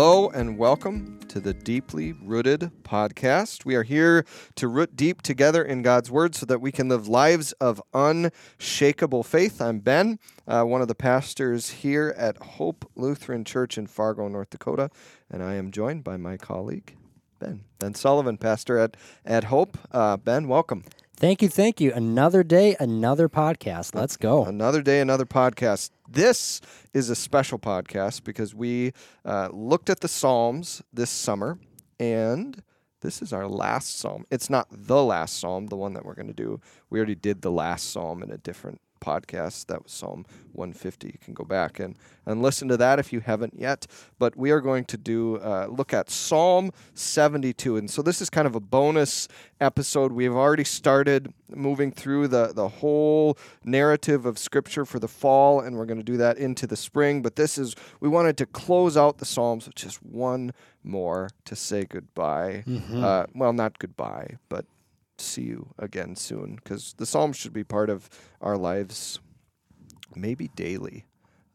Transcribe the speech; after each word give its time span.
Hello 0.00 0.30
and 0.30 0.56
welcome 0.56 1.18
to 1.26 1.40
the 1.40 1.52
Deeply 1.52 2.12
Rooted 2.12 2.70
podcast. 2.84 3.64
We 3.64 3.74
are 3.74 3.82
here 3.82 4.24
to 4.54 4.68
root 4.68 4.94
deep 4.94 5.22
together 5.22 5.64
in 5.64 5.82
God's 5.82 6.08
Word 6.08 6.36
so 6.36 6.46
that 6.46 6.60
we 6.60 6.70
can 6.70 6.88
live 6.88 7.08
lives 7.08 7.50
of 7.54 7.82
unshakable 7.92 9.24
faith. 9.24 9.60
I'm 9.60 9.80
Ben, 9.80 10.20
uh, 10.46 10.62
one 10.62 10.82
of 10.82 10.86
the 10.86 10.94
pastors 10.94 11.70
here 11.70 12.14
at 12.16 12.40
Hope 12.40 12.88
Lutheran 12.94 13.44
Church 13.44 13.76
in 13.76 13.88
Fargo, 13.88 14.28
North 14.28 14.50
Dakota, 14.50 14.88
and 15.28 15.42
I 15.42 15.54
am 15.54 15.72
joined 15.72 16.04
by 16.04 16.16
my 16.16 16.36
colleague, 16.36 16.94
Ben. 17.40 17.64
Ben 17.80 17.94
Sullivan, 17.94 18.38
pastor 18.38 18.78
at, 18.78 18.96
at 19.24 19.44
Hope. 19.44 19.76
Uh, 19.90 20.16
ben, 20.16 20.46
welcome. 20.46 20.84
Thank 21.16 21.42
you, 21.42 21.48
thank 21.48 21.80
you. 21.80 21.92
Another 21.92 22.44
day, 22.44 22.76
another 22.78 23.28
podcast. 23.28 23.96
Let's 23.96 24.16
go. 24.16 24.44
Another 24.44 24.80
day, 24.80 25.00
another 25.00 25.26
podcast. 25.26 25.90
This 26.10 26.62
is 26.94 27.10
a 27.10 27.14
special 27.14 27.58
podcast 27.58 28.24
because 28.24 28.54
we 28.54 28.92
uh, 29.26 29.50
looked 29.52 29.90
at 29.90 30.00
the 30.00 30.08
Psalms 30.08 30.82
this 30.90 31.10
summer, 31.10 31.58
and 32.00 32.62
this 33.02 33.20
is 33.20 33.30
our 33.32 33.46
last 33.46 33.98
psalm. 33.98 34.24
It's 34.30 34.48
not 34.48 34.68
the 34.70 35.04
last 35.04 35.38
psalm, 35.38 35.66
the 35.66 35.76
one 35.76 35.92
that 35.92 36.06
we're 36.06 36.14
going 36.14 36.28
to 36.28 36.32
do. 36.32 36.60
We 36.88 36.98
already 36.98 37.14
did 37.14 37.42
the 37.42 37.50
last 37.50 37.90
psalm 37.90 38.22
in 38.22 38.30
a 38.30 38.38
different 38.38 38.80
podcast. 39.00 39.66
That 39.66 39.84
was 39.84 39.92
Psalm 39.92 40.24
150. 40.52 41.06
You 41.08 41.18
can 41.20 41.34
go 41.34 41.44
back 41.44 41.78
and, 41.78 41.96
and 42.26 42.42
listen 42.42 42.68
to 42.68 42.76
that 42.76 42.98
if 42.98 43.12
you 43.12 43.20
haven't 43.20 43.54
yet. 43.58 43.86
But 44.18 44.36
we 44.36 44.50
are 44.50 44.60
going 44.60 44.84
to 44.86 44.96
do 44.96 45.36
uh, 45.36 45.66
look 45.70 45.94
at 45.94 46.10
Psalm 46.10 46.72
72. 46.94 47.76
And 47.76 47.90
so 47.90 48.02
this 48.02 48.20
is 48.20 48.30
kind 48.30 48.46
of 48.46 48.54
a 48.54 48.60
bonus 48.60 49.28
episode. 49.60 50.12
We 50.12 50.24
have 50.24 50.34
already 50.34 50.64
started 50.64 51.32
moving 51.48 51.90
through 51.92 52.28
the, 52.28 52.52
the 52.54 52.68
whole 52.68 53.38
narrative 53.64 54.26
of 54.26 54.38
Scripture 54.38 54.84
for 54.84 54.98
the 54.98 55.08
fall, 55.08 55.60
and 55.60 55.76
we're 55.76 55.86
going 55.86 55.98
to 55.98 56.04
do 56.04 56.16
that 56.18 56.38
into 56.38 56.66
the 56.66 56.76
spring. 56.76 57.22
But 57.22 57.36
this 57.36 57.58
is, 57.58 57.74
we 58.00 58.08
wanted 58.08 58.36
to 58.38 58.46
close 58.46 58.96
out 58.96 59.18
the 59.18 59.24
Psalms 59.24 59.66
with 59.66 59.74
just 59.74 60.02
one 60.02 60.52
more 60.84 61.30
to 61.44 61.56
say 61.56 61.84
goodbye. 61.84 62.64
Mm-hmm. 62.66 63.02
Uh, 63.02 63.26
well, 63.34 63.52
not 63.52 63.78
goodbye, 63.78 64.38
but 64.48 64.64
see 65.20 65.42
you 65.42 65.74
again 65.78 66.16
soon 66.16 66.56
because 66.56 66.94
the 66.98 67.06
Psalms 67.06 67.36
should 67.36 67.52
be 67.52 67.64
part 67.64 67.90
of 67.90 68.08
our 68.40 68.56
lives 68.56 69.20
maybe 70.14 70.48
daily 70.56 71.06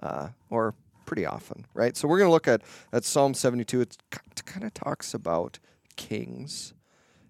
uh, 0.02 0.30
or 0.50 0.74
pretty 1.06 1.26
often, 1.26 1.66
right? 1.74 1.96
So 1.98 2.08
we're 2.08 2.20
going 2.20 2.30
to 2.30 2.34
look 2.34 2.48
at, 2.48 2.62
at 2.92 3.04
Psalm 3.04 3.34
72. 3.34 3.82
It's, 3.82 3.98
it 4.12 4.46
kind 4.46 4.66
of 4.66 4.74
talks 4.74 5.14
about 5.14 5.60
kings 5.96 6.74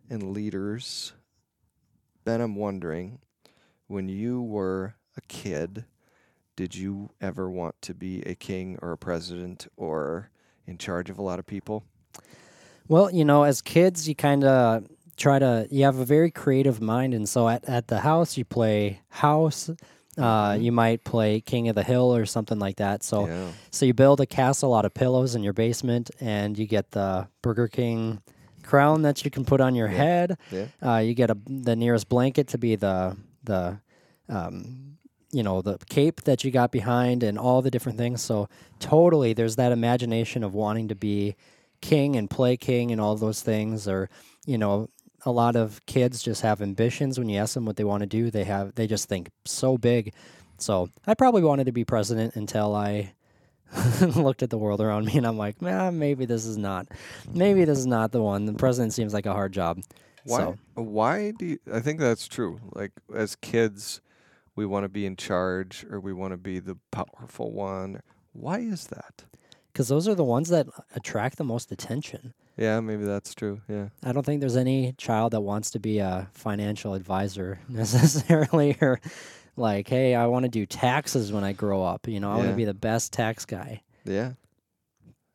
and 0.09 0.34
leaders. 0.34 1.14
Ben, 2.23 2.42
I'm 2.42 2.56
wondering 2.56 3.20
when 3.88 4.09
you 4.09 4.42
were 4.42 4.95
a 5.17 5.22
kid, 5.28 5.86
did 6.56 6.76
you 6.76 7.09
ever 7.20 7.50
want 7.50 7.76
to 7.81 7.94
be 7.94 8.22
a 8.23 8.36
king 8.36 8.78
or 8.81 8.92
a 8.92 8.98
president 8.98 9.67
or 9.76 10.30
in 10.66 10.78
charge 10.78 11.09
of 11.09 11.17
a 11.17 11.22
lot 11.22 11.39
of 11.39 11.45
people? 11.45 11.84
Well, 12.88 13.11
you 13.11 13.26
know, 13.26 13.44
as 13.44 13.61
kids, 13.61 14.08
you 14.08 14.16
kind 14.16 14.44
of 14.44 14.86
try 15.17 15.39
to 15.39 15.67
you 15.69 15.86
have 15.86 15.97
a 15.97 16.06
very 16.06 16.31
creative 16.31 16.81
mind 16.81 17.14
and 17.14 17.28
so 17.28 17.47
at, 17.47 17.64
at 17.66 17.88
the 17.88 18.00
house 18.00 18.38
you 18.38 18.45
play 18.45 19.02
house 19.09 19.70
uh, 19.70 19.73
mm-hmm. 20.22 20.61
you 20.61 20.72
might 20.72 21.03
play 21.03 21.39
king 21.39 21.70
of 21.70 21.75
the 21.75 21.83
hill 21.83 22.16
or 22.16 22.25
something 22.25 22.59
like 22.59 22.78
that 22.78 23.03
so 23.03 23.28
yeah. 23.28 23.47
so 23.72 23.86
you 23.86 23.94
build 23.94 24.20
a 24.22 24.25
castle 24.25 24.73
out 24.73 24.86
of 24.86 24.94
pillows 24.94 25.36
in 25.36 25.44
your 25.44 25.53
basement 25.53 26.09
and 26.20 26.58
you 26.58 26.66
get 26.66 26.92
the 26.92 27.28
burger 27.42 27.67
king 27.67 28.22
crown 28.64 29.02
that 29.02 29.23
you 29.25 29.31
can 29.31 29.45
put 29.45 29.61
on 29.61 29.75
your 29.75 29.89
yeah. 29.89 29.97
head 29.97 30.38
yeah. 30.52 30.66
Uh, 30.81 30.97
you 30.97 31.14
get 31.14 31.30
a, 31.30 31.38
the 31.45 31.75
nearest 31.75 32.09
blanket 32.09 32.48
to 32.48 32.58
be 32.58 32.75
the 32.75 33.16
the 33.44 33.80
um, 34.30 34.98
you 35.31 35.43
know 35.43 35.61
the 35.61 35.77
cape 35.89 36.21
that 36.23 36.43
you 36.43 36.52
got 36.52 36.71
behind 36.71 37.23
and 37.23 37.37
all 37.37 37.61
the 37.61 37.71
different 37.71 37.98
things 37.98 38.21
so 38.21 38.48
totally 38.80 39.33
there's 39.33 39.58
that 39.58 39.71
imagination 39.71 40.43
of 40.43 40.54
wanting 40.54 40.87
to 40.87 40.95
be 40.95 41.36
king 41.82 42.16
and 42.16 42.30
play 42.30 42.55
king 42.55 42.92
and 42.92 43.02
all 43.02 43.16
those 43.16 43.42
things 43.42 43.87
or 43.87 44.10
you 44.45 44.58
know 44.58 44.87
a 45.26 45.32
lot 45.32 45.56
of 45.56 45.86
kids 45.86 46.22
just 46.22 46.42
have 46.42 46.61
ambitions. 46.61 47.17
When 47.17 47.30
you 47.30 47.39
ask 47.39 47.54
them 47.54 47.66
what 47.66 47.78
they 47.78 47.84
want 47.84 48.02
to 48.02 48.08
do, 48.08 48.30
they 48.30 48.44
have 48.44 48.76
they 48.76 48.88
just 48.88 49.08
think 49.08 49.30
so 49.45 49.78
big. 49.78 50.14
So 50.58 50.89
I 51.08 51.14
probably 51.14 51.44
wanted 51.44 51.66
to 51.66 51.72
be 51.72 51.84
president 51.84 52.36
until 52.36 52.76
I 52.76 53.14
looked 54.02 54.44
at 54.44 54.50
the 54.50 54.58
world 54.58 54.82
around 54.82 55.06
me 55.06 55.17
and 55.17 55.26
I'm 55.26 55.38
like, 55.38 55.61
nah, 55.61 55.92
maybe 55.92 56.26
this 56.26 56.45
is 56.45 56.58
not, 56.58 56.88
maybe 57.34 57.66
this 57.66 57.80
is 57.80 57.88
not 57.88 58.11
the 58.11 58.22
one. 58.22 58.45
The 58.45 58.54
president 58.54 58.94
seems 58.94 59.14
like 59.14 59.26
a 59.26 59.34
hard 59.34 59.52
job. 59.52 59.82
Why? 60.26 60.38
So. 60.38 60.58
Why 60.76 61.32
do 61.32 61.45
you, 61.45 61.60
I 61.72 61.80
think 61.80 62.00
that's 62.00 62.28
true? 62.28 62.60
Like 62.72 62.92
as 63.14 63.36
kids, 63.36 64.02
we 64.55 64.66
want 64.66 64.84
to 64.84 64.90
be 64.90 65.05
in 65.05 65.16
charge 65.16 65.86
or 65.90 66.00
we 66.00 66.14
want 66.14 66.32
to 66.32 66.38
be 66.38 66.60
the 66.60 66.78
powerful 66.92 67.52
one. 67.52 68.02
Why 68.34 68.60
is 68.60 68.88
that? 68.88 69.23
Because 69.72 69.88
those 69.88 70.08
are 70.08 70.16
the 70.16 70.23
ones 70.23 70.50
that 70.50 70.67
attract 70.95 71.38
the 71.38 71.44
most 71.44 71.72
attention. 71.72 72.34
Yeah, 72.58 72.80
maybe 72.81 73.03
that's 73.03 73.33
true. 73.33 73.61
Yeah. 73.67 73.89
I 74.03 74.11
don't 74.11 74.25
think 74.25 74.39
there's 74.39 74.58
any 74.58 74.93
child 74.93 75.33
that 75.33 75.41
wants 75.41 75.71
to 75.71 75.80
be 75.80 75.99
a 75.99 76.27
financial 76.33 76.93
advisor 76.93 77.59
necessarily 77.69 78.77
or 78.80 78.99
like, 79.55 79.87
hey, 79.87 80.15
I 80.15 80.27
want 80.27 80.43
to 80.43 80.49
do 80.49 80.65
taxes 80.65 81.31
when 81.31 81.43
I 81.43 81.53
grow 81.53 81.83
up. 81.83 82.08
You 82.08 82.19
know, 82.19 82.31
I 82.31 82.37
want 82.37 82.49
to 82.49 82.55
be 82.55 82.65
the 82.65 82.73
best 82.73 83.11
tax 83.13 83.45
guy. 83.45 83.81
Yeah. 84.05 84.33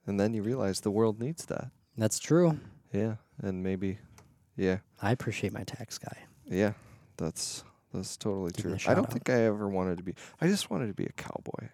And 0.06 0.18
then 0.18 0.32
you 0.32 0.42
realize 0.42 0.80
the 0.80 0.90
world 0.90 1.20
needs 1.20 1.46
that. 1.46 1.70
That's 1.96 2.18
true. 2.18 2.58
Yeah. 2.92 3.16
And 3.42 3.62
maybe 3.62 3.98
yeah. 4.56 4.78
I 5.02 5.12
appreciate 5.12 5.52
my 5.52 5.64
tax 5.64 5.98
guy. 5.98 6.16
Yeah. 6.46 6.72
That's 7.16 7.64
that's 7.92 8.16
totally 8.16 8.52
Give 8.52 8.78
true. 8.78 8.90
I 8.90 8.94
don't 8.94 9.06
out. 9.06 9.12
think 9.12 9.28
I 9.30 9.42
ever 9.44 9.68
wanted 9.68 9.98
to 9.98 10.04
be 10.04 10.14
I 10.40 10.46
just 10.46 10.70
wanted 10.70 10.86
to 10.86 10.94
be 10.94 11.04
a 11.06 11.12
cowboy. 11.12 11.68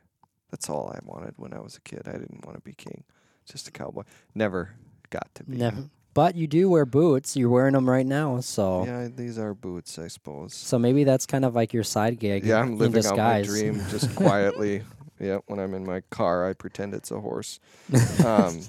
That's 0.50 0.70
all 0.70 0.90
I 0.94 1.00
wanted 1.04 1.34
when 1.36 1.52
I 1.52 1.60
was 1.60 1.76
a 1.76 1.80
kid. 1.80 2.02
I 2.06 2.12
didn't 2.12 2.46
want 2.46 2.56
to 2.56 2.62
be 2.62 2.72
king. 2.72 3.04
Just 3.50 3.68
a 3.68 3.72
cowboy. 3.72 4.04
Never 4.34 4.74
got 5.14 5.34
to 5.36 5.44
be. 5.44 5.56
Never. 5.56 5.84
But 6.12 6.36
you 6.36 6.46
do 6.46 6.70
wear 6.70 6.86
boots. 6.86 7.36
You're 7.36 7.48
wearing 7.48 7.72
them 7.74 7.88
right 7.90 8.06
now, 8.06 8.40
so 8.40 8.84
yeah, 8.84 9.08
these 9.14 9.36
are 9.38 9.52
boots, 9.52 9.98
I 9.98 10.08
suppose. 10.08 10.54
So 10.54 10.78
maybe 10.78 11.02
that's 11.02 11.26
kind 11.26 11.44
of 11.44 11.54
like 11.54 11.72
your 11.72 11.82
side 11.82 12.20
gig. 12.20 12.44
Yeah, 12.44 12.60
I'm 12.60 12.78
living 12.78 13.04
out 13.04 13.16
my 13.16 13.42
dream 13.42 13.82
just 13.90 14.14
quietly. 14.14 14.82
yeah, 15.18 15.38
when 15.46 15.58
I'm 15.58 15.74
in 15.74 15.84
my 15.84 16.02
car, 16.10 16.48
I 16.48 16.52
pretend 16.52 16.94
it's 16.94 17.10
a 17.10 17.20
horse. 17.20 17.58
Um, 18.24 18.60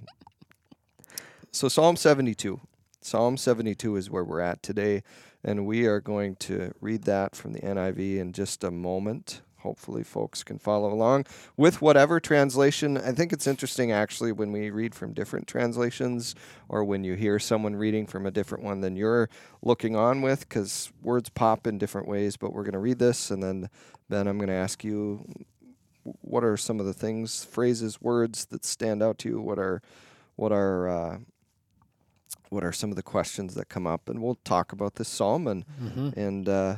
so 1.51 1.69
Psalm 1.69 1.95
72. 1.95 2.59
Psalm 3.01 3.37
72 3.37 3.95
is 3.95 4.09
where 4.09 4.25
we're 4.25 4.41
at 4.41 4.61
today, 4.61 5.03
and 5.43 5.65
we 5.65 5.85
are 5.85 6.01
going 6.01 6.35
to 6.37 6.73
read 6.81 7.03
that 7.03 7.35
from 7.35 7.53
the 7.53 7.61
NIV 7.61 8.17
in 8.17 8.33
just 8.33 8.63
a 8.63 8.71
moment 8.71 9.41
hopefully 9.65 10.03
folks 10.03 10.43
can 10.43 10.59
follow 10.59 10.93
along 10.93 11.25
with 11.57 11.81
whatever 11.81 12.19
translation. 12.19 12.97
I 12.99 13.13
think 13.13 13.33
it's 13.33 13.47
interesting 13.47 13.91
actually 13.91 14.31
when 14.31 14.51
we 14.51 14.69
read 14.69 14.93
from 14.93 15.11
different 15.11 15.47
translations 15.47 16.35
or 16.69 16.83
when 16.83 17.03
you 17.03 17.15
hear 17.15 17.39
someone 17.39 17.75
reading 17.75 18.05
from 18.05 18.27
a 18.27 18.31
different 18.31 18.63
one 18.63 18.81
than 18.81 18.95
you're 18.95 19.27
looking 19.63 19.95
on 19.95 20.21
with 20.21 20.47
because 20.47 20.91
words 21.01 21.29
pop 21.29 21.65
in 21.65 21.79
different 21.79 22.07
ways. 22.07 22.37
But 22.37 22.53
we're 22.53 22.61
going 22.61 22.73
to 22.73 22.79
read 22.79 22.99
this 22.99 23.31
and 23.31 23.41
then, 23.41 23.69
Ben, 24.07 24.27
I'm 24.27 24.37
going 24.37 24.49
to 24.49 24.53
ask 24.53 24.83
you 24.83 25.25
what 26.21 26.43
are 26.43 26.57
some 26.57 26.79
of 26.79 26.85
the 26.85 26.93
things, 26.93 27.43
phrases, 27.43 27.99
words 27.99 28.45
that 28.45 28.63
stand 28.63 29.01
out 29.01 29.17
to 29.17 29.29
you? 29.29 29.41
What 29.41 29.57
are, 29.57 29.81
what 30.35 30.51
are, 30.51 30.87
uh, 30.87 31.17
what 32.49 32.63
are 32.63 32.71
some 32.71 32.91
of 32.91 32.95
the 32.95 33.01
questions 33.01 33.55
that 33.55 33.69
come 33.69 33.87
up? 33.87 34.07
And 34.07 34.21
we'll 34.21 34.37
talk 34.45 34.71
about 34.71 34.95
this 34.95 35.09
psalm 35.09 35.47
and, 35.47 35.65
mm-hmm. 35.81 36.19
and, 36.19 36.47
uh, 36.47 36.75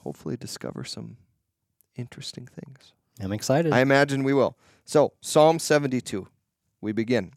hopefully 0.00 0.36
discover 0.36 0.84
some 0.84 1.16
interesting 1.96 2.46
things. 2.46 2.92
I'm 3.20 3.32
excited. 3.32 3.72
I 3.72 3.80
imagine 3.80 4.22
we 4.22 4.32
will. 4.32 4.56
So, 4.84 5.12
Psalm 5.20 5.58
72, 5.58 6.28
we 6.80 6.92
begin. 6.92 7.32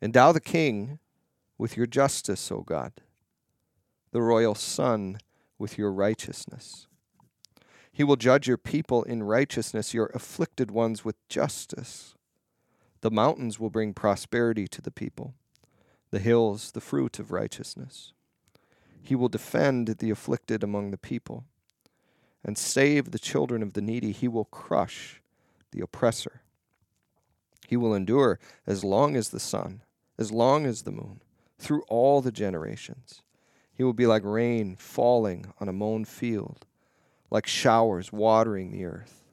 Endow 0.00 0.32
the 0.32 0.40
king 0.40 0.98
with 1.56 1.76
your 1.76 1.86
justice, 1.86 2.50
O 2.50 2.62
God, 2.62 2.92
the 4.12 4.22
royal 4.22 4.54
son 4.54 5.18
with 5.58 5.76
your 5.76 5.92
righteousness. 5.92 6.86
He 7.92 8.04
will 8.04 8.16
judge 8.16 8.46
your 8.46 8.58
people 8.58 9.02
in 9.02 9.24
righteousness, 9.24 9.92
your 9.92 10.10
afflicted 10.14 10.70
ones 10.70 11.04
with 11.04 11.16
justice. 11.28 12.14
The 13.00 13.10
mountains 13.10 13.58
will 13.58 13.70
bring 13.70 13.92
prosperity 13.92 14.68
to 14.68 14.80
the 14.80 14.92
people, 14.92 15.34
the 16.10 16.20
hills 16.20 16.70
the 16.70 16.80
fruit 16.80 17.18
of 17.18 17.32
righteousness. 17.32 18.12
He 19.02 19.14
will 19.14 19.28
defend 19.28 19.88
the 19.88 20.10
afflicted 20.10 20.62
among 20.62 20.90
the 20.90 20.98
people 20.98 21.44
and 22.48 22.56
save 22.56 23.10
the 23.10 23.18
children 23.18 23.62
of 23.62 23.74
the 23.74 23.82
needy. 23.82 24.10
He 24.10 24.26
will 24.26 24.46
crush 24.46 25.20
the 25.70 25.82
oppressor. 25.82 26.40
He 27.66 27.76
will 27.76 27.94
endure 27.94 28.38
as 28.66 28.82
long 28.82 29.16
as 29.16 29.28
the 29.28 29.38
sun, 29.38 29.82
as 30.16 30.32
long 30.32 30.64
as 30.64 30.80
the 30.80 30.90
moon, 30.90 31.20
through 31.58 31.82
all 31.88 32.22
the 32.22 32.32
generations. 32.32 33.20
He 33.74 33.84
will 33.84 33.92
be 33.92 34.06
like 34.06 34.24
rain 34.24 34.76
falling 34.76 35.52
on 35.60 35.68
a 35.68 35.74
mown 35.74 36.06
field, 36.06 36.64
like 37.30 37.46
showers 37.46 38.14
watering 38.14 38.72
the 38.72 38.86
earth. 38.86 39.24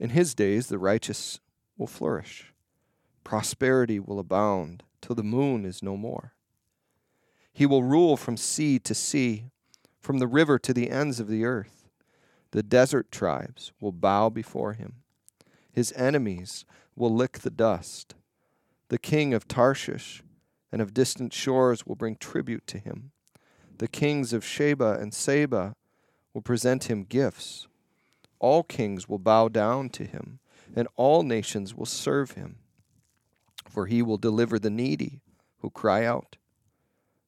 In 0.00 0.08
his 0.08 0.34
days, 0.34 0.68
the 0.68 0.78
righteous 0.78 1.38
will 1.76 1.86
flourish. 1.86 2.54
Prosperity 3.24 4.00
will 4.00 4.18
abound 4.18 4.84
till 5.02 5.14
the 5.14 5.22
moon 5.22 5.66
is 5.66 5.82
no 5.82 5.98
more. 5.98 6.32
He 7.52 7.66
will 7.66 7.82
rule 7.82 8.16
from 8.16 8.38
sea 8.38 8.78
to 8.78 8.94
sea 8.94 9.50
from 10.00 10.18
the 10.18 10.26
river 10.26 10.58
to 10.58 10.72
the 10.72 10.90
ends 10.90 11.20
of 11.20 11.28
the 11.28 11.44
earth. 11.44 11.88
The 12.52 12.62
desert 12.62 13.10
tribes 13.10 13.72
will 13.80 13.92
bow 13.92 14.28
before 14.30 14.72
him. 14.72 14.96
His 15.72 15.92
enemies 15.92 16.64
will 16.96 17.14
lick 17.14 17.40
the 17.40 17.50
dust. 17.50 18.14
The 18.88 18.98
king 18.98 19.34
of 19.34 19.46
Tarshish 19.46 20.22
and 20.72 20.80
of 20.80 20.94
distant 20.94 21.32
shores 21.32 21.86
will 21.86 21.94
bring 21.94 22.16
tribute 22.16 22.66
to 22.68 22.78
him. 22.78 23.10
The 23.78 23.88
kings 23.88 24.32
of 24.32 24.44
Sheba 24.44 24.98
and 25.00 25.14
Seba 25.14 25.74
will 26.32 26.42
present 26.42 26.84
him 26.84 27.04
gifts. 27.04 27.68
All 28.38 28.62
kings 28.62 29.08
will 29.08 29.18
bow 29.18 29.48
down 29.48 29.88
to 29.90 30.04
him, 30.04 30.38
and 30.74 30.88
all 30.96 31.22
nations 31.22 31.74
will 31.74 31.86
serve 31.86 32.32
him. 32.32 32.56
For 33.68 33.86
he 33.86 34.02
will 34.02 34.18
deliver 34.18 34.58
the 34.58 34.70
needy 34.70 35.20
who 35.60 35.70
cry 35.70 36.04
out, 36.04 36.36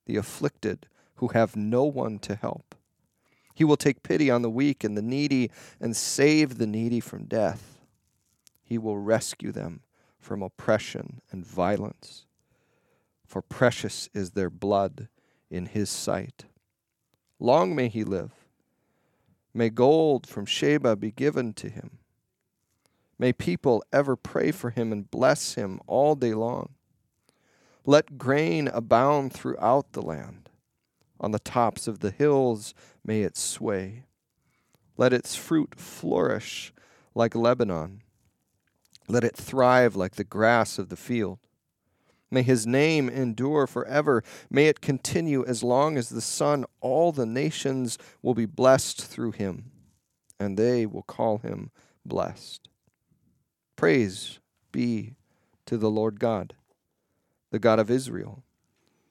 the 0.06 0.16
afflicted 0.16 0.86
who 1.20 1.28
have 1.28 1.54
no 1.54 1.84
one 1.84 2.18
to 2.18 2.34
help. 2.34 2.74
He 3.54 3.62
will 3.62 3.76
take 3.76 4.02
pity 4.02 4.30
on 4.30 4.40
the 4.40 4.48
weak 4.48 4.82
and 4.82 4.96
the 4.96 5.02
needy 5.02 5.50
and 5.78 5.94
save 5.94 6.56
the 6.56 6.66
needy 6.66 6.98
from 6.98 7.26
death. 7.26 7.78
He 8.64 8.78
will 8.78 8.96
rescue 8.96 9.52
them 9.52 9.82
from 10.18 10.42
oppression 10.42 11.20
and 11.30 11.46
violence. 11.46 12.24
For 13.26 13.42
precious 13.42 14.08
is 14.14 14.30
their 14.30 14.48
blood 14.48 15.08
in 15.50 15.66
his 15.66 15.90
sight. 15.90 16.46
Long 17.38 17.76
may 17.76 17.88
he 17.88 18.02
live. 18.02 18.32
May 19.52 19.68
gold 19.68 20.26
from 20.26 20.46
Sheba 20.46 20.96
be 20.96 21.10
given 21.10 21.52
to 21.54 21.68
him. 21.68 21.98
May 23.18 23.34
people 23.34 23.84
ever 23.92 24.16
pray 24.16 24.52
for 24.52 24.70
him 24.70 24.90
and 24.90 25.10
bless 25.10 25.52
him 25.52 25.80
all 25.86 26.14
day 26.14 26.32
long. 26.32 26.70
Let 27.84 28.16
grain 28.16 28.68
abound 28.68 29.34
throughout 29.34 29.92
the 29.92 30.02
land. 30.02 30.49
On 31.20 31.32
the 31.32 31.38
tops 31.38 31.86
of 31.86 32.00
the 32.00 32.10
hills 32.10 32.74
may 33.04 33.22
it 33.22 33.36
sway. 33.36 34.04
Let 34.96 35.12
its 35.12 35.36
fruit 35.36 35.78
flourish 35.78 36.72
like 37.14 37.34
Lebanon. 37.34 38.02
Let 39.08 39.24
it 39.24 39.36
thrive 39.36 39.96
like 39.96 40.14
the 40.14 40.24
grass 40.24 40.78
of 40.78 40.88
the 40.88 40.96
field. 40.96 41.38
May 42.30 42.42
his 42.42 42.66
name 42.66 43.08
endure 43.08 43.66
forever. 43.66 44.22
May 44.48 44.66
it 44.66 44.80
continue 44.80 45.44
as 45.44 45.62
long 45.62 45.96
as 45.96 46.08
the 46.08 46.20
sun. 46.20 46.64
All 46.80 47.10
the 47.12 47.26
nations 47.26 47.98
will 48.22 48.34
be 48.34 48.46
blessed 48.46 49.04
through 49.04 49.32
him, 49.32 49.72
and 50.38 50.56
they 50.56 50.86
will 50.86 51.02
call 51.02 51.38
him 51.38 51.70
blessed. 52.04 52.68
Praise 53.74 54.38
be 54.70 55.16
to 55.66 55.76
the 55.76 55.90
Lord 55.90 56.20
God, 56.20 56.54
the 57.50 57.58
God 57.58 57.78
of 57.80 57.90
Israel, 57.90 58.44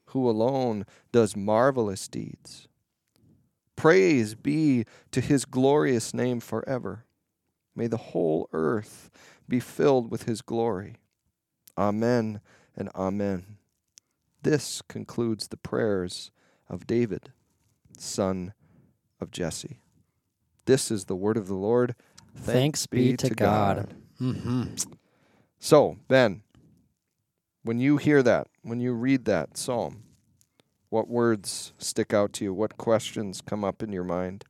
who 0.10 0.30
alone 0.30 0.86
does 1.12 1.36
marvelous 1.36 2.08
deeds. 2.08 2.68
Praise 3.76 4.36
be 4.36 4.86
to 5.12 5.22
his 5.22 5.46
glorious 5.46 6.14
name 6.14 6.40
forever. 6.40 7.06
May 7.76 7.88
the 7.88 7.98
whole 7.98 8.50
earth 8.52 9.10
be 9.48 9.60
filled 9.60 10.12
with 10.12 10.24
his 10.24 10.42
glory. 10.42 10.96
Amen 11.78 12.42
and 12.76 12.90
amen. 12.94 13.58
This 14.44 14.82
concludes 14.82 15.48
the 15.48 15.58
prayers 15.58 16.32
of 16.68 16.86
David, 16.86 17.32
son 17.98 18.54
of 19.22 19.32
Jesse. 19.32 19.80
This 20.66 20.92
is 20.92 21.06
the 21.06 21.16
word 21.16 21.38
of 21.38 21.48
the 21.48 21.56
Lord. 21.56 21.96
Thanks, 22.36 22.86
be, 22.86 23.16
to 23.16 23.30
God. 23.30 23.94
Mm-hmm. 24.20 24.76
So, 25.58 25.98
Ben, 26.08 26.42
when 27.64 27.80
you 27.80 27.98
hear 27.98 28.22
that, 28.24 28.49
when 28.62 28.80
you 28.80 28.94
read 28.94 29.26
that 29.26 29.58
psalm, 29.58 30.04
what 30.90 31.08
words 31.08 31.74
stick 31.78 32.14
out 32.14 32.34
to 32.34 32.46
you? 32.46 32.54
What 32.54 32.78
questions 32.78 33.42
come 33.42 33.64
up 33.64 33.84
in 33.84 33.92
your 33.92 34.04
mind? 34.04 34.46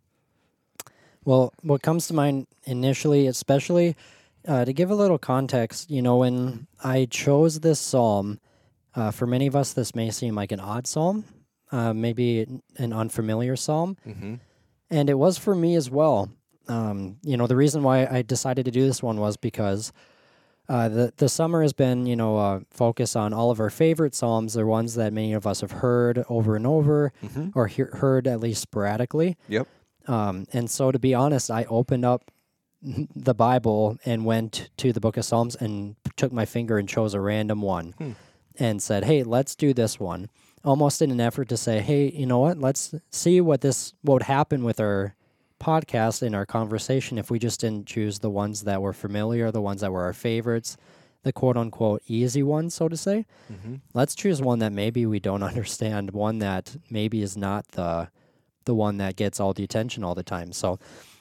Well, 1.26 1.54
what 1.62 1.82
comes 1.82 2.08
to 2.08 2.14
mind 2.14 2.48
initially, 2.64 3.28
especially 3.28 3.96
uh, 4.48 4.66
to 4.66 4.74
give 4.74 4.90
a 4.90 4.96
little 4.96 5.18
context, 5.18 5.92
you 5.92 6.02
know, 6.02 6.18
when 6.18 6.68
I 6.84 7.06
chose 7.10 7.60
this 7.60 7.80
psalm, 7.80 8.40
uh, 8.96 9.12
for 9.12 9.28
many 9.28 9.48
of 9.48 9.56
us, 9.56 9.74
this 9.74 9.94
may 9.94 10.10
seem 10.10 10.36
like 10.36 10.52
an 10.52 10.60
odd 10.60 10.88
psalm, 10.88 11.26
uh, 11.72 11.94
maybe 11.94 12.48
an 12.78 12.94
unfamiliar 12.94 13.56
psalm. 13.56 13.98
Mm-hmm. 14.08 14.36
And 14.90 15.10
it 15.10 15.16
was 15.16 15.38
for 15.38 15.54
me 15.54 15.76
as 15.76 15.90
well. 15.90 16.32
Um, 16.68 17.18
you 17.24 17.38
know, 17.38 17.48
the 17.48 17.56
reason 17.56 17.84
why 17.84 18.06
I 18.06 18.22
decided 18.22 18.66
to 18.66 18.72
do 18.72 18.86
this 18.86 19.04
one 19.04 19.20
was 19.20 19.38
because 19.38 19.92
uh, 20.70 20.88
the 20.88 21.14
the 21.18 21.28
summer 21.28 21.62
has 21.64 21.74
been, 21.74 22.06
you 22.06 22.16
know, 22.16 22.38
uh, 22.38 22.60
focus 22.70 23.16
on 23.16 23.34
all 23.34 23.50
of 23.52 23.60
our 23.60 23.70
favorite 23.72 24.14
psalms. 24.16 24.54
They're 24.54 24.66
ones 24.68 24.96
that 24.96 25.12
many 25.12 25.34
of 25.34 25.46
us 25.48 25.62
have 25.62 25.72
heard 25.72 26.24
over 26.30 26.56
and 26.56 26.66
over, 26.68 27.12
Mm-hmm. 27.24 27.50
or 27.56 27.68
he- 27.68 27.84
heard 27.84 28.28
at 28.28 28.40
least 28.40 28.62
sporadically. 28.62 29.36
Yep. 29.48 29.68
Um, 30.08 30.46
and 30.54 30.70
so, 30.70 30.92
to 30.92 31.00
be 31.00 31.14
honest, 31.14 31.50
I 31.52 31.66
opened 31.66 32.06
up 32.06 32.32
the 32.82 33.34
Bible 33.34 33.98
and 34.06 34.26
went 34.26 34.70
to 34.78 34.94
the 34.94 35.00
Book 35.02 35.18
of 35.18 35.26
Psalms 35.26 35.56
and 35.56 35.96
took 36.16 36.32
my 36.32 36.46
finger 36.46 36.78
and 36.78 36.88
chose 36.88 37.14
a 37.14 37.20
random 37.20 37.62
one, 37.62 37.94
Hmm. 37.98 38.12
and 38.58 38.82
said, 38.82 39.04
"Hey, 39.06 39.24
let's 39.24 39.56
do 39.56 39.74
this 39.74 40.00
one." 40.00 40.30
Almost 40.64 41.02
in 41.02 41.10
an 41.10 41.22
effort 41.22 41.48
to 41.50 41.58
say, 41.58 41.80
"Hey, 41.82 42.12
you 42.12 42.26
know 42.26 42.40
what? 42.40 42.58
Let's 42.60 42.94
see 43.12 43.40
what 43.42 43.62
this 43.62 43.94
what 44.04 44.14
would 44.16 44.24
happen 44.24 44.64
with 44.64 44.80
our." 44.80 45.16
Podcast 45.60 46.24
in 46.24 46.34
our 46.34 46.46
conversation 46.46 47.18
if 47.18 47.30
we 47.30 47.40
just 47.40 47.60
didn't 47.60 47.88
choose 47.88 48.20
the 48.20 48.30
ones 48.30 48.64
that 48.64 48.82
were 48.82 48.94
familiar, 48.94 49.52
the 49.52 49.62
ones 49.62 49.82
that 49.82 49.92
were 49.92 50.04
our 50.04 50.14
favorites, 50.14 50.78
the 51.24 51.34
quote 51.34 51.58
unquote 51.58 52.02
easy 52.08 52.44
ones, 52.44 52.74
so 52.74 52.88
to 52.88 52.98
say. 52.98 53.26
Mm-hmm. 53.52 53.76
Let's 53.94 54.16
choose 54.16 54.42
one 54.42 54.60
that 54.60 54.72
maybe 54.72 55.06
we 55.06 55.20
don't 55.20 55.44
understand, 55.52 56.12
one 56.12 56.40
that 56.40 56.76
maybe 56.90 57.22
is 57.22 57.38
not 57.38 57.68
the 57.70 58.10
the 58.66 58.76
one 58.76 58.98
that 58.98 59.16
gets 59.16 59.40
all 59.40 59.54
the 59.54 59.64
attention 59.64 60.04
all 60.04 60.16
the 60.16 60.24
time. 60.24 60.52
So 60.52 60.80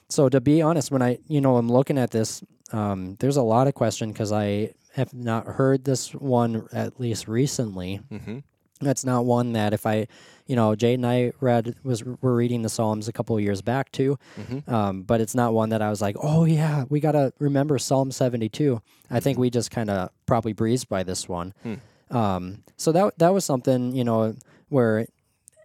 so 0.08 0.29
to 0.29 0.41
be 0.41 0.62
honest, 0.62 0.91
when 0.91 1.02
I 1.02 1.19
you 1.26 1.41
know 1.41 1.56
I'm 1.56 1.70
looking 1.70 1.99
at 1.99 2.11
this, 2.11 2.43
um, 2.73 3.17
there's 3.20 3.37
a 3.37 3.43
lot 3.43 3.67
of 3.67 3.75
question 3.75 4.12
because 4.12 4.32
I 4.32 4.73
have 4.93 5.14
not 5.14 5.46
heard 5.46 5.84
this 5.84 6.14
one 6.14 6.67
at 6.73 7.00
least 7.00 7.29
recently. 7.29 8.00
Mm-hmm. 8.11 8.38
That's 8.81 9.05
not 9.05 9.25
one 9.25 9.53
that 9.55 9.73
if 9.73 9.85
I, 9.87 10.07
you 10.47 10.55
know, 10.57 10.75
Jade 10.77 10.99
and 10.99 11.07
I 11.07 11.33
read 11.41 11.75
was 11.83 12.05
were 12.05 12.35
reading 12.35 12.63
the 12.63 12.69
Psalms 12.69 13.09
a 13.09 13.13
couple 13.13 13.37
of 13.37 13.43
years 13.43 13.61
back 13.63 13.91
too, 13.93 14.19
Mm-hmm. 14.41 14.73
um, 14.73 15.03
but 15.03 15.21
it's 15.21 15.35
not 15.35 15.53
one 15.55 15.71
that 15.71 15.83
I 15.83 15.91
was 15.91 16.01
like, 16.01 16.17
oh 16.23 16.45
yeah, 16.45 16.85
we 16.89 17.01
gotta 17.01 17.33
remember 17.39 17.79
Psalm 17.79 18.11
seventy 18.11 18.49
two. 18.49 18.81
I 19.11 19.21
think 19.21 19.39
we 19.39 19.51
just 19.51 19.71
kind 19.71 19.91
of 19.91 20.11
probably 20.27 20.53
breezed 20.53 20.89
by 20.89 21.03
this 21.03 21.29
one. 21.29 21.55
Hmm. 21.63 21.75
Um, 22.17 22.63
so 22.77 22.93
that 22.93 23.19
that 23.19 23.35
was 23.35 23.45
something 23.45 23.94
you 23.94 24.05
know 24.05 24.35
where 24.69 25.06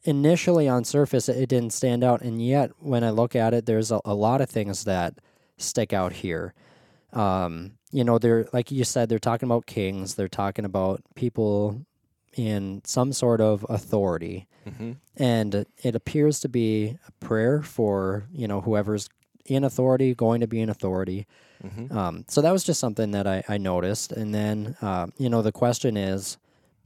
initially 0.05 0.67
on 0.67 0.84
surface 0.84 1.29
it, 1.29 1.38
it 1.38 1.50
didn't 1.50 1.72
stand 1.74 2.03
out, 2.03 2.22
and 2.22 2.46
yet 2.46 2.72
when 2.79 3.03
I 3.03 3.10
look 3.12 3.36
at 3.36 3.53
it, 3.53 3.65
there's 3.65 3.91
a, 3.91 4.01
a 4.03 4.13
lot 4.13 4.41
of 4.41 4.50
things 4.50 4.84
that 4.86 5.15
stick 5.58 5.93
out 5.93 6.13
here. 6.13 6.53
Um, 7.13 7.74
you 7.91 8.03
know, 8.03 8.17
they're 8.17 8.48
like 8.53 8.72
you 8.72 8.84
said, 8.84 9.08
they're 9.08 9.20
talking 9.20 9.48
about 9.48 9.65
kings. 9.67 10.15
They're 10.15 10.27
talking 10.27 10.65
about 10.65 11.01
people 11.15 11.86
in 12.35 12.81
some 12.85 13.13
sort 13.13 13.41
of 13.41 13.65
authority 13.69 14.47
Mm-hmm. 14.67 14.91
and 15.17 15.65
it 15.83 15.93
appears 15.93 16.39
to 16.39 16.47
be 16.47 16.97
a 17.05 17.11
prayer 17.25 17.61
for 17.61 18.23
you 18.31 18.47
know 18.47 18.61
whoever's 18.61 19.09
in 19.45 19.65
authority 19.65 20.15
going 20.15 20.39
to 20.39 20.47
be 20.47 20.61
in 20.61 20.69
authority 20.69 21.27
Mm-hmm. 21.65 21.97
um, 21.97 22.23
so 22.29 22.39
that 22.41 22.51
was 22.51 22.63
just 22.63 22.79
something 22.79 23.11
that 23.11 23.27
i, 23.27 23.43
I 23.49 23.57
noticed 23.57 24.13
and 24.13 24.33
then 24.33 24.77
uh, 24.81 25.07
you 25.17 25.29
know 25.29 25.41
the 25.41 25.51
question 25.51 25.97
is 25.97 26.37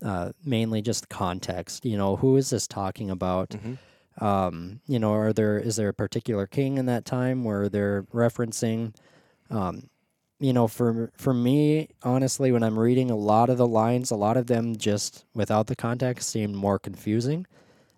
uh, 0.03 0.31
mainly 0.43 0.81
just 0.81 1.07
context 1.09 1.85
you 1.85 1.97
know 1.97 2.15
who 2.15 2.35
is 2.37 2.49
this 2.49 2.65
talking 2.67 3.11
about 3.11 3.49
Mm-hmm. 3.51 4.25
um, 4.25 4.79
you 4.87 4.97
know 4.97 5.13
are 5.13 5.31
there 5.33 5.59
is 5.59 5.75
there 5.75 5.89
a 5.89 5.93
particular 5.93 6.47
king 6.47 6.77
in 6.79 6.87
that 6.87 7.05
time 7.05 7.43
where 7.43 7.69
they're 7.69 8.03
referencing 8.13 8.95
um, 9.51 9.89
you 10.39 10.53
know 10.53 10.67
for 10.67 11.11
for 11.17 11.33
me 11.33 11.89
honestly 12.03 12.51
when 12.51 12.63
i'm 12.63 12.77
reading 12.77 13.09
a 13.09 13.15
lot 13.15 13.49
of 13.49 13.57
the 13.57 13.67
lines 13.67 14.11
a 14.11 14.15
lot 14.15 14.37
of 14.37 14.47
them 14.47 14.75
just 14.75 15.25
without 15.33 15.67
the 15.67 15.75
context 15.75 16.29
seem 16.29 16.53
more 16.53 16.77
confusing 16.79 17.45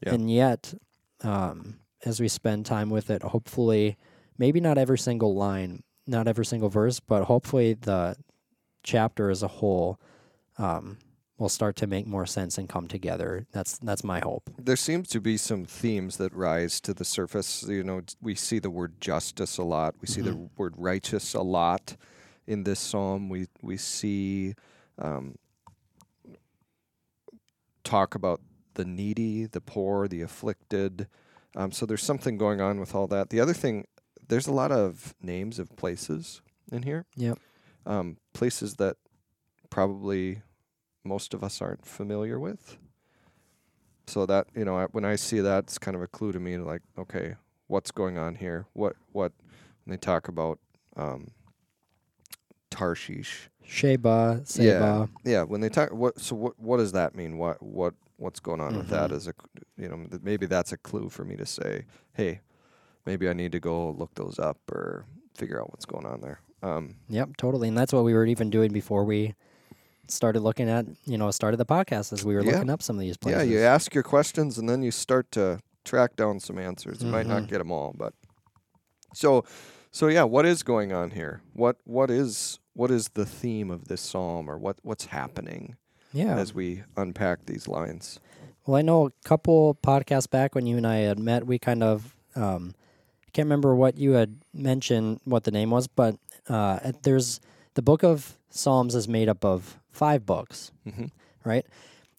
Yeah. 0.05 0.13
and 0.13 0.31
yet 0.31 0.73
um, 1.21 1.79
as 2.05 2.19
we 2.21 2.27
spend 2.29 2.65
time 2.65 2.89
with 2.89 3.09
it 3.09 3.21
hopefully 3.23 3.97
maybe 4.37 4.61
not 4.61 4.77
every 4.77 4.97
single 4.97 5.35
line 5.35 5.83
not 6.07 6.27
every 6.27 6.45
single 6.45 6.69
verse 6.69 6.99
but 6.99 7.25
hopefully 7.25 7.73
the 7.73 8.15
chapter 8.83 9.29
as 9.29 9.43
a 9.43 9.47
whole 9.47 9.99
um, 10.57 10.97
will 11.37 11.49
start 11.49 11.75
to 11.77 11.87
make 11.87 12.07
more 12.07 12.25
sense 12.25 12.57
and 12.57 12.69
come 12.69 12.87
together 12.87 13.45
that's 13.51 13.77
that's 13.79 14.03
my 14.03 14.19
hope 14.19 14.49
There 14.57 14.77
seems 14.77 15.09
to 15.09 15.19
be 15.19 15.35
some 15.35 15.65
themes 15.65 16.15
that 16.17 16.33
rise 16.33 16.79
to 16.81 16.93
the 16.93 17.05
surface. 17.05 17.63
You 17.67 17.83
know, 17.83 18.01
we 18.21 18.35
see 18.35 18.59
the 18.59 18.69
word 18.69 18.99
justice 18.99 19.57
a 19.57 19.63
lot. 19.63 19.95
We 20.01 20.07
see 20.07 20.21
the 20.21 20.31
Mhm. 20.31 20.49
word 20.57 20.73
righteous 20.77 21.33
a 21.33 21.41
lot 21.41 21.95
in 22.49 22.63
this 22.63 22.79
psalm. 22.79 23.29
We 23.29 23.47
we 23.61 23.77
see 23.77 24.55
um, 24.97 25.35
talk 27.83 28.15
about 28.15 28.41
the 28.73 28.83
needy, 28.85 29.45
the 29.45 29.61
poor, 29.61 30.07
the 30.07 30.21
afflicted. 30.21 31.07
Um, 31.55 31.71
so 31.71 31.85
there's 31.85 32.03
something 32.03 32.37
going 32.37 32.59
on 32.59 32.79
with 32.79 32.93
all 32.95 33.07
that. 33.07 33.29
The 33.29 33.39
other 33.39 33.53
thing, 33.53 33.85
there's 34.27 34.47
a 34.47 34.51
lot 34.53 34.71
of 34.71 35.13
names 35.21 35.59
of 35.59 35.75
places 35.75 36.41
in 36.71 36.83
here. 36.83 37.05
Yep. 37.15 37.39
Um, 37.85 38.17
places 38.33 38.75
that 38.75 38.97
probably 39.69 40.41
most 41.03 41.33
of 41.33 41.43
us 41.43 41.61
aren't 41.61 41.85
familiar 41.85 42.39
with. 42.39 42.77
So 44.07 44.25
that 44.25 44.47
you 44.55 44.65
know, 44.65 44.77
I- 44.77 44.85
when 44.87 45.05
I 45.05 45.15
see 45.15 45.39
that, 45.39 45.65
it's 45.65 45.77
kind 45.77 45.95
of 45.95 46.01
a 46.01 46.07
clue 46.07 46.31
to 46.31 46.39
me. 46.39 46.57
Like, 46.57 46.81
okay, 46.97 47.35
what's 47.67 47.91
going 47.91 48.17
on 48.17 48.35
here? 48.35 48.65
What 48.73 48.95
what 49.11 49.33
when 49.85 49.91
they 49.93 49.97
talk 49.97 50.27
about 50.27 50.59
um, 50.95 51.27
Tarshish. 52.69 53.49
Sheba, 53.63 54.41
Seba. 54.45 55.09
Yeah, 55.23 55.31
yeah. 55.31 55.43
When 55.43 55.61
they 55.61 55.69
talk, 55.69 55.91
what? 55.93 56.19
So 56.19 56.35
what? 56.35 56.59
What 56.59 56.77
does 56.77 56.91
that 56.93 57.15
mean? 57.15 57.37
What? 57.37 57.61
What? 57.61 57.93
What's 58.17 58.39
going 58.39 58.59
on 58.59 58.75
with 58.75 58.89
that? 58.89 59.11
As 59.13 59.27
a, 59.27 59.33
you 59.77 59.87
know, 59.87 60.05
maybe 60.21 60.45
that's 60.45 60.73
a 60.73 60.77
clue 60.77 61.07
for 61.09 61.23
me 61.23 61.37
to 61.37 61.45
say, 61.45 61.85
hey, 62.13 62.41
maybe 63.05 63.29
I 63.29 63.33
need 63.33 63.53
to 63.53 63.61
go 63.61 63.91
look 63.91 64.13
those 64.15 64.39
up 64.39 64.57
or 64.69 65.05
figure 65.35 65.61
out 65.61 65.69
what's 65.69 65.85
going 65.85 66.05
on 66.05 66.19
there. 66.19 66.41
Um, 66.61 66.95
Yep, 67.07 67.37
totally. 67.37 67.69
And 67.69 67.77
that's 67.77 67.93
what 67.93 68.03
we 68.03 68.13
were 68.13 68.25
even 68.25 68.49
doing 68.49 68.73
before 68.73 69.05
we 69.05 69.35
started 70.09 70.41
looking 70.41 70.67
at, 70.69 70.85
you 71.05 71.17
know, 71.17 71.31
started 71.31 71.55
the 71.57 71.65
podcast 71.65 72.11
as 72.11 72.25
we 72.25 72.35
were 72.35 72.41
Yeah. 72.43 72.53
looking 72.55 72.69
up 72.69 72.81
some 72.81 72.97
of 72.97 72.99
these 73.01 73.15
places. 73.15 73.47
yeah, 73.47 73.49
you 73.59 73.59
ask 73.63 73.93
your 73.93 74.03
questions 74.03 74.57
and 74.57 74.67
then 74.67 74.81
you 74.81 74.91
start 74.91 75.31
to 75.31 75.61
track 75.85 76.17
down 76.17 76.41
some 76.41 76.57
answers. 76.59 77.01
You 77.01 77.07
might 77.07 77.25
not 77.27 77.47
get 77.47 77.59
them 77.59 77.71
all, 77.71 77.95
but 77.97 78.13
so, 79.13 79.45
so 79.91 80.07
yeah. 80.07 80.23
What 80.23 80.45
is 80.45 80.63
going 80.63 80.91
on 80.93 81.11
here? 81.11 81.41
What? 81.53 81.77
What 81.85 82.09
is? 82.11 82.59
What 82.73 82.91
is 82.91 83.09
the 83.09 83.25
theme 83.25 83.69
of 83.71 83.87
this 83.87 84.01
psalm, 84.01 84.49
or 84.49 84.57
what? 84.57 84.77
What's 84.83 85.05
happening 85.07 85.75
yeah. 86.13 86.37
as 86.37 86.53
we 86.53 86.83
unpack 86.95 87.45
these 87.45 87.67
lines? 87.67 88.19
Well, 88.65 88.75
I 88.77 88.81
know 88.81 89.07
a 89.07 89.11
couple 89.27 89.77
podcasts 89.83 90.29
back 90.29 90.53
when 90.55 90.65
you 90.67 90.77
and 90.77 90.85
I 90.85 90.97
had 90.97 91.17
met, 91.17 91.47
we 91.47 91.57
kind 91.57 91.81
of, 91.81 92.15
um, 92.35 92.75
I 93.27 93.31
can't 93.31 93.47
remember 93.47 93.73
what 93.73 93.97
you 93.97 94.11
had 94.11 94.37
mentioned, 94.53 95.21
what 95.25 95.43
the 95.43 95.51
name 95.51 95.71
was, 95.71 95.87
but 95.87 96.17
uh, 96.47 96.91
there's 97.01 97.39
the 97.73 97.81
book 97.81 98.03
of 98.03 98.37
Psalms 98.51 98.93
is 98.93 99.07
made 99.07 99.27
up 99.27 99.43
of 99.43 99.79
five 99.91 100.25
books, 100.25 100.71
Mm-hmm. 100.87 101.05
right? 101.43 101.65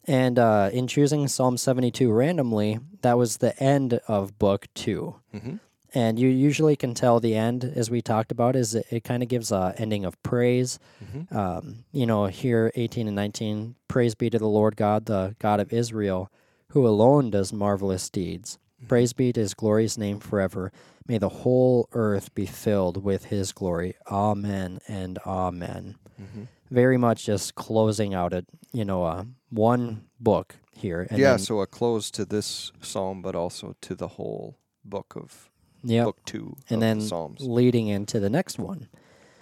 And 0.06 0.38
uh, 0.40 0.70
in 0.72 0.88
choosing 0.88 1.28
Psalm 1.28 1.56
72 1.56 2.10
randomly, 2.10 2.80
that 3.02 3.16
was 3.16 3.36
the 3.36 3.56
end 3.62 4.00
of 4.08 4.36
book 4.38 4.66
two. 4.74 5.14
Mm-hmm. 5.32 5.56
And 5.92 6.18
you 6.18 6.28
usually 6.28 6.76
can 6.76 6.94
tell 6.94 7.18
the 7.18 7.34
end, 7.34 7.64
as 7.64 7.90
we 7.90 8.00
talked 8.00 8.30
about, 8.30 8.54
is 8.54 8.74
it, 8.74 8.86
it 8.90 9.04
kind 9.04 9.22
of 9.22 9.28
gives 9.28 9.50
a 9.50 9.74
ending 9.76 10.04
of 10.04 10.20
praise. 10.22 10.78
Mm-hmm. 11.04 11.36
Um, 11.36 11.84
you 11.92 12.06
know, 12.06 12.26
here 12.26 12.70
18 12.76 13.06
and 13.08 13.16
19, 13.16 13.74
praise 13.88 14.14
be 14.14 14.30
to 14.30 14.38
the 14.38 14.46
Lord 14.46 14.76
God, 14.76 15.06
the 15.06 15.34
God 15.38 15.58
of 15.58 15.72
Israel, 15.72 16.30
who 16.68 16.86
alone 16.86 17.30
does 17.30 17.52
marvelous 17.52 18.08
deeds. 18.08 18.58
Praise 18.88 19.12
be 19.12 19.32
to 19.32 19.40
his 19.40 19.52
glorious 19.54 19.98
name 19.98 20.20
forever. 20.20 20.72
May 21.06 21.18
the 21.18 21.28
whole 21.28 21.88
earth 21.92 22.34
be 22.34 22.46
filled 22.46 23.02
with 23.02 23.26
his 23.26 23.52
glory. 23.52 23.96
Amen 24.10 24.78
and 24.86 25.18
amen. 25.26 25.96
Mm-hmm. 26.20 26.44
Very 26.70 26.96
much 26.96 27.26
just 27.26 27.56
closing 27.56 28.14
out 28.14 28.32
it, 28.32 28.46
you 28.72 28.84
know, 28.84 29.04
uh, 29.04 29.24
one 29.50 30.04
book 30.20 30.56
here. 30.72 31.06
And 31.10 31.18
yeah, 31.18 31.30
then- 31.30 31.40
so 31.40 31.60
a 31.60 31.66
close 31.66 32.10
to 32.12 32.24
this 32.24 32.70
psalm, 32.80 33.22
but 33.22 33.34
also 33.34 33.74
to 33.80 33.94
the 33.94 34.08
whole 34.08 34.56
book 34.84 35.14
of 35.16 35.49
yep, 35.82 36.04
book 36.06 36.18
two 36.24 36.56
and 36.68 36.80
then 36.82 36.98
the 36.98 37.06
Psalms. 37.06 37.40
leading 37.40 37.88
into 37.88 38.20
the 38.20 38.30
next 38.30 38.58
one. 38.58 38.88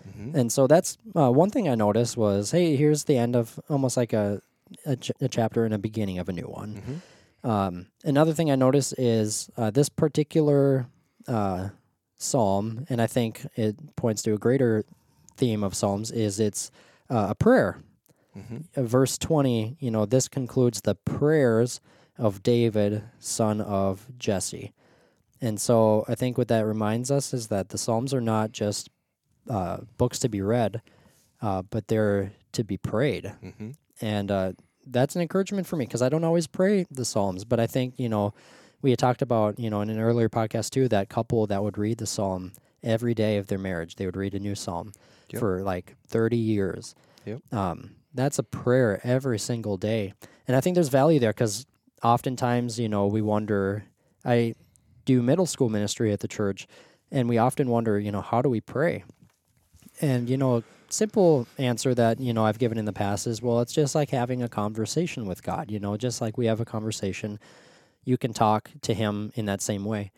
Mhm. 0.09 0.35
And 0.35 0.53
so 0.53 0.67
that's 0.67 0.97
uh, 1.17 1.31
one 1.31 1.51
thing 1.51 1.69
I 1.69 1.75
noticed 1.75 2.17
was, 2.17 2.51
hey, 2.53 2.77
here's 2.77 3.05
the 3.05 3.17
end 3.19 3.37
of 3.37 3.59
almost 3.69 3.97
like 3.97 4.13
a 4.13 4.41
a, 4.85 4.97
ch- 4.97 5.13
a 5.21 5.29
chapter 5.29 5.65
and 5.65 5.73
a 5.73 5.79
beginning 5.79 6.19
of 6.19 6.29
a 6.29 6.33
new 6.33 6.47
one. 6.47 6.83
Mhm. 7.45 7.49
Um, 7.49 7.87
another 8.05 8.35
thing 8.35 8.51
I 8.51 8.55
noticed 8.57 8.95
is 8.99 9.49
uh, 9.57 9.71
this 9.71 9.89
particular 9.89 10.87
uh, 11.27 11.71
psalm, 12.17 12.85
and 12.89 13.01
I 13.01 13.07
think 13.07 13.47
it 13.57 13.77
points 13.97 14.23
to 14.23 14.35
a 14.35 14.39
greater 14.39 14.85
theme 15.37 15.63
of 15.65 15.75
psalms, 15.75 16.11
is 16.11 16.39
it's 16.41 16.71
uh, 17.11 17.29
a 17.31 17.35
prayer. 17.35 17.79
Mhm. 18.37 18.65
Uh, 18.77 18.83
verse 18.83 19.17
20, 19.19 19.77
you 19.81 19.91
know, 19.91 20.05
this 20.05 20.29
concludes 20.29 20.81
the 20.83 20.95
prayers 20.95 21.81
of 22.19 22.43
David, 22.43 23.03
son 23.19 23.61
of 23.61 24.07
Jesse. 24.19 24.73
And 25.41 25.61
so 25.61 26.05
I 26.09 26.15
think 26.15 26.37
what 26.39 26.49
that 26.49 26.67
reminds 26.67 27.11
us 27.11 27.33
is 27.33 27.49
that 27.49 27.69
the 27.69 27.79
Psalms 27.79 28.13
are 28.13 28.21
not 28.21 28.53
just 28.53 28.91
uh, 29.49 29.79
books 29.97 30.19
to 30.21 30.29
be 30.29 30.41
read, 30.43 30.83
uh, 31.41 31.63
but 31.63 31.89
they're 31.89 32.33
to 32.53 32.65
be 32.65 32.77
prayed 32.77 33.33
Mhm. 33.43 33.75
and 34.01 34.31
uh, 34.31 34.53
that's 34.87 35.15
an 35.17 35.23
encouragement 35.23 35.67
for 35.67 35.77
me 35.77 35.85
because 35.85 36.03
I 36.03 36.09
don't 36.09 36.25
always 36.25 36.47
pray 36.47 36.87
the 36.91 37.05
Psalms, 37.05 37.45
but 37.45 37.61
I 37.61 37.67
think 37.67 37.95
you 37.99 38.09
know 38.09 38.33
we 38.83 38.91
had 38.91 38.99
talked 38.99 39.23
about 39.23 39.59
you 39.59 39.71
know 39.71 39.81
in 39.81 39.91
an 39.91 39.99
earlier 40.01 40.29
podcast 40.29 40.71
too 40.71 40.89
that 40.89 41.09
couple 41.09 41.47
that 41.47 41.63
would 41.63 41.79
read 41.79 41.99
the 41.99 42.07
Psalm 42.07 42.53
every 42.83 43.15
day 43.15 43.37
of 43.37 43.47
their 43.49 43.59
marriage. 43.59 43.97
They 43.97 44.07
would 44.07 44.17
read 44.17 44.35
a 44.35 44.39
new 44.41 44.55
Psalm 44.55 44.93
Yep. 45.31 45.41
for 45.41 45.63
like 45.63 45.95
thirty 46.07 46.37
years. 46.39 46.95
Yep. 47.27 47.53
Um, 47.53 47.97
that's 48.15 48.39
a 48.39 48.43
prayer 48.43 49.01
every 49.05 49.39
single 49.39 49.77
day, 49.77 50.15
and 50.47 50.57
I 50.57 50.61
think 50.61 50.75
there's 50.75 50.89
value 50.89 51.21
there 51.21 51.33
because 51.33 51.67
oftentimes 52.03 52.79
you 52.79 52.89
know 52.89 53.07
we 53.07 53.23
wonder. 53.23 53.85
I 54.25 54.55
do 55.09 55.23
middle 55.23 55.47
school 55.47 55.71
ministry 55.71 56.13
at 56.13 56.21
the 56.21 56.29
church, 56.29 56.67
and 57.11 57.29
we 57.29 57.39
often 57.39 57.69
wonder, 57.71 57.99
you 57.99 58.13
know, 58.13 58.21
how 58.21 58.43
do 58.43 58.49
we 58.51 58.61
pray? 58.61 59.05
And 60.01 60.29
you 60.29 60.37
know, 60.37 60.63
simple 60.91 61.47
answer 61.59 61.95
that 61.95 62.21
you 62.21 62.33
know 62.33 62.45
I've 62.45 62.59
given 62.59 62.79
in 62.79 62.85
the 62.85 62.93
past 62.93 63.27
is 63.27 63.43
well, 63.43 63.61
it's 63.61 63.73
just 63.73 63.95
like 63.95 64.11
having 64.11 64.43
a 64.43 64.49
conversation 64.49 65.27
with 65.27 65.43
God. 65.43 65.71
You 65.71 65.81
know, 65.81 65.97
just 65.97 66.21
like 66.21 66.37
we 66.39 66.47
have 66.47 66.61
a 66.61 66.65
conversation, 66.65 67.39
you 68.05 68.17
can 68.19 68.33
talk 68.33 68.71
to 68.83 68.93
Him 68.95 69.33
in 69.35 69.47
that 69.47 69.63
same 69.63 69.85
way, 69.85 70.13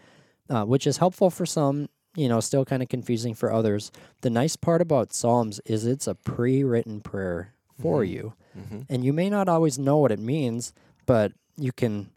uh, 0.50 0.64
which 0.64 0.86
is 0.86 0.98
helpful 0.98 1.30
for 1.30 1.46
some. 1.46 1.88
You 2.16 2.28
know, 2.28 2.40
still 2.40 2.64
kind 2.64 2.82
of 2.82 2.88
confusing 2.88 3.34
for 3.34 3.52
others. 3.52 3.92
The 4.22 4.30
nice 4.30 4.56
part 4.56 4.82
about 4.82 5.12
Psalms 5.14 5.60
is 5.64 5.86
it's 5.86 6.08
a 6.08 6.16
pre-written 6.16 7.00
prayer 7.00 7.54
for 7.80 8.02
Mhm. 8.02 8.08
you, 8.08 8.32
Mhm. 8.58 8.86
and 8.90 9.04
you 9.04 9.12
may 9.12 9.30
not 9.30 9.48
always 9.48 9.78
know 9.78 9.98
what 9.98 10.10
it 10.10 10.18
means, 10.18 10.72
but 11.06 11.30
you 11.56 11.70
can 11.70 12.10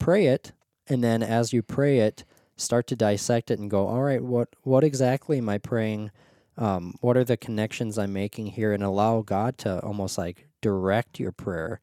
pray 0.00 0.26
it, 0.26 0.50
and 0.88 1.02
then 1.02 1.22
as 1.22 1.52
you 1.52 1.62
pray 1.62 1.98
it, 2.00 2.24
start 2.56 2.86
to 2.88 2.96
dissect 2.96 3.50
it 3.50 3.58
and 3.58 3.70
go, 3.70 3.86
all 3.86 4.02
right, 4.02 4.22
what 4.22 4.48
what 4.62 4.84
exactly 4.84 5.38
am 5.38 5.48
I 5.48 5.58
praying? 5.58 6.10
um, 6.58 6.94
what 7.00 7.16
are 7.16 7.24
the 7.24 7.36
connections 7.36 7.98
I'm 7.98 8.12
making 8.12 8.46
here, 8.48 8.72
and 8.72 8.82
allow 8.82 9.22
God 9.22 9.58
to 9.58 9.80
almost 9.80 10.16
like 10.16 10.46
direct 10.60 11.20
your 11.20 11.32
prayer 11.32 11.80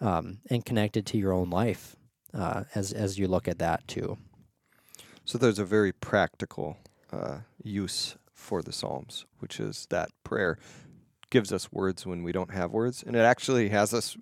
um, 0.00 0.38
and 0.48 0.64
connect 0.64 0.96
it 0.96 1.06
to 1.06 1.18
your 1.18 1.32
own 1.32 1.50
life 1.50 1.96
uh, 2.32 2.64
as 2.74 2.92
as 2.92 3.18
you 3.18 3.28
look 3.28 3.46
at 3.46 3.58
that 3.58 3.86
too. 3.86 4.18
So 5.24 5.38
there's 5.38 5.58
a 5.58 5.64
very 5.64 5.92
practical 5.92 6.78
uh, 7.12 7.38
use 7.62 8.16
for 8.32 8.62
the 8.62 8.72
Psalms, 8.72 9.26
which 9.40 9.60
is 9.60 9.86
that 9.90 10.10
prayer 10.24 10.58
gives 11.30 11.52
us 11.52 11.72
words 11.72 12.06
when 12.06 12.22
we 12.22 12.32
don't 12.32 12.52
have 12.52 12.70
words, 12.70 13.02
and 13.02 13.16
it 13.16 13.20
actually 13.20 13.68
has 13.70 13.92
us. 13.92 14.16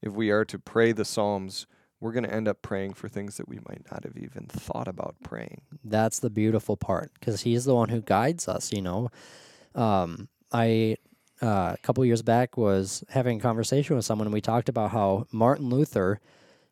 If 0.00 0.12
we 0.12 0.30
are 0.30 0.44
to 0.44 0.58
pray 0.58 0.92
the 0.92 1.04
Psalms, 1.04 1.66
we're 2.00 2.12
going 2.12 2.24
to 2.24 2.32
end 2.32 2.48
up 2.48 2.62
praying 2.62 2.94
for 2.94 3.08
things 3.08 3.36
that 3.36 3.48
we 3.48 3.58
might 3.68 3.82
not 3.90 4.04
have 4.04 4.16
even 4.16 4.46
thought 4.46 4.88
about 4.88 5.16
praying. 5.22 5.62
That's 5.84 6.20
the 6.20 6.30
beautiful 6.30 6.76
part 6.76 7.10
because 7.14 7.42
He's 7.42 7.64
the 7.64 7.74
one 7.74 7.88
who 7.88 8.00
guides 8.00 8.48
us. 8.48 8.72
You 8.72 8.82
know, 8.82 9.10
um, 9.74 10.28
I 10.52 10.96
uh, 11.42 11.74
a 11.74 11.78
couple 11.82 12.04
years 12.04 12.22
back 12.22 12.56
was 12.56 13.04
having 13.08 13.38
a 13.38 13.40
conversation 13.40 13.96
with 13.96 14.04
someone, 14.04 14.26
and 14.26 14.34
we 14.34 14.40
talked 14.40 14.68
about 14.68 14.90
how 14.90 15.26
Martin 15.32 15.70
Luther, 15.70 16.20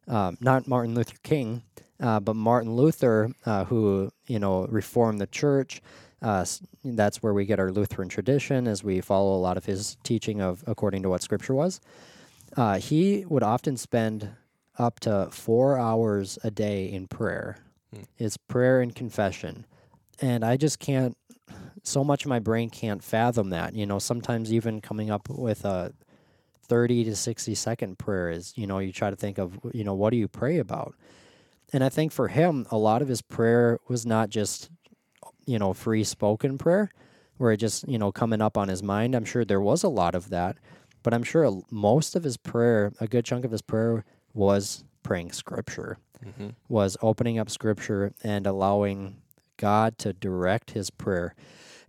um, 0.08 0.36
not 0.40 0.66
Martin 0.66 0.94
Luther 0.94 1.16
King, 1.22 1.62
uh, 2.00 2.20
but 2.20 2.36
Martin 2.36 2.74
Luther, 2.74 3.32
uh, 3.44 3.64
who 3.64 4.10
you 4.26 4.38
know 4.38 4.66
reformed 4.66 5.20
the 5.20 5.26
church. 5.26 5.82
Uh, 6.22 6.44
that's 6.82 7.22
where 7.22 7.34
we 7.34 7.44
get 7.44 7.60
our 7.60 7.70
Lutheran 7.70 8.08
tradition, 8.08 8.66
as 8.66 8.82
we 8.82 9.00
follow 9.00 9.36
a 9.36 9.38
lot 9.38 9.56
of 9.56 9.66
his 9.66 9.96
teaching 10.02 10.40
of 10.40 10.64
according 10.66 11.02
to 11.02 11.10
what 11.10 11.22
Scripture 11.22 11.54
was. 11.54 11.80
Uh, 12.56 12.78
he 12.78 13.24
would 13.26 13.42
often 13.42 13.76
spend 13.76 14.30
up 14.78 15.00
to 15.00 15.28
four 15.30 15.78
hours 15.78 16.38
a 16.44 16.50
day 16.50 16.86
in 16.86 17.06
prayer. 17.06 17.58
Hmm. 17.94 18.02
It's 18.18 18.36
prayer 18.36 18.80
and 18.80 18.94
confession, 18.94 19.66
and 20.20 20.44
I 20.44 20.56
just 20.56 20.78
can't. 20.78 21.16
So 21.82 22.02
much 22.02 22.24
of 22.24 22.28
my 22.28 22.40
brain 22.40 22.68
can't 22.68 23.02
fathom 23.02 23.50
that. 23.50 23.74
You 23.74 23.86
know, 23.86 23.98
sometimes 24.00 24.52
even 24.52 24.80
coming 24.80 25.10
up 25.10 25.28
with 25.28 25.64
a 25.64 25.92
thirty 26.68 27.04
to 27.04 27.14
sixty 27.14 27.54
second 27.54 27.98
prayer 27.98 28.28
is, 28.28 28.52
you 28.56 28.66
know, 28.66 28.80
you 28.80 28.92
try 28.92 29.08
to 29.08 29.16
think 29.16 29.38
of, 29.38 29.56
you 29.72 29.84
know, 29.84 29.94
what 29.94 30.10
do 30.10 30.16
you 30.16 30.26
pray 30.26 30.58
about? 30.58 30.96
And 31.72 31.84
I 31.84 31.88
think 31.88 32.10
for 32.10 32.28
him, 32.28 32.66
a 32.70 32.76
lot 32.76 33.02
of 33.02 33.08
his 33.08 33.22
prayer 33.22 33.78
was 33.88 34.04
not 34.04 34.30
just, 34.30 34.68
you 35.46 35.60
know, 35.60 35.72
free 35.72 36.02
spoken 36.02 36.58
prayer, 36.58 36.90
where 37.36 37.52
it 37.52 37.58
just, 37.58 37.88
you 37.88 37.98
know, 37.98 38.10
coming 38.10 38.40
up 38.40 38.58
on 38.58 38.68
his 38.68 38.82
mind. 38.82 39.14
I'm 39.14 39.24
sure 39.24 39.44
there 39.44 39.60
was 39.60 39.84
a 39.84 39.88
lot 39.88 40.16
of 40.16 40.30
that, 40.30 40.56
but 41.04 41.14
I'm 41.14 41.22
sure 41.22 41.62
most 41.70 42.16
of 42.16 42.24
his 42.24 42.36
prayer, 42.36 42.92
a 43.00 43.06
good 43.06 43.24
chunk 43.24 43.44
of 43.44 43.52
his 43.52 43.62
prayer, 43.62 44.04
was 44.36 44.84
praying 45.02 45.32
scripture, 45.32 45.98
Mm-hmm. 46.24 46.48
was 46.68 46.96
opening 47.02 47.38
up 47.38 47.50
scripture 47.50 48.12
and 48.24 48.46
allowing 48.46 49.18
God 49.58 49.98
to 49.98 50.12
direct 50.14 50.70
his 50.70 50.88
prayer. 50.88 51.34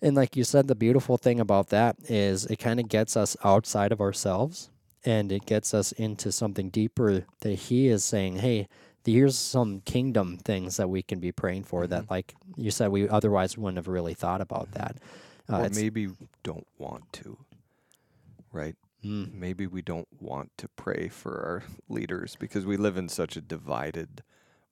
And 0.02 0.16
like 0.18 0.36
you 0.36 0.44
said, 0.44 0.68
the 0.68 0.76
beautiful 0.76 1.18
thing 1.18 1.40
about 1.40 1.70
that 1.70 1.96
is 2.10 2.46
it 2.46 2.58
kind 2.58 2.80
of 2.80 2.90
gets 2.90 3.16
us 3.16 3.38
outside 3.44 3.92
of 3.94 4.02
ourselves 4.02 4.70
and 5.06 5.32
it 5.32 5.46
gets 5.46 5.74
us 5.74 5.94
into 5.94 6.32
something 6.34 6.70
deeper 6.70 7.26
that 7.40 7.54
he 7.54 7.88
is 7.88 8.04
saying, 8.04 8.36
hey, 8.38 8.68
here's 9.06 9.38
some 9.38 9.80
kingdom 9.86 10.38
things 10.38 10.76
that 10.76 10.90
we 10.90 11.02
can 11.02 11.20
be 11.22 11.32
praying 11.32 11.64
for 11.64 11.88
that, 11.88 12.10
like 12.12 12.36
you 12.58 12.70
said, 12.70 12.90
we 12.90 13.08
otherwise 13.08 13.58
wouldn't 13.58 13.78
have 13.78 13.88
really 13.88 14.14
thought 14.14 14.42
about 14.42 14.72
that. 14.74 14.98
Uh, 15.50 15.62
or 15.62 15.70
maybe 15.70 16.10
don't 16.44 16.68
want 16.78 17.12
to, 17.14 17.38
right? 18.52 18.76
Mm, 19.08 19.34
Maybe 19.34 19.66
we 19.68 19.82
don't 19.82 20.08
want 20.20 20.52
to 20.58 20.68
pray 20.68 21.08
for 21.10 21.40
our 21.46 21.64
leaders 21.90 22.36
because 22.40 22.66
we 22.66 22.78
live 22.78 22.98
in 22.98 23.10
such 23.10 23.36
a 23.38 23.42
divided 23.42 24.24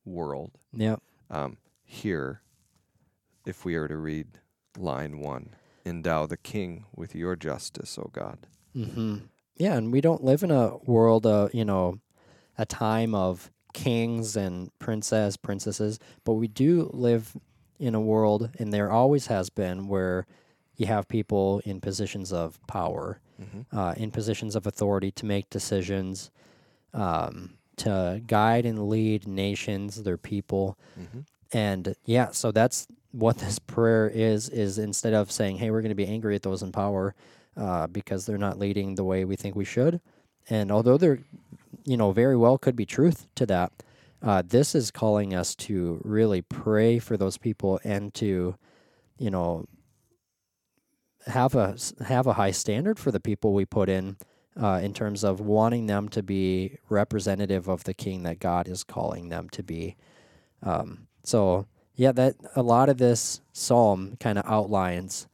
world. 0.04 0.52
yeah. 0.74 0.98
Um, 1.30 1.58
here, 1.84 2.42
if 3.46 3.66
we 3.66 3.76
are 3.76 3.88
to 3.88 3.98
read 3.98 4.28
line 4.78 5.20
one, 5.20 5.56
endow 5.86 6.26
the 6.26 6.38
king 6.38 6.86
with 6.96 7.16
your 7.16 7.36
justice, 7.36 7.98
O 7.98 8.10
God. 8.12 8.40
hmm 8.74 9.18
Yeah, 9.58 9.76
and 9.76 9.92
we 9.92 10.02
don't 10.02 10.24
live 10.24 10.44
in 10.44 10.52
a 10.52 10.78
world 10.86 11.26
of 11.26 11.54
you 11.54 11.66
know, 11.66 12.00
a 12.58 12.66
time 12.66 13.16
of 13.16 13.52
kings 13.74 14.36
and 14.36 14.70
princess 14.80 15.36
princesses, 15.38 16.00
but 16.24 16.34
we 16.34 16.48
do 16.48 16.90
live 16.94 17.36
in 17.80 17.94
a 17.96 18.00
world, 18.02 18.50
and 18.60 18.72
there 18.72 18.90
always 18.92 19.28
has 19.28 19.50
been, 19.50 19.88
where 19.88 20.26
you 20.78 20.86
have 20.88 21.08
people 21.08 21.62
in 21.66 21.80
positions 21.82 22.32
of 22.34 22.60
power, 22.68 23.20
Mm-hmm. 23.42 23.78
uh, 23.78 23.94
in 23.98 24.12
positions 24.12 24.56
of 24.56 24.66
authority 24.66 25.12
to 25.12 25.26
make 25.26 25.50
decisions, 25.50 26.32
um, 26.94 27.56
to 27.76 28.22
guide 28.26 28.66
and 28.66 28.88
lead 28.88 29.28
nations, 29.28 30.04
their 30.04 30.16
people. 30.18 30.78
Mm-hmm. 30.98 31.20
And 31.52 31.96
yeah, 32.06 32.32
so 32.32 32.52
that's 32.54 32.88
what 33.12 33.40
this 33.40 33.60
prayer 33.60 34.08
is 34.08 34.48
is 34.48 34.78
instead 34.78 35.14
of 35.14 35.32
saying, 35.32 35.58
"Hey, 35.58 35.70
we're 35.70 35.82
going 35.82 35.90
to 35.90 35.96
be 35.96 36.08
angry 36.08 36.34
at 36.36 36.44
those 36.44 36.64
in 36.64 36.72
power 36.72 37.14
uh, 37.58 37.88
because 37.88 38.26
they're 38.26 38.38
not 38.38 38.58
leading 38.58 38.96
the 38.96 39.04
way 39.04 39.26
we 39.26 39.36
think 39.36 39.54
we 39.54 39.66
should," 39.66 40.00
and 40.50 40.72
although 40.72 40.98
there, 40.98 41.20
you 41.84 41.98
know, 41.98 42.14
very 42.14 42.38
well 42.38 42.58
could 42.58 42.78
be 42.78 42.86
truth 42.86 43.28
to 43.36 43.46
that, 43.48 43.74
uh, 44.24 44.44
this 44.48 44.76
is 44.76 44.92
calling 44.92 45.34
us 45.34 45.56
to 45.56 46.00
really 46.06 46.42
pray 46.42 47.00
for 47.00 47.18
those 47.18 47.38
people 47.38 47.82
and 47.84 48.14
to, 48.14 48.56
you 49.18 49.30
know, 49.30 49.66
have 51.28 51.56
a 51.56 51.76
have 52.06 52.28
a 52.28 52.34
high 52.34 52.52
standard 52.52 53.00
for 53.00 53.12
the 53.12 53.20
people 53.20 53.54
we 53.54 53.66
put 53.66 53.90
in. 53.90 54.18
Uh, 54.58 54.80
in 54.82 54.94
terms 54.94 55.26
of 55.26 55.42
wanting 55.42 55.86
them 55.86 56.08
to 56.08 56.24
be 56.24 56.78
representative 56.88 57.68
of 57.68 57.84
the 57.84 57.94
king 57.94 58.24
that 58.24 58.40
God 58.40 58.70
is 58.70 58.86
calling 58.86 59.28
them 59.28 59.50
to 59.50 59.62
be, 59.62 59.98
um, 60.64 61.08
so 61.26 61.68
yeah, 61.96 62.14
that 62.14 62.36
a 62.56 62.62
lot 62.62 62.88
of 62.88 62.98
this 62.98 63.42
psalm 63.52 64.16
kind 64.18 64.38
of 64.38 64.46
outlines 64.48 65.28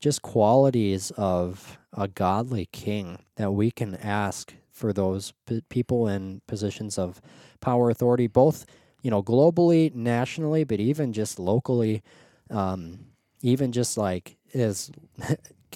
just 0.00 0.22
qualities 0.22 1.10
of 1.16 1.78
a 1.92 2.06
godly 2.06 2.66
king 2.72 3.24
that 3.36 3.52
we 3.52 3.70
can 3.70 3.94
ask 3.96 4.54
for 4.70 4.92
those 4.92 5.32
p- 5.46 5.62
people 5.68 6.06
in 6.06 6.42
positions 6.46 6.98
of 6.98 7.20
power 7.60 7.88
authority 7.88 8.26
both 8.26 8.66
you 9.02 9.10
know 9.10 9.22
globally 9.22 9.92
nationally 9.94 10.64
but 10.64 10.78
even 10.78 11.12
just 11.12 11.38
locally 11.38 12.02
um, 12.50 12.98
even 13.42 13.72
just 13.72 13.96
like 13.96 14.36
is 14.56 14.90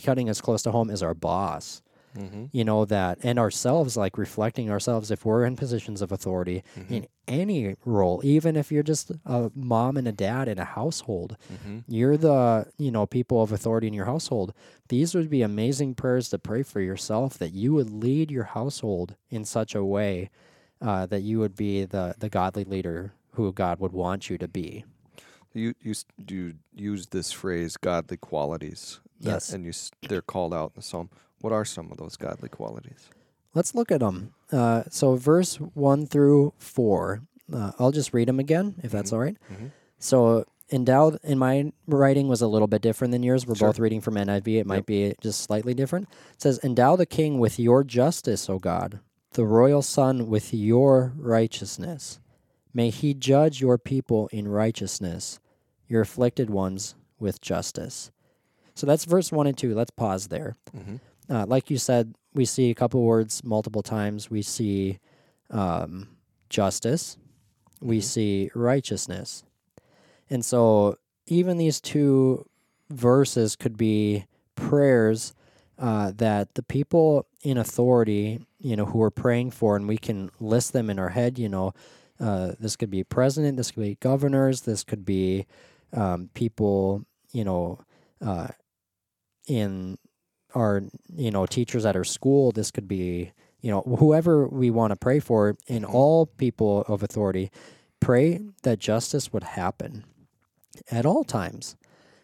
cutting 0.05 0.29
as 0.29 0.41
close 0.41 0.63
to 0.63 0.71
home 0.73 0.91
is 0.91 1.03
our 1.03 1.15
boss 1.15 1.83
Mm-hmm. 2.19 2.47
you 2.51 2.65
know 2.65 2.85
that 2.87 3.19
and 3.23 3.39
ourselves 3.39 3.97
like 3.97 4.19
reflecting 4.19 4.69
ourselves 4.69 5.13
if 5.13 5.25
we're 5.25 5.45
in 5.45 5.55
positions 5.55 6.03
of 6.03 6.11
authority 6.11 6.65
Mm-hmm. 6.77 6.95
in 6.95 7.07
any 7.29 7.77
role 7.85 8.21
even 8.25 8.57
if 8.57 8.73
you're 8.73 8.83
just 8.83 9.13
a 9.25 9.53
mom 9.55 9.97
and 9.97 10.09
a 10.09 10.13
dad 10.13 10.49
in 10.49 10.59
a 10.59 10.65
household 10.65 11.37
Mm-hmm. 11.55 11.79
you're 11.87 12.17
the 12.17 12.67
you 12.79 12.91
know 12.91 13.07
people 13.07 13.41
of 13.45 13.53
authority 13.53 13.87
in 13.87 13.95
your 13.95 14.07
household 14.07 14.53
these 14.89 15.15
would 15.15 15.31
be 15.31 15.43
amazing 15.43 15.95
prayers 15.95 16.29
to 16.31 16.39
pray 16.41 16.65
for 16.65 16.81
yourself 16.81 17.39
that 17.39 17.53
you 17.53 17.75
would 17.75 17.91
lead 17.91 18.29
your 18.33 18.49
household 18.59 19.15
in 19.31 19.45
such 19.45 19.77
a 19.77 19.85
way 19.85 20.31
uh, 20.83 21.07
that 21.07 21.23
you 21.23 21.39
would 21.39 21.55
be 21.55 21.85
the 21.85 22.17
the 22.19 22.29
godly 22.29 22.65
leader 22.65 23.13
who 23.35 23.53
god 23.53 23.79
would 23.79 23.93
want 23.93 24.29
you 24.29 24.37
to 24.37 24.49
be 24.49 24.85
You 25.52 25.75
you 25.80 25.95
you 26.28 26.54
use 26.75 27.07
this 27.09 27.33
phrase 27.33 27.76
"godly 27.76 28.16
qualities." 28.16 29.00
that- 29.21 29.30
Yes. 29.33 29.52
and 29.52 29.64
you 29.66 29.73
they're 30.09 30.23
called 30.23 30.54
out 30.54 30.71
in 30.71 30.76
the 30.76 30.83
psalm. 30.83 31.11
What 31.40 31.52
are 31.52 31.64
some 31.64 31.90
of 31.90 31.99
those 31.99 32.16
godly 32.16 32.49
qualities? 32.49 33.09
Let's 33.54 33.75
look 33.75 33.90
at 33.90 34.00
them. 34.00 34.33
Uh, 34.52 34.85
so, 34.90 35.16
verse 35.16 35.57
1 35.57 36.07
through 36.07 36.52
4, 36.59 37.23
uh, 37.52 37.73
I'll 37.78 37.90
just 37.90 38.14
read 38.14 38.28
them 38.28 38.38
again, 38.38 38.77
if 38.83 38.92
that's 38.92 39.11
Mhm. 39.11 39.14
all 39.14 39.18
right. 39.20 39.37
Mhm. 39.51 39.70
So, 39.98 40.44
endowed 40.70 41.18
in 41.25 41.37
my 41.38 41.72
writing 41.87 42.29
was 42.29 42.40
a 42.42 42.46
little 42.46 42.68
bit 42.68 42.81
different 42.81 43.11
than 43.12 43.22
yours. 43.25 43.46
We're 43.46 43.57
Sure. 43.57 43.68
both 43.68 43.79
reading 43.81 44.01
from 44.01 44.16
NIV. 44.16 44.59
It 44.59 44.66
might 44.66 44.87
be 44.87 45.14
just 45.20 45.40
slightly 45.40 45.75
different. 45.75 46.09
It 46.35 46.40
says, 46.42 46.61
Endow 46.62 46.94
the 46.96 47.07
king 47.07 47.38
with 47.40 47.59
your 47.59 47.83
justice, 47.83 48.48
O 48.48 48.59
God, 48.61 49.01
the 49.33 49.44
royal 49.44 49.83
son 49.83 50.29
with 50.29 50.55
your 50.55 51.12
righteousness. 51.16 52.20
May 52.72 52.90
he 52.90 53.14
judge 53.14 53.61
your 53.61 53.78
people 53.78 54.28
in 54.33 54.48
righteousness, 54.48 55.40
your 55.88 56.02
afflicted 56.02 56.50
ones 56.50 56.94
with 57.18 57.40
justice. 57.40 58.11
So 58.74 58.87
that's 58.87 59.04
verse 59.04 59.33
1 59.33 59.46
and 59.46 59.59
2. 59.59 59.74
Let's 59.74 59.90
pause 59.90 60.28
there 60.28 60.56
Mm-hmm. 60.76 60.96
uh, 61.28 61.46
like 61.46 61.70
you 61.70 61.78
said, 61.78 62.14
we 62.33 62.44
see 62.44 62.70
a 62.70 62.74
couple 62.74 63.02
words 63.02 63.42
multiple 63.44 63.83
times. 63.83 64.30
We 64.30 64.42
see 64.42 64.98
um, 65.50 66.09
justice, 66.48 67.16
we 67.80 67.98
Mhm. 67.98 68.02
see 68.04 68.50
righteousness. 68.54 69.42
And 70.28 70.44
so, 70.44 70.96
even 71.26 71.56
these 71.59 71.80
two 71.80 72.46
verses 72.88 73.56
could 73.56 73.76
be 73.76 74.26
prayers 74.54 75.35
uh, 75.78 76.12
that 76.16 76.54
the 76.54 76.62
people 76.62 77.26
in 77.42 77.56
authority, 77.59 78.46
you 78.61 78.76
know, 78.76 78.85
who 78.87 79.02
are 79.02 79.11
praying 79.11 79.50
for, 79.50 79.74
and 79.76 79.88
we 79.88 79.98
can 79.98 80.30
list 80.38 80.72
them 80.72 80.88
in 80.90 80.98
our 80.98 81.09
head, 81.11 81.38
you 81.38 81.48
know, 81.48 81.72
uh, 82.20 82.52
this 82.61 82.76
could 82.76 82.90
be 82.90 83.02
president, 83.04 83.56
this 83.56 83.70
could 83.70 83.83
be 83.83 83.96
governors, 84.00 84.62
this 84.62 84.85
could 84.85 85.04
be 85.04 85.46
um, 85.92 86.30
people, 86.35 87.04
you 87.33 87.44
know, 87.44 87.80
uh, 88.24 88.48
in 89.48 89.98
our 90.54 90.83
you 91.16 91.30
know 91.30 91.46
teachers 91.46 91.85
at 91.87 91.96
our 91.96 92.04
school. 92.04 92.52
This 92.52 92.70
could 92.70 92.87
be 92.88 93.33
you 93.61 93.70
know 93.70 93.83
whoever 93.83 94.46
we 94.46 94.70
want 94.70 94.90
to 94.90 94.96
pray 94.96 95.20
for 95.20 95.56
in 95.66 95.83
Mhm. 95.85 95.94
all 95.94 96.26
people 96.26 96.83
of 96.88 97.02
authority 97.02 97.50
pray 98.00 98.40
that 98.62 98.78
justice 98.78 99.33
would 99.33 99.44
happen 99.44 100.04
at 100.90 101.04
all 101.04 101.24
times 101.24 101.76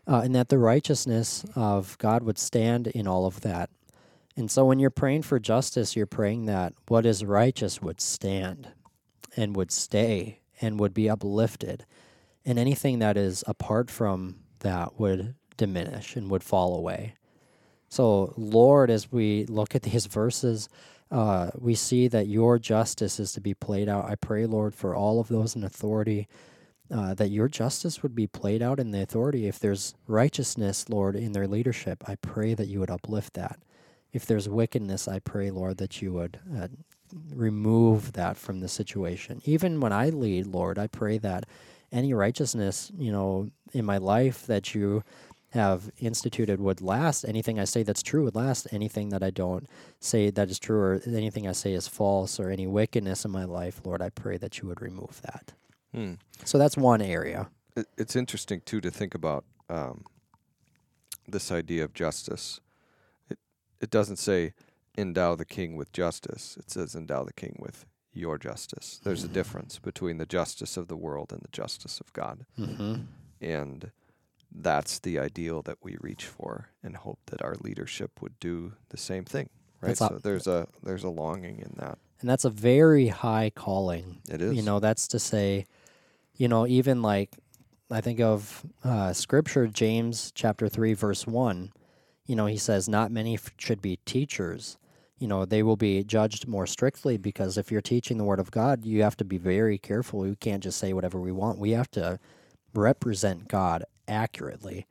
uh, 0.06 0.22
and 0.24 0.34
that 0.34 0.48
the 0.48 0.58
righteousness 0.58 1.44
of 1.54 1.98
god 1.98 2.22
would 2.22 2.38
stand 2.38 2.86
in 2.88 3.06
all 3.06 3.26
of 3.26 3.40
that. 3.42 3.68
And 4.36 4.50
so 4.50 4.64
when 4.64 4.78
you're 4.78 4.90
praying 4.90 5.22
for 5.22 5.38
justice 5.38 5.94
you're 5.96 6.06
praying 6.06 6.46
that 6.46 6.72
what 6.88 7.04
is 7.06 7.24
righteous 7.24 7.82
would 7.82 8.00
stand 8.00 8.68
and 9.36 9.54
would 9.56 9.70
stay 9.70 10.40
and 10.60 10.80
would 10.80 10.94
be 10.94 11.08
uplifted 11.08 11.84
and 12.44 12.58
anything 12.58 12.98
that 13.00 13.16
is 13.16 13.44
apart 13.46 13.90
from 13.90 14.36
that 14.60 14.98
would 14.98 15.34
diminish 15.56 16.16
and 16.16 16.30
would 16.30 16.42
fall 16.42 16.76
away 16.76 17.14
so, 17.88 18.34
Lord, 18.36 18.90
as 18.90 19.10
we 19.12 19.46
look 19.46 19.74
at 19.74 19.82
these 19.82 20.06
verses, 20.20 20.68
uh, 21.10 21.50
we 21.56 21.74
see 21.74 22.08
that 22.08 22.26
your 22.26 22.58
justice 22.58 23.20
is 23.20 23.32
to 23.32 23.40
be 23.40 23.54
played 23.54 23.88
out. 23.88 24.06
I 24.06 24.16
pray, 24.16 24.46
Lord, 24.46 24.74
for 24.74 24.94
all 24.94 25.20
of 25.20 25.28
those 25.28 25.54
in 25.54 25.62
authority, 25.62 26.26
uh, 26.90 27.14
that 27.14 27.30
your 27.30 27.48
justice 27.48 28.02
would 28.02 28.14
be 28.14 28.26
played 28.26 28.62
out 28.62 28.80
in 28.80 28.90
the 28.90 29.02
authority. 29.02 29.46
If 29.46 29.58
there's 29.58 29.94
righteousness, 30.06 30.88
Lord, 30.88 31.16
in 31.16 31.32
their 31.32 31.46
leadership, 31.46 32.04
I 32.06 32.16
pray 32.16 32.54
that 32.54 32.68
you 32.68 32.80
would 32.80 32.90
uplift 32.90 33.34
that. 33.34 33.60
If 34.12 34.26
there's 34.26 34.48
wickedness, 34.48 35.08
I 35.08 35.18
pray, 35.18 35.50
Lord, 35.50 35.78
that 35.78 36.00
you 36.00 36.12
would 36.12 36.40
uh, 36.56 36.68
remove 37.34 38.12
that 38.12 38.36
from 38.36 38.60
the 38.60 38.68
situation. 38.68 39.40
Even 39.44 39.80
when 39.80 39.92
I 39.92 40.10
lead, 40.10 40.46
Lord, 40.46 40.78
I 40.78 40.86
pray 40.86 41.18
that 41.18 41.44
any 41.92 42.12
righteousness, 42.14 42.90
you 42.98 43.12
know, 43.12 43.50
in 43.72 43.84
my 43.84 43.98
life 43.98 44.46
that 44.46 44.74
you 44.74 45.02
have 45.50 45.90
instituted 45.98 46.60
would 46.60 46.80
last. 46.80 47.24
Anything 47.24 47.58
I 47.58 47.64
say 47.64 47.82
that's 47.82 48.02
true 48.02 48.24
would 48.24 48.34
last. 48.34 48.66
Anything 48.72 49.08
that 49.10 49.22
I 49.22 49.30
don't 49.30 49.66
say 50.00 50.30
that 50.30 50.50
is 50.50 50.58
true 50.58 50.78
or 50.78 51.00
anything 51.06 51.48
I 51.48 51.52
say 51.52 51.72
is 51.72 51.88
false 51.88 52.38
or 52.38 52.50
any 52.50 52.66
wickedness 52.66 53.24
in 53.24 53.30
my 53.30 53.44
life, 53.44 53.80
Lord, 53.84 54.02
I 54.02 54.10
pray 54.10 54.36
that 54.38 54.60
you 54.60 54.68
would 54.68 54.82
remove 54.82 55.20
that. 55.22 55.52
Hmm. 55.94 56.14
So 56.44 56.58
that's 56.58 56.76
one 56.76 57.00
area. 57.00 57.48
It's 57.96 58.16
interesting 58.16 58.60
too 58.64 58.80
to 58.80 58.90
think 58.90 59.14
about 59.14 59.44
um, 59.68 60.04
this 61.26 61.50
idea 61.50 61.84
of 61.84 61.94
justice. 61.94 62.60
It 63.28 63.38
it 63.80 63.90
doesn't 63.90 64.16
say 64.16 64.52
endow 64.96 65.34
the 65.34 65.44
king 65.44 65.76
with 65.76 65.92
justice. 65.92 66.56
It 66.58 66.70
says 66.70 66.94
endow 66.94 67.24
the 67.24 67.32
king 67.32 67.56
with 67.58 67.86
your 68.12 68.38
justice. 68.38 69.00
There's 69.04 69.24
a 69.24 69.28
difference 69.28 69.78
between 69.78 70.18
the 70.18 70.26
justice 70.26 70.76
of 70.76 70.88
the 70.88 70.96
world 70.96 71.32
and 71.32 71.42
the 71.42 71.48
justice 71.52 72.00
of 72.00 72.12
God, 72.12 72.46
Mm-hmm. 72.58 73.02
and 73.40 73.90
that's 74.58 74.98
the 75.00 75.18
ideal 75.18 75.60
that 75.62 75.78
we 75.82 75.96
reach 76.00 76.24
for 76.24 76.68
and 76.82 76.96
hope 76.96 77.18
that 77.26 77.42
our 77.42 77.56
leadership 77.60 78.22
would 78.22 78.38
do 78.40 78.72
the 78.88 78.96
same 78.96 79.24
thing. 79.24 79.50
Right. 79.82 79.88
That's 79.88 79.98
so 79.98 80.18
there's 80.22 80.46
a 80.46 80.66
there's 80.82 81.04
a 81.04 81.10
longing 81.10 81.58
in 81.58 81.74
that. 81.76 81.98
And 82.20 82.30
that's 82.30 82.46
a 82.46 82.50
very 82.50 83.08
high 83.08 83.50
calling. 83.54 84.22
It 84.30 84.40
is. 84.40 84.54
You 84.54 84.62
know, 84.62 84.80
that's 84.80 85.06
to 85.08 85.18
say, 85.18 85.66
you 86.36 86.48
know, 86.48 86.66
even 86.66 87.02
like 87.02 87.36
I 87.90 88.00
think 88.00 88.20
of 88.20 88.64
uh, 88.82 89.12
scripture, 89.12 89.66
James 89.66 90.32
chapter 90.34 90.66
3, 90.68 90.94
verse 90.94 91.26
1. 91.26 91.70
You 92.26 92.34
know, 92.34 92.46
he 92.46 92.56
says, 92.56 92.88
Not 92.88 93.12
many 93.12 93.34
f- 93.34 93.52
should 93.58 93.82
be 93.82 93.98
teachers. 94.06 94.78
You 95.18 95.28
know, 95.28 95.44
they 95.44 95.62
will 95.62 95.76
be 95.76 96.04
judged 96.04 96.46
more 96.46 96.66
strictly 96.66 97.16
because 97.16 97.56
if 97.56 97.72
you're 97.72 97.80
teaching 97.80 98.18
the 98.18 98.24
word 98.24 98.38
of 98.40 98.50
God, 98.50 98.84
you 98.84 99.02
have 99.02 99.16
to 99.16 99.24
be 99.24 99.38
very 99.38 99.78
careful. 99.78 100.20
We 100.20 100.36
can't 100.36 100.62
just 100.62 100.78
say 100.78 100.92
whatever 100.92 101.18
we 101.20 101.32
want. 101.32 101.58
We 101.58 101.70
have 101.70 101.90
to 101.92 102.18
represent 102.74 103.48
God 103.48 103.84
accurately. 104.06 104.86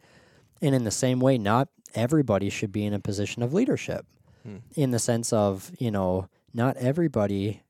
And 0.61 0.73
in 0.73 0.83
the 0.83 0.91
same 0.91 1.19
way, 1.19 1.37
not 1.37 1.69
everybody 1.93 2.49
should 2.49 2.71
be 2.71 2.85
in 2.85 2.93
a 2.93 2.99
position 2.99 3.43
of 3.43 3.53
leadership 3.53 4.05
Hmm. 4.43 4.57
in 4.75 4.91
the 4.91 4.99
sense 4.99 5.33
of, 5.33 5.71
you 5.79 5.89
know, 5.91 6.27
not 6.53 6.77
everybody 6.77 7.63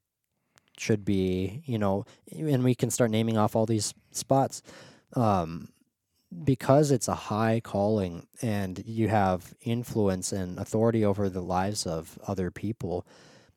should 0.77 1.05
be, 1.05 1.61
you 1.65 1.77
know, 1.77 2.05
and 2.37 2.63
we 2.63 2.75
can 2.75 2.89
start 2.89 3.11
naming 3.11 3.37
off 3.37 3.55
all 3.55 3.65
these 3.65 3.93
spots. 4.11 4.61
Um, 5.13 5.69
because 6.43 6.91
it's 6.91 7.07
a 7.07 7.15
high 7.15 7.61
calling 7.63 8.27
and 8.41 8.83
you 8.85 9.07
have 9.07 9.53
influence 9.61 10.31
and 10.31 10.59
authority 10.59 11.05
over 11.05 11.29
the 11.29 11.41
lives 11.41 11.85
of 11.85 12.19
other 12.27 12.51
people. 12.51 13.05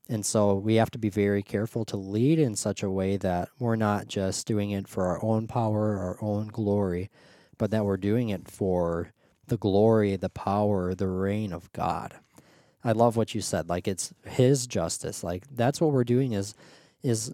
And 0.08 0.24
so 0.24 0.54
we 0.54 0.76
have 0.76 0.90
to 0.92 0.98
be 0.98 1.10
very 1.10 1.42
careful 1.42 1.84
to 1.86 1.96
lead 1.96 2.38
in 2.38 2.56
such 2.56 2.82
a 2.82 2.90
way 2.90 3.16
that 3.18 3.50
we're 3.58 3.76
not 3.76 4.08
just 4.08 4.46
doing 4.46 4.70
it 4.70 4.88
for 4.88 5.06
our 5.06 5.22
own 5.22 5.46
power, 5.46 5.98
our 5.98 6.16
own 6.22 6.48
glory, 6.48 7.10
but 7.58 7.70
that 7.70 7.84
we're 7.84 7.96
doing 7.98 8.30
it 8.30 8.48
for 8.48 9.12
the 9.48 9.58
glory, 9.58 10.16
the 10.16 10.30
power, 10.30 10.94
the 10.94 11.08
reign 11.08 11.52
of 11.52 11.72
God. 11.72 12.14
I 12.84 12.92
love 12.92 13.16
what 13.16 13.34
you 13.34 13.40
said. 13.40 13.68
Like 13.68 13.88
it's 13.88 14.12
his 14.24 14.66
justice. 14.66 15.24
Like 15.24 15.44
that's 15.54 15.80
what 15.80 15.92
we're 15.92 16.04
doing 16.04 16.32
is 16.32 16.54
is 17.02 17.32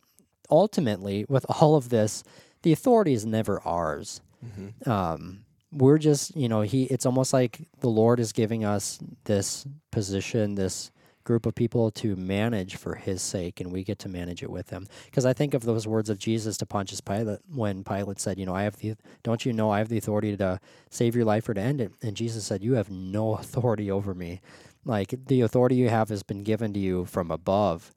ultimately 0.50 1.24
with 1.28 1.46
all 1.48 1.76
of 1.76 1.90
this, 1.90 2.24
the 2.62 2.72
authority 2.72 3.12
is 3.12 3.24
never 3.26 3.60
ours. 3.62 4.20
Mm-hmm. 4.44 4.90
Um, 4.90 5.44
we're 5.72 5.98
just, 5.98 6.36
you 6.36 6.48
know, 6.48 6.60
he. 6.60 6.84
It's 6.84 7.06
almost 7.06 7.32
like 7.32 7.68
the 7.80 7.88
Lord 7.88 8.20
is 8.20 8.32
giving 8.32 8.64
us 8.64 8.98
this 9.24 9.66
position, 9.90 10.54
this 10.54 10.92
group 11.24 11.46
of 11.46 11.54
people 11.54 11.90
to 11.90 12.14
manage 12.14 12.76
for 12.76 12.94
His 12.94 13.22
sake, 13.22 13.60
and 13.60 13.72
we 13.72 13.82
get 13.82 13.98
to 14.00 14.08
manage 14.08 14.42
it 14.42 14.50
with 14.50 14.70
Him. 14.70 14.86
Because 15.06 15.26
I 15.26 15.32
think 15.32 15.54
of 15.54 15.64
those 15.64 15.86
words 15.86 16.10
of 16.10 16.18
Jesus 16.18 16.56
to 16.58 16.66
Pontius 16.66 17.00
Pilate 17.00 17.40
when 17.52 17.82
Pilate 17.82 18.20
said, 18.20 18.38
"You 18.38 18.46
know, 18.46 18.54
I 18.54 18.62
have 18.62 18.76
the. 18.76 18.94
Don't 19.22 19.44
you 19.44 19.52
know 19.52 19.70
I 19.70 19.78
have 19.78 19.88
the 19.88 19.98
authority 19.98 20.36
to 20.36 20.60
save 20.90 21.16
your 21.16 21.24
life 21.24 21.48
or 21.48 21.54
to 21.54 21.60
end 21.60 21.80
it?" 21.80 21.92
And 22.02 22.16
Jesus 22.16 22.44
said, 22.44 22.62
"You 22.62 22.74
have 22.74 22.90
no 22.90 23.34
authority 23.34 23.90
over 23.90 24.14
me. 24.14 24.40
Like 24.84 25.14
the 25.26 25.40
authority 25.40 25.76
you 25.76 25.88
have 25.88 26.10
has 26.10 26.22
been 26.22 26.44
given 26.44 26.72
to 26.74 26.80
you 26.80 27.04
from 27.06 27.30
above." 27.30 27.92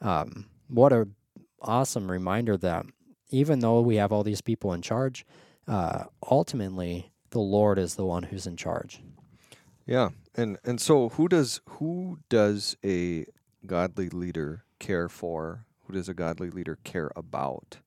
Um, 0.00 0.46
what 0.68 0.92
a 0.92 1.08
awesome 1.62 2.10
reminder 2.10 2.56
that 2.56 2.84
even 3.30 3.60
though 3.60 3.80
we 3.80 3.96
have 3.96 4.12
all 4.12 4.24
these 4.24 4.40
people 4.40 4.72
in 4.72 4.82
charge, 4.82 5.24
uh, 5.66 6.04
ultimately 6.30 7.12
the 7.30 7.40
Lord 7.40 7.78
is 7.78 7.94
the 7.94 8.04
one 8.04 8.24
who's 8.24 8.46
in 8.46 8.56
charge. 8.56 9.02
Yeah, 9.86 10.10
and 10.36 10.58
and 10.64 10.80
so 10.80 11.10
who 11.10 11.28
does 11.28 11.60
who 11.68 12.18
does 12.28 12.76
a 12.84 13.26
godly 13.66 14.08
leader 14.08 14.64
care 14.78 15.08
for? 15.08 15.66
Who 15.86 15.94
does 15.94 16.08
a 16.08 16.14
godly 16.14 16.50
leader 16.50 16.78
care 16.84 17.10
about? 17.16 17.78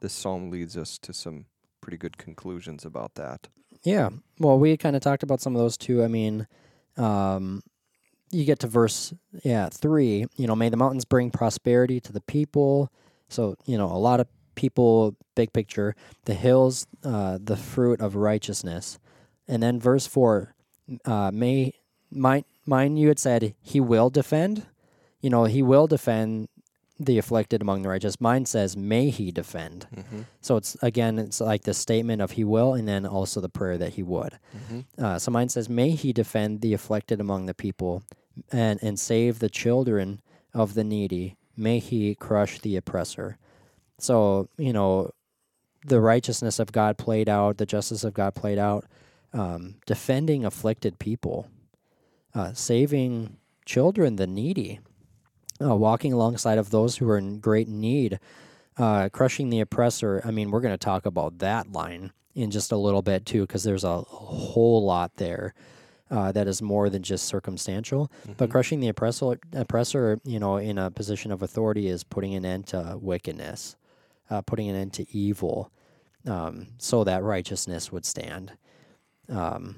This 0.00 0.12
psalm 0.12 0.50
leads 0.50 0.76
us 0.76 0.98
to 0.98 1.12
some 1.12 1.46
pretty 1.80 1.98
good 1.98 2.16
conclusions 2.18 2.84
about 2.84 3.14
that. 3.16 3.48
Yeah. 3.82 4.10
Well, 4.38 4.58
we 4.58 4.76
kind 4.76 4.96
of 4.96 5.02
talked 5.02 5.22
about 5.22 5.40
some 5.40 5.54
of 5.54 5.60
those 5.60 5.76
too. 5.76 6.04
I 6.04 6.08
mean, 6.08 6.46
um, 6.96 7.62
you 8.30 8.44
get 8.44 8.60
to 8.60 8.66
verse 8.66 9.12
yeah 9.42 9.68
three. 9.68 10.26
You 10.36 10.46
know, 10.46 10.54
may 10.56 10.68
the 10.68 10.76
mountains 10.76 11.04
bring 11.04 11.30
prosperity 11.30 12.00
to 12.00 12.12
the 12.12 12.20
people. 12.20 12.92
So 13.28 13.56
you 13.66 13.76
know, 13.76 13.86
a 13.86 13.98
lot 13.98 14.20
of 14.20 14.28
people, 14.60 15.16
big 15.34 15.54
picture, 15.54 15.94
the 16.26 16.34
hills, 16.34 16.86
uh, 17.02 17.38
the 17.42 17.56
fruit 17.56 17.98
of 18.00 18.14
righteousness. 18.14 18.98
And 19.48 19.62
then 19.62 19.80
verse 19.80 20.06
4, 20.06 20.54
uh, 21.06 21.30
may, 21.32 21.72
mind, 22.10 22.44
mine, 22.66 22.98
you 22.98 23.08
had 23.08 23.18
said, 23.18 23.54
he 23.62 23.80
will 23.80 24.10
defend. 24.10 24.66
You 25.22 25.30
know, 25.30 25.44
he 25.44 25.62
will 25.62 25.86
defend 25.86 26.48
the 26.98 27.16
afflicted 27.16 27.62
among 27.62 27.80
the 27.80 27.88
righteous. 27.88 28.20
Mine 28.20 28.44
says, 28.44 28.76
may 28.76 29.08
he 29.08 29.32
defend. 29.32 29.86
Mm-hmm. 29.96 30.20
So 30.42 30.56
it's, 30.56 30.76
again, 30.82 31.18
it's 31.18 31.40
like 31.40 31.62
the 31.62 31.72
statement 31.72 32.20
of 32.20 32.32
he 32.32 32.44
will, 32.44 32.74
and 32.74 32.86
then 32.86 33.06
also 33.06 33.40
the 33.40 33.48
prayer 33.48 33.78
that 33.78 33.94
he 33.94 34.02
would. 34.02 34.38
Mm-hmm. 34.54 35.02
Uh, 35.02 35.18
so 35.18 35.30
mine 35.30 35.48
says, 35.48 35.70
may 35.70 35.92
he 35.92 36.12
defend 36.12 36.60
the 36.60 36.74
afflicted 36.74 37.18
among 37.18 37.46
the 37.46 37.54
people 37.54 38.02
and, 38.52 38.78
and 38.82 39.00
save 39.00 39.38
the 39.38 39.48
children 39.48 40.20
of 40.52 40.74
the 40.74 40.84
needy. 40.84 41.36
May 41.56 41.78
he 41.78 42.14
crush 42.14 42.58
the 42.58 42.76
oppressor. 42.76 43.38
So, 44.02 44.48
you 44.56 44.72
know, 44.72 45.10
the 45.86 46.00
righteousness 46.00 46.58
of 46.58 46.72
God 46.72 46.98
played 46.98 47.28
out, 47.28 47.58
the 47.58 47.66
justice 47.66 48.04
of 48.04 48.14
God 48.14 48.34
played 48.34 48.58
out, 48.58 48.84
um, 49.32 49.76
defending 49.86 50.44
afflicted 50.44 50.98
people, 50.98 51.48
uh, 52.34 52.52
saving 52.52 53.36
children, 53.64 54.16
the 54.16 54.26
needy, 54.26 54.80
uh, 55.62 55.74
walking 55.74 56.12
alongside 56.12 56.58
of 56.58 56.70
those 56.70 56.96
who 56.96 57.08
are 57.08 57.18
in 57.18 57.38
great 57.38 57.68
need, 57.68 58.18
uh, 58.76 59.08
crushing 59.10 59.50
the 59.50 59.60
oppressor. 59.60 60.20
I 60.24 60.30
mean, 60.30 60.50
we're 60.50 60.60
going 60.60 60.74
to 60.74 60.78
talk 60.78 61.06
about 61.06 61.38
that 61.38 61.72
line 61.72 62.12
in 62.34 62.50
just 62.50 62.72
a 62.72 62.76
little 62.76 63.02
bit 63.02 63.26
too, 63.26 63.42
because 63.42 63.64
there's 63.64 63.84
a 63.84 64.02
whole 64.02 64.84
lot 64.84 65.16
there. 65.16 65.54
Uh, 66.10 66.32
that 66.32 66.48
is 66.48 66.60
more 66.60 66.90
than 66.90 67.04
just 67.04 67.24
circumstantial. 67.26 68.10
Mm-hmm. 68.22 68.32
But 68.36 68.50
crushing 68.50 68.80
the 68.80 68.88
oppressor, 68.88 69.38
oppressor, 69.52 70.18
you 70.24 70.40
know, 70.40 70.56
in 70.56 70.76
a 70.76 70.90
position 70.90 71.30
of 71.30 71.40
authority 71.40 71.86
is 71.86 72.02
putting 72.02 72.34
an 72.34 72.44
end 72.44 72.66
to 72.68 72.98
wickedness 73.00 73.76
uh, 74.30 74.42
putting 74.42 74.68
an 74.68 74.76
end 74.76 74.92
to 74.94 75.16
evil, 75.16 75.70
um, 76.26 76.68
so 76.78 77.04
that 77.04 77.22
righteousness 77.22 77.92
would 77.92 78.04
stand. 78.04 78.52
Um, 79.28 79.76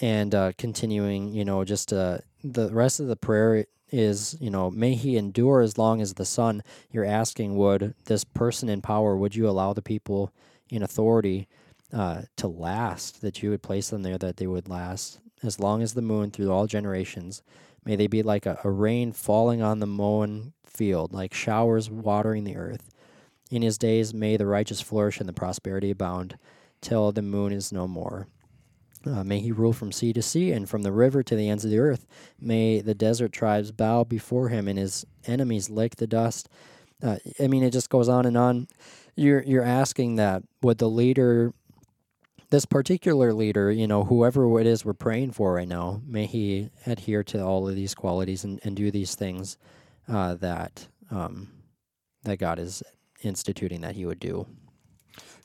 and 0.00 0.34
uh, 0.34 0.52
continuing, 0.56 1.32
you 1.32 1.44
know, 1.44 1.64
just 1.64 1.92
uh, 1.92 2.18
the 2.42 2.70
rest 2.70 3.00
of 3.00 3.08
the 3.08 3.16
prayer 3.16 3.66
is, 3.92 4.36
you 4.40 4.50
know, 4.50 4.70
may 4.70 4.94
he 4.94 5.16
endure 5.16 5.60
as 5.60 5.76
long 5.76 6.00
as 6.00 6.14
the 6.14 6.24
sun. 6.24 6.62
You're 6.90 7.04
asking, 7.04 7.56
would 7.56 7.94
this 8.04 8.24
person 8.24 8.68
in 8.68 8.80
power, 8.80 9.16
would 9.16 9.34
you 9.34 9.48
allow 9.48 9.72
the 9.72 9.82
people 9.82 10.32
in 10.70 10.82
authority 10.82 11.48
uh, 11.92 12.22
to 12.36 12.48
last, 12.48 13.20
that 13.20 13.42
you 13.42 13.50
would 13.50 13.62
place 13.62 13.90
them 13.90 14.02
there, 14.02 14.18
that 14.18 14.36
they 14.36 14.46
would 14.46 14.68
last 14.68 15.20
as 15.42 15.58
long 15.58 15.82
as 15.82 15.94
the 15.94 16.02
moon 16.02 16.30
through 16.30 16.50
all 16.50 16.66
generations? 16.66 17.42
May 17.84 17.96
they 17.96 18.06
be 18.06 18.22
like 18.22 18.46
a, 18.46 18.58
a 18.62 18.70
rain 18.70 19.12
falling 19.12 19.62
on 19.62 19.80
the 19.80 19.86
mown 19.86 20.52
field, 20.64 21.12
like 21.12 21.34
showers 21.34 21.90
watering 21.90 22.44
the 22.44 22.56
earth. 22.56 22.89
In 23.50 23.62
his 23.62 23.78
days 23.78 24.14
may 24.14 24.36
the 24.36 24.46
righteous 24.46 24.80
flourish 24.80 25.18
and 25.18 25.28
the 25.28 25.32
prosperity 25.32 25.90
abound, 25.90 26.38
till 26.80 27.12
the 27.12 27.22
moon 27.22 27.52
is 27.52 27.72
no 27.72 27.86
more. 27.86 28.28
Uh, 29.06 29.24
may 29.24 29.40
he 29.40 29.50
rule 29.50 29.72
from 29.72 29.92
sea 29.92 30.12
to 30.12 30.22
sea 30.22 30.52
and 30.52 30.68
from 30.68 30.82
the 30.82 30.92
river 30.92 31.22
to 31.22 31.34
the 31.34 31.48
ends 31.48 31.64
of 31.64 31.70
the 31.70 31.78
earth. 31.78 32.06
May 32.38 32.80
the 32.80 32.94
desert 32.94 33.32
tribes 33.32 33.72
bow 33.72 34.04
before 34.04 34.50
him 34.50 34.68
and 34.68 34.78
his 34.78 35.06
enemies 35.26 35.70
lick 35.70 35.96
the 35.96 36.06
dust. 36.06 36.48
Uh, 37.02 37.16
I 37.42 37.46
mean, 37.46 37.62
it 37.62 37.72
just 37.72 37.88
goes 37.88 38.08
on 38.08 38.26
and 38.26 38.36
on. 38.36 38.68
You're 39.16 39.42
you're 39.42 39.64
asking 39.64 40.16
that 40.16 40.42
would 40.62 40.78
the 40.78 40.88
leader, 40.88 41.54
this 42.50 42.66
particular 42.66 43.32
leader, 43.32 43.72
you 43.72 43.86
know, 43.86 44.04
whoever 44.04 44.60
it 44.60 44.66
is 44.66 44.84
we're 44.84 44.92
praying 44.92 45.32
for 45.32 45.54
right 45.54 45.68
now, 45.68 46.02
may 46.06 46.26
he 46.26 46.70
adhere 46.86 47.22
to 47.24 47.42
all 47.42 47.68
of 47.68 47.74
these 47.74 47.94
qualities 47.94 48.44
and, 48.44 48.60
and 48.64 48.76
do 48.76 48.90
these 48.90 49.14
things 49.14 49.56
uh, 50.08 50.34
that 50.34 50.88
um, 51.10 51.48
that 52.24 52.36
God 52.36 52.58
is 52.58 52.82
instituting 53.22 53.80
that 53.82 53.96
he 53.96 54.06
would 54.06 54.20
do. 54.20 54.46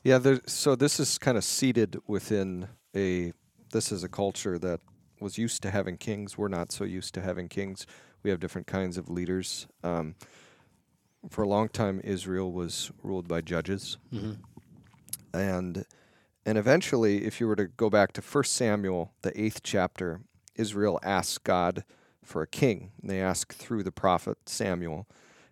Yeah, 0.02 0.18
there, 0.18 0.40
so 0.46 0.76
this 0.76 1.00
is 1.00 1.18
kind 1.18 1.36
of 1.36 1.44
seated 1.44 1.98
within 2.06 2.68
a. 2.94 3.32
This 3.72 3.90
is 3.90 4.04
a 4.04 4.08
culture 4.08 4.58
that 4.58 4.80
was 5.20 5.36
used 5.36 5.62
to 5.62 5.70
having 5.70 5.96
kings. 5.96 6.38
We're 6.38 6.48
not 6.48 6.70
so 6.70 6.84
used 6.84 7.14
to 7.14 7.20
having 7.20 7.48
kings. 7.48 7.86
We 8.22 8.30
have 8.30 8.38
different 8.38 8.66
kinds 8.66 8.96
of 8.96 9.08
leaders. 9.08 9.66
Um, 9.82 10.14
for 11.28 11.42
a 11.42 11.48
long 11.48 11.68
time, 11.68 12.00
Israel 12.04 12.52
was 12.52 12.92
ruled 13.02 13.26
by 13.26 13.40
judges, 13.40 13.98
mm-hmm. 14.12 14.34
and 15.36 15.84
and 16.46 16.56
eventually, 16.56 17.24
if 17.24 17.40
you 17.40 17.48
were 17.48 17.56
to 17.56 17.66
go 17.66 17.90
back 17.90 18.12
to 18.12 18.22
First 18.22 18.54
Samuel, 18.54 19.12
the 19.22 19.38
eighth 19.38 19.62
chapter, 19.64 20.20
Israel 20.54 21.00
asks 21.02 21.38
God 21.38 21.84
for 22.22 22.40
a 22.40 22.46
king. 22.46 22.92
And 23.00 23.10
they 23.10 23.20
ask 23.20 23.52
through 23.52 23.82
the 23.82 23.90
prophet 23.90 24.38
Samuel, 24.46 25.08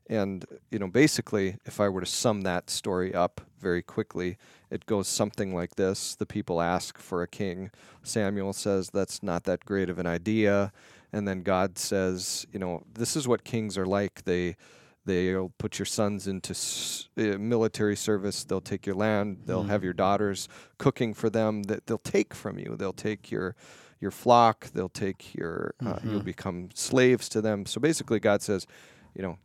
and, 0.08 0.44
you 0.70 0.78
know, 0.78 0.88
basically, 0.88 1.56
if 1.64 1.80
I 1.80 1.88
were 1.88 2.00
to 2.00 2.06
sum 2.06 2.42
that 2.42 2.68
story 2.68 3.14
up 3.14 3.40
very 3.58 3.82
quickly, 3.82 4.36
it 4.70 4.84
goes 4.86 5.08
something 5.08 5.54
like 5.54 5.76
this 5.76 6.14
The 6.14 6.26
people 6.26 6.60
ask 6.60 6.98
for 6.98 7.22
a 7.22 7.28
king. 7.28 7.70
Samuel 8.02 8.52
says, 8.52 8.90
That's 8.90 9.22
not 9.22 9.44
that 9.44 9.64
great 9.64 9.88
of 9.88 9.98
an 9.98 10.06
idea. 10.06 10.72
And 11.12 11.26
then 11.26 11.42
God 11.42 11.78
says, 11.78 12.46
You 12.52 12.58
know, 12.58 12.82
this 12.92 13.16
is 13.16 13.26
what 13.26 13.44
kings 13.44 13.78
are 13.78 13.86
like. 13.86 14.24
They. 14.24 14.56
They'll 15.06 15.52
put 15.58 15.78
your 15.78 15.84
sons 15.84 16.26
into 16.26 16.54
uh, 17.18 17.36
military 17.36 17.94
service. 17.94 18.42
They'll 18.42 18.62
take 18.62 18.86
your 18.86 18.94
land. 18.94 19.42
They'll 19.44 19.64
mm. 19.64 19.68
have 19.68 19.84
your 19.84 19.92
daughters 19.92 20.48
cooking 20.78 21.12
for 21.12 21.28
them. 21.28 21.64
That 21.64 21.86
they'll 21.86 21.98
take 21.98 22.32
from 22.32 22.58
you. 22.58 22.74
They'll 22.78 22.94
take 22.94 23.30
your 23.30 23.54
your 24.00 24.10
flock. 24.10 24.70
They'll 24.72 24.88
take 24.88 25.34
your. 25.34 25.74
Uh, 25.78 25.96
mm-hmm. 25.96 26.10
You'll 26.10 26.22
become 26.22 26.70
slaves 26.72 27.28
to 27.28 27.42
them. 27.42 27.66
So 27.66 27.82
basically, 27.82 28.18
God 28.18 28.40
says, 28.40 28.66
you 29.14 29.20
know, 29.20 29.36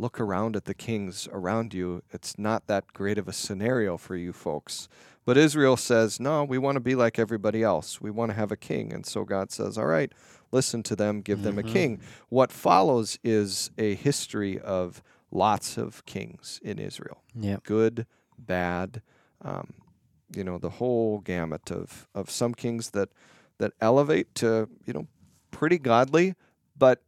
look 0.00 0.18
around 0.18 0.56
at 0.56 0.64
the 0.64 0.74
kings 0.74 1.28
around 1.32 1.74
you, 1.74 2.02
it's 2.10 2.38
not 2.38 2.66
that 2.66 2.92
great 2.92 3.18
of 3.18 3.28
a 3.28 3.32
scenario 3.32 3.96
for 3.96 4.16
you 4.16 4.32
folks. 4.32 4.88
But 5.24 5.36
Israel 5.36 5.76
says, 5.76 6.18
no, 6.18 6.42
we 6.44 6.58
want 6.58 6.76
to 6.76 6.80
be 6.80 6.94
like 6.94 7.18
everybody 7.18 7.62
else. 7.62 8.00
We 8.00 8.10
want 8.10 8.30
to 8.30 8.36
have 8.36 8.50
a 8.50 8.56
king. 8.56 8.92
And 8.92 9.04
so 9.04 9.24
God 9.24 9.52
says, 9.52 9.76
all 9.76 9.86
right, 9.86 10.12
listen 10.50 10.82
to 10.84 10.96
them, 10.96 11.20
give 11.20 11.38
mm-hmm. 11.38 11.44
them 11.44 11.58
a 11.58 11.62
mm-hmm. 11.62 11.72
king. 11.72 12.00
What 12.30 12.50
follows 12.50 13.18
is 13.22 13.70
a 13.76 13.94
history 13.94 14.58
of 14.58 15.02
lots 15.30 15.76
of 15.76 16.04
kings 16.06 16.58
in 16.62 16.78
Israel 16.78 17.22
yep. 17.38 17.62
good, 17.62 18.06
bad, 18.38 19.02
um, 19.42 19.74
you 20.34 20.42
know, 20.42 20.58
the 20.58 20.70
whole 20.70 21.18
gamut 21.18 21.70
of, 21.70 22.08
of 22.14 22.30
some 22.30 22.54
kings 22.54 22.90
that, 22.90 23.10
that 23.58 23.72
elevate 23.80 24.34
to, 24.36 24.68
you 24.86 24.92
know, 24.92 25.06
pretty 25.50 25.78
godly, 25.78 26.34
but 26.76 27.02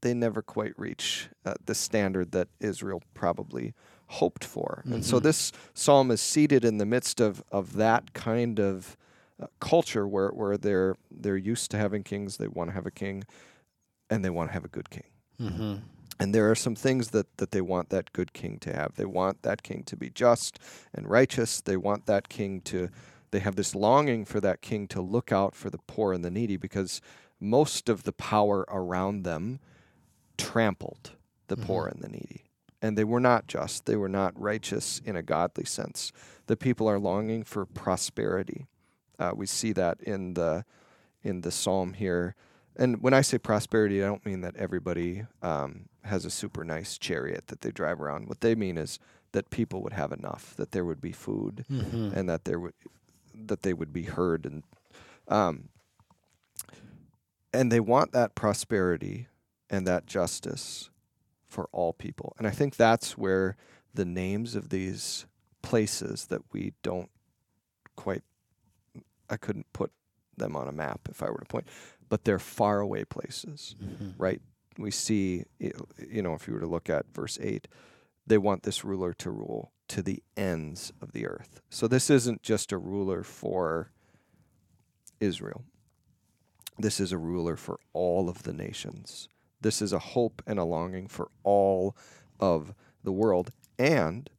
they 0.00 0.14
never 0.14 0.42
quite 0.42 0.78
reach 0.78 1.28
uh, 1.44 1.54
the 1.64 1.74
standard 1.74 2.32
that 2.32 2.48
Israel 2.60 3.02
probably 3.14 3.74
hoped 4.06 4.44
for. 4.44 4.82
Mm-hmm. 4.84 4.94
And 4.94 5.04
so 5.04 5.16
mm-hmm. 5.16 5.24
this 5.24 5.52
psalm 5.74 6.10
is 6.10 6.20
seated 6.20 6.64
in 6.64 6.78
the 6.78 6.86
midst 6.86 7.20
of, 7.20 7.42
of 7.52 7.74
that 7.74 8.14
kind 8.14 8.58
of 8.58 8.96
uh, 9.40 9.46
culture 9.60 10.06
where 10.06 10.30
where 10.30 10.56
they're 10.56 10.96
they're 11.10 11.36
used 11.36 11.70
to 11.70 11.76
having 11.78 12.02
kings. 12.02 12.38
They 12.38 12.48
want 12.48 12.70
to 12.70 12.74
have 12.74 12.86
a 12.86 12.90
king, 12.90 13.24
and 14.10 14.24
they 14.24 14.30
want 14.30 14.48
to 14.48 14.52
have 14.52 14.64
a 14.64 14.68
good 14.68 14.90
king. 14.90 15.04
Mm-hmm. 15.40 15.74
And 16.20 16.34
there 16.34 16.50
are 16.50 16.56
some 16.56 16.74
things 16.74 17.10
that, 17.10 17.36
that 17.36 17.52
they 17.52 17.60
want 17.60 17.90
that 17.90 18.12
good 18.12 18.32
king 18.32 18.58
to 18.60 18.74
have. 18.74 18.96
They 18.96 19.04
want 19.04 19.42
that 19.42 19.62
king 19.62 19.84
to 19.84 19.96
be 19.96 20.10
just 20.10 20.58
and 20.92 21.08
righteous. 21.08 21.60
They 21.60 21.76
want 21.76 22.06
that 22.06 22.28
king 22.28 22.60
to, 22.62 22.88
they 23.30 23.38
have 23.38 23.54
this 23.54 23.74
longing 23.74 24.24
for 24.24 24.40
that 24.40 24.60
king 24.60 24.88
to 24.88 25.00
look 25.00 25.30
out 25.30 25.54
for 25.54 25.70
the 25.70 25.78
poor 25.78 26.12
and 26.12 26.24
the 26.24 26.30
needy 26.30 26.56
because 26.56 27.00
most 27.40 27.88
of 27.88 28.02
the 28.02 28.12
power 28.12 28.64
around 28.68 29.22
them 29.22 29.60
trampled 30.38 31.12
the 31.48 31.56
poor 31.56 31.86
and 31.86 32.00
the 32.00 32.08
needy. 32.08 32.44
And 32.80 32.96
they 32.96 33.04
were 33.04 33.20
not 33.20 33.48
just, 33.48 33.86
they 33.86 33.96
were 33.96 34.08
not 34.08 34.40
righteous 34.40 35.02
in 35.04 35.16
a 35.16 35.22
godly 35.22 35.64
sense. 35.64 36.12
The 36.46 36.56
people 36.56 36.88
are 36.88 36.98
longing 36.98 37.42
for 37.44 37.66
prosperity. 37.66 38.66
Uh, 39.18 39.32
we 39.34 39.46
see 39.46 39.72
that 39.72 40.00
in 40.00 40.34
the 40.34 40.64
in 41.24 41.40
the 41.40 41.50
psalm 41.50 41.94
here. 41.94 42.36
And 42.76 43.02
when 43.02 43.12
I 43.12 43.22
say 43.22 43.38
prosperity, 43.38 44.02
I 44.02 44.06
don't 44.06 44.24
mean 44.24 44.40
that 44.42 44.54
everybody 44.56 45.24
um, 45.42 45.88
has 46.04 46.24
a 46.24 46.30
super 46.30 46.64
nice 46.64 46.96
chariot 46.96 47.48
that 47.48 47.62
they 47.62 47.72
drive 47.72 48.00
around. 48.00 48.28
What 48.28 48.40
they 48.40 48.54
mean 48.54 48.78
is 48.78 49.00
that 49.32 49.50
people 49.50 49.82
would 49.82 49.92
have 49.94 50.12
enough, 50.12 50.54
that 50.56 50.70
there 50.70 50.84
would 50.84 51.00
be 51.00 51.10
food, 51.12 51.64
Mm-hmm. 51.68 52.16
and 52.16 52.28
that 52.28 52.44
there 52.44 52.60
would 52.60 52.74
that 53.34 53.62
they 53.62 53.72
would 53.72 53.92
be 53.92 54.04
heard, 54.04 54.46
and 54.46 54.62
um, 55.26 55.68
and 57.52 57.72
they 57.72 57.80
want 57.80 58.12
that 58.12 58.34
prosperity 58.34 59.26
and 59.70 59.86
that 59.86 60.06
justice 60.06 60.90
for 61.46 61.68
all 61.72 61.92
people. 61.92 62.34
And 62.38 62.46
I 62.46 62.50
think 62.50 62.76
that's 62.76 63.16
where 63.18 63.56
the 63.94 64.04
names 64.04 64.54
of 64.54 64.68
these 64.68 65.26
places 65.62 66.26
that 66.26 66.42
we 66.52 66.72
don't 66.82 67.10
quite 67.96 68.22
I 69.30 69.36
couldn't 69.36 69.70
put 69.72 69.90
them 70.36 70.56
on 70.56 70.68
a 70.68 70.72
map 70.72 71.00
if 71.10 71.22
I 71.22 71.28
were 71.30 71.38
to 71.38 71.44
point, 71.44 71.68
but 72.08 72.24
they're 72.24 72.38
faraway 72.38 73.04
places, 73.04 73.74
Mm-hmm. 73.82 74.10
right? 74.16 74.40
We 74.78 74.90
see, 74.92 75.44
you 75.58 76.22
know, 76.22 76.34
if 76.34 76.46
you 76.46 76.54
were 76.54 76.60
to 76.60 76.66
look 76.66 76.88
at 76.88 77.12
verse 77.12 77.36
8, 77.42 77.66
they 78.26 78.38
want 78.38 78.62
this 78.62 78.84
ruler 78.84 79.12
to 79.14 79.30
rule 79.30 79.72
to 79.88 80.02
the 80.02 80.22
ends 80.36 80.92
of 81.02 81.12
the 81.12 81.26
earth. 81.26 81.60
So 81.68 81.88
this 81.88 82.08
isn't 82.10 82.42
just 82.42 82.70
a 82.72 82.78
ruler 82.78 83.22
for 83.24 83.90
Israel. 85.20 85.64
This 86.78 87.00
is 87.00 87.10
a 87.10 87.18
ruler 87.18 87.56
for 87.56 87.80
all 87.92 88.28
of 88.28 88.44
the 88.44 88.52
nations. 88.52 89.28
This 89.60 89.82
is 89.82 89.92
a 89.92 89.98
hope 89.98 90.42
and 90.46 90.58
a 90.58 90.64
longing 90.64 91.08
for 91.08 91.30
all 91.42 91.96
of 92.40 92.74
the 93.02 93.12
world 93.12 93.50
and 93.78 94.30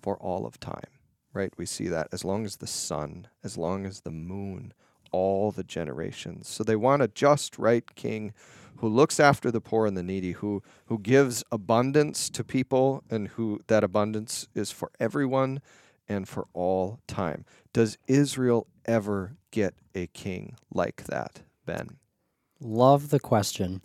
for 0.00 0.16
all 0.16 0.46
of 0.46 0.60
time, 0.60 0.90
right? 1.32 1.52
We 1.56 1.66
see 1.66 1.88
that 1.88 2.08
as 2.12 2.24
long 2.24 2.44
as 2.44 2.56
the 2.56 2.66
sun, 2.66 3.28
as 3.44 3.56
long 3.56 3.86
as 3.86 4.00
the 4.00 4.10
moon, 4.10 4.72
all 5.10 5.50
the 5.50 5.64
generations. 5.64 6.48
So 6.48 6.64
they 6.64 6.76
want 6.76 7.02
a 7.02 7.08
just, 7.08 7.58
right 7.58 7.84
king 7.94 8.32
who 8.78 8.88
looks 8.88 9.18
after 9.18 9.50
the 9.50 9.60
poor 9.60 9.86
and 9.86 9.96
the 9.96 10.02
needy, 10.02 10.32
who 10.32 10.62
who 10.86 10.98
gives 10.98 11.42
abundance 11.50 12.30
to 12.30 12.44
people 12.44 13.02
and 13.10 13.28
who 13.28 13.60
that 13.66 13.82
abundance 13.84 14.48
is 14.54 14.70
for 14.70 14.90
everyone 15.00 15.60
and 16.08 16.28
for 16.28 16.46
all 16.52 17.00
time. 17.06 17.44
Does 17.72 17.98
Israel 18.06 18.66
ever 18.84 19.36
get 19.50 19.74
a 19.94 20.06
king 20.08 20.56
like 20.72 21.04
that, 21.04 21.42
Ben? 21.66 21.98
Love 22.60 23.10
the 23.10 23.20
question. 23.20 23.82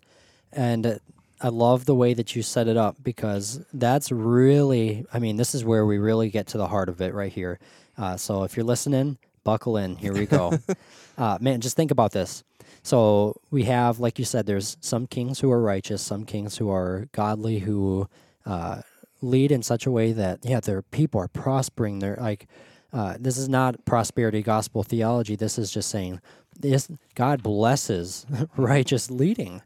And 0.56 1.00
I 1.42 1.50
love 1.50 1.86
the 1.86 1.96
way 1.96 2.14
that 2.14 2.36
you 2.36 2.42
set 2.42 2.68
it 2.68 2.78
up 2.78 2.96
because 3.04 3.60
that's 3.74 4.12
really, 4.12 5.06
I 5.14 5.20
mean, 5.20 5.36
this 5.36 5.54
is 5.54 5.66
where 5.66 5.86
we 5.86 5.98
really 5.98 6.30
get 6.30 6.48
to 6.48 6.58
the 6.58 6.68
heart 6.68 6.90
of 6.90 7.02
it 7.02 7.14
right 7.14 7.32
here. 7.32 7.60
Uh, 7.98 8.18
so 8.18 8.44
if 8.44 8.56
you're 8.56 8.66
listening, 8.66 9.18
buckle 9.44 9.78
in. 9.78 9.98
Here 9.98 10.14
we 10.14 10.26
go. 10.26 10.58
uh, 11.18 11.38
man, 11.42 11.62
just 11.62 11.76
think 11.76 11.92
about 11.92 12.12
this. 12.12 12.44
So 12.82 13.38
we 13.52 13.64
have, 13.64 14.00
like 14.00 14.20
you 14.20 14.26
said, 14.26 14.46
there's 14.46 14.78
some 14.82 15.08
kings 15.08 15.40
who 15.40 15.52
are 15.52 15.62
righteous, 15.62 16.02
some 16.02 16.26
kings 16.26 16.58
who 16.58 16.70
are 16.70 17.08
godly, 17.12 17.60
who 17.60 18.10
uh, 18.46 18.82
lead 19.22 19.52
in 19.52 19.64
such 19.64 19.86
a 19.86 19.92
way 19.92 20.12
that, 20.12 20.40
yeah, 20.44 20.60
their 20.60 20.82
people 20.82 21.22
are 21.22 21.30
prospering. 21.30 22.00
They're 22.00 22.18
like, 22.20 22.48
uh, 22.92 23.16
this 23.20 23.38
is 23.38 23.50
not 23.50 23.84
prosperity 23.86 24.42
gospel 24.42 24.84
theology. 24.84 25.36
This 25.36 25.58
is 25.58 25.72
just 25.72 25.90
saying 25.90 26.22
this 26.60 26.90
God 27.16 27.44
blesses 27.44 28.26
righteous 28.58 29.10
leading, 29.12 29.62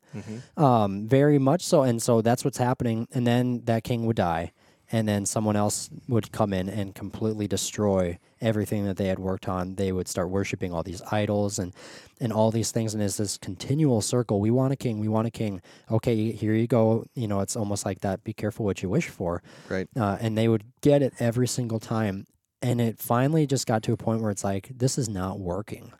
um, 0.56 1.08
very 1.08 1.39
much 1.39 1.62
so. 1.63 1.84
And 1.84 2.02
so 2.02 2.21
that's 2.21 2.43
what's 2.45 2.58
happening. 2.58 3.08
And 3.13 3.26
then 3.26 3.62
that 3.65 3.84
king 3.84 4.06
would 4.06 4.15
die, 4.15 4.52
and 4.91 5.08
then 5.08 5.26
someone 5.26 5.56
else 5.56 5.89
would 6.08 6.32
come 6.32 6.54
in 6.54 6.69
and 6.69 6.95
completely 6.95 7.47
destroy 7.47 8.17
everything 8.39 8.86
that 8.86 8.97
they 8.97 9.08
had 9.08 9.17
worked 9.19 9.47
on. 9.50 9.76
They 9.76 9.91
would 9.91 10.08
start 10.08 10.30
worshiping 10.30 10.71
all 10.73 10.84
these 10.84 11.02
idols 11.12 11.60
and 11.60 11.73
and 12.19 12.32
all 12.34 12.52
these 12.52 12.71
things. 12.71 12.93
And 12.93 13.04
it's 13.04 13.17
this 13.17 13.38
continual 13.38 14.02
circle. 14.02 14.39
We 14.39 14.52
want 14.52 14.73
a 14.73 14.76
king. 14.76 15.00
We 15.00 15.08
want 15.08 15.28
a 15.28 15.32
king. 15.32 15.62
Okay, 15.91 16.32
here 16.32 16.54
you 16.54 16.67
go. 16.67 17.06
You 17.15 17.28
know, 17.28 17.41
it's 17.41 17.56
almost 17.56 17.86
like 17.86 18.02
that. 18.02 18.23
Be 18.23 18.34
careful 18.34 18.65
what 18.65 18.82
you 18.82 18.89
wish 18.89 19.08
for 19.08 19.43
Right? 19.69 19.88
uh, 19.95 20.17
and 20.19 20.38
they 20.38 20.47
would 20.47 20.63
get 20.82 21.02
it 21.02 21.13
every 21.19 21.47
single 21.47 21.80
time. 21.80 22.26
And 22.60 22.82
it 22.82 22.97
finally 22.97 23.45
just 23.45 23.67
got 23.67 23.84
to 23.84 23.93
a 23.93 23.97
point 23.97 24.19
where 24.21 24.32
it's 24.32 24.43
like, 24.43 24.69
this 24.76 24.97
is 24.97 25.08
not 25.08 25.39
working. 25.39 25.93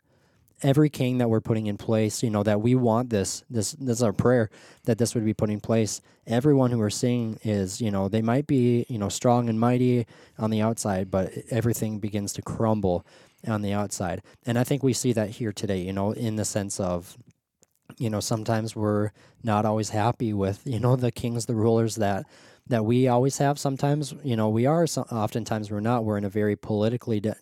Every 0.62 0.90
king 0.90 1.18
that 1.18 1.30
we're 1.30 1.40
putting 1.40 1.66
in 1.66 1.76
place, 1.76 2.22
you 2.22 2.30
know, 2.30 2.42
that 2.42 2.60
we 2.60 2.74
want 2.74 3.10
this, 3.10 3.44
this, 3.48 3.72
this 3.72 3.98
is 3.98 4.02
our 4.02 4.12
prayer 4.12 4.50
that 4.84 4.98
this 4.98 5.14
would 5.14 5.24
be 5.24 5.34
put 5.34 5.50
in 5.50 5.60
place. 5.60 6.00
Everyone 6.26 6.70
who 6.70 6.78
we're 6.78 6.90
seeing 6.90 7.38
is, 7.44 7.80
you 7.80 7.90
know, 7.90 8.08
they 8.08 8.22
might 8.22 8.46
be, 8.46 8.84
you 8.88 8.98
know, 8.98 9.08
strong 9.08 9.48
and 9.48 9.60
mighty 9.60 10.06
on 10.38 10.50
the 10.50 10.60
outside, 10.60 11.10
but 11.10 11.32
everything 11.50 12.00
begins 12.00 12.32
to 12.34 12.42
crumble 12.42 13.06
on 13.46 13.62
the 13.62 13.72
outside. 13.72 14.22
And 14.46 14.58
I 14.58 14.64
think 14.64 14.82
we 14.82 14.92
see 14.92 15.12
that 15.12 15.30
here 15.30 15.52
today, 15.52 15.80
you 15.80 15.92
know, 15.92 16.12
in 16.12 16.36
the 16.36 16.44
sense 16.44 16.80
of, 16.80 17.16
you 17.96 18.10
know, 18.10 18.20
sometimes 18.20 18.74
we're 18.74 19.12
not 19.42 19.64
always 19.64 19.90
happy 19.90 20.32
with, 20.32 20.62
you 20.64 20.80
know, 20.80 20.96
the 20.96 21.12
kings, 21.12 21.46
the 21.46 21.54
rulers 21.54 21.96
that 21.96 22.26
that 22.68 22.84
we 22.84 23.08
always 23.08 23.38
have. 23.38 23.58
Sometimes, 23.58 24.14
you 24.22 24.36
know, 24.36 24.48
we 24.48 24.66
are. 24.66 24.86
So, 24.86 25.02
oftentimes, 25.02 25.70
we're 25.70 25.80
not. 25.80 26.04
We're 26.04 26.18
in 26.18 26.24
a 26.24 26.30
very 26.30 26.54
politically 26.54 27.20
di- 27.20 27.34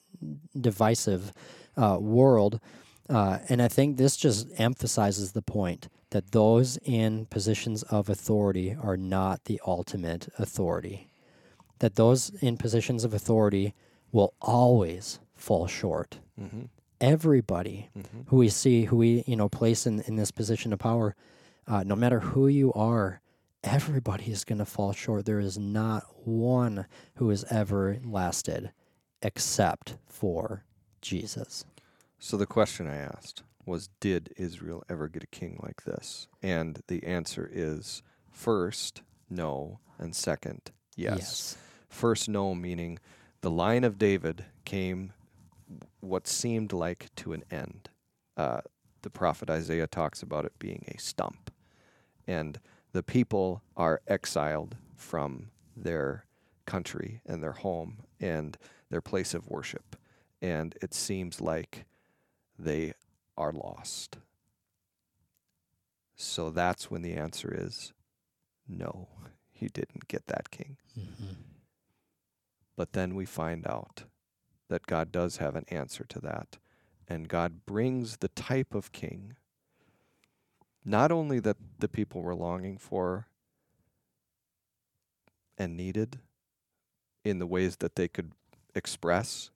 divisive 0.59 1.33
uh, 1.77 1.99
world, 2.01 2.61
uh, 3.09 3.39
and 3.49 3.63
I 3.63 3.69
think 3.69 3.97
this 3.97 4.17
just 4.17 4.49
emphasizes 4.59 5.33
the 5.33 5.43
point 5.43 5.89
that 6.11 6.33
those 6.33 6.79
in 6.85 7.27
positions 7.27 7.83
of 7.85 8.09
authority 8.09 8.77
are 8.81 8.97
not 8.97 9.45
the 9.45 9.61
ultimate 9.67 10.29
authority. 10.39 11.09
That 11.81 11.97
those 11.97 12.31
in 12.41 12.57
positions 12.57 13.05
of 13.05 13.13
authority 13.13 13.75
will 14.13 14.35
always 14.41 15.19
fall 15.35 15.67
short. 15.67 16.19
Mm-hmm. 16.41 16.63
Everybody 17.01 17.91
Mm-hmm. 17.97 18.21
who 18.29 18.37
we 18.37 18.49
see, 18.49 18.85
who 18.85 18.97
we 18.97 19.23
you 19.27 19.37
know 19.37 19.49
place 19.49 19.87
in, 19.87 20.01
in 20.03 20.17
this 20.17 20.31
position 20.31 20.73
of 20.73 20.79
power, 20.79 21.15
uh, 21.69 21.83
no 21.85 21.95
matter 21.95 22.21
who 22.21 22.49
you 22.49 22.73
are, 22.73 23.21
everybody 23.63 24.31
is 24.31 24.45
going 24.45 24.59
to 24.59 24.65
fall 24.65 24.93
short. 24.93 25.27
There 25.27 25.41
is 25.41 25.59
not 25.59 26.05
one 26.25 26.87
who 27.17 27.29
has 27.29 27.45
ever 27.51 27.99
lasted, 28.05 28.71
except 29.21 29.97
for 30.07 30.65
Jesus. 31.03 31.65
So 32.19 32.37
the 32.37 32.47
question 32.47 32.87
I 32.87 32.97
asked 32.97 33.43
was 33.65 33.89
Did 34.01 34.33
Israel 34.37 34.83
ever 34.89 35.09
get 35.09 35.23
a 35.23 35.29
king 35.29 35.59
like 35.63 35.85
this? 35.85 36.29
And 36.43 36.81
the 36.89 37.05
answer 37.05 37.49
is 37.53 38.03
first, 38.31 39.03
no, 39.29 39.81
and 39.99 40.15
second, 40.15 40.71
yes. 40.97 41.57
First, 41.89 42.29
no, 42.29 42.55
meaning 42.55 42.99
the 43.41 43.51
line 43.51 43.85
of 43.85 43.99
David 43.99 44.45
came 44.65 45.13
what 46.01 46.27
seemed 46.27 46.73
like 46.73 47.09
to 47.17 47.33
an 47.33 47.45
end. 47.51 47.89
Uh, 48.37 48.61
the 49.03 49.11
prophet 49.11 49.49
Isaiah 49.51 49.87
talks 49.87 50.23
about 50.23 50.45
it 50.45 50.59
being 50.59 50.85
a 50.89 50.99
stump. 50.99 51.51
And 52.27 52.61
the 52.93 53.03
people 53.03 53.63
are 53.77 54.01
exiled 54.07 54.77
from 54.97 55.51
their 55.77 56.25
country 56.67 57.21
and 57.25 57.43
their 57.43 57.53
home 57.53 57.99
and 58.21 58.57
their 58.91 59.01
place 59.01 59.35
of 59.35 59.49
worship. 59.49 59.97
And 60.43 60.77
it 60.83 60.93
seems 60.93 61.41
like 61.41 61.85
they 62.59 62.93
are 63.37 63.53
lost. 63.53 64.19
So 66.15 66.51
that's 66.51 66.91
when 66.91 67.03
the 67.03 67.15
answer 67.15 67.53
is 67.55 67.93
no, 68.69 69.09
he 69.53 69.69
didn't 69.69 70.09
get 70.09 70.27
that 70.27 70.51
king. 70.51 70.77
Mhm. 70.99 71.37
But 72.75 72.93
then 72.93 73.15
we 73.15 73.25
find 73.27 73.67
out 73.67 74.05
that 74.69 74.87
God 74.87 75.13
does 75.13 75.37
have 75.37 75.55
an 75.55 75.65
answer 75.69 76.05
to 76.05 76.21
that. 76.21 76.59
And 77.09 77.29
God 77.29 77.65
brings 77.67 78.17
the 78.17 78.29
type 78.29 78.75
of 78.75 78.91
king, 78.93 79.37
not 80.85 81.13
only 81.13 81.39
that 81.41 81.57
the 81.79 81.89
people 81.89 82.23
were 82.23 82.35
longing 82.35 82.79
for 82.79 83.29
and 85.57 85.77
needed 85.77 86.21
in 87.25 87.39
the 87.39 87.47
ways 87.47 87.77
that 87.77 87.95
they 87.95 88.09
could 88.09 88.33
express, 88.75 89.51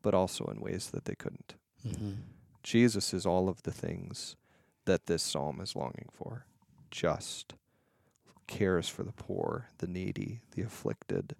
but 0.00 0.14
also 0.14 0.44
in 0.46 0.60
ways 0.60 0.90
that 0.90 1.04
they 1.06 1.14
couldn't. 1.14 1.54
Mhm. 1.84 2.18
Jesus 2.62 3.12
is 3.12 3.26
all 3.26 3.48
of 3.48 3.62
the 3.62 3.72
things 3.72 4.36
that 4.84 5.06
this 5.06 5.22
psalm 5.22 5.60
is 5.60 5.74
longing 5.76 6.08
for. 6.12 6.46
Just 6.90 7.54
cares 8.46 8.88
for 8.88 9.02
the 9.02 9.12
poor, 9.12 9.68
the 9.78 9.86
needy, 9.86 10.42
the 10.52 10.62
afflicted, 10.62 11.34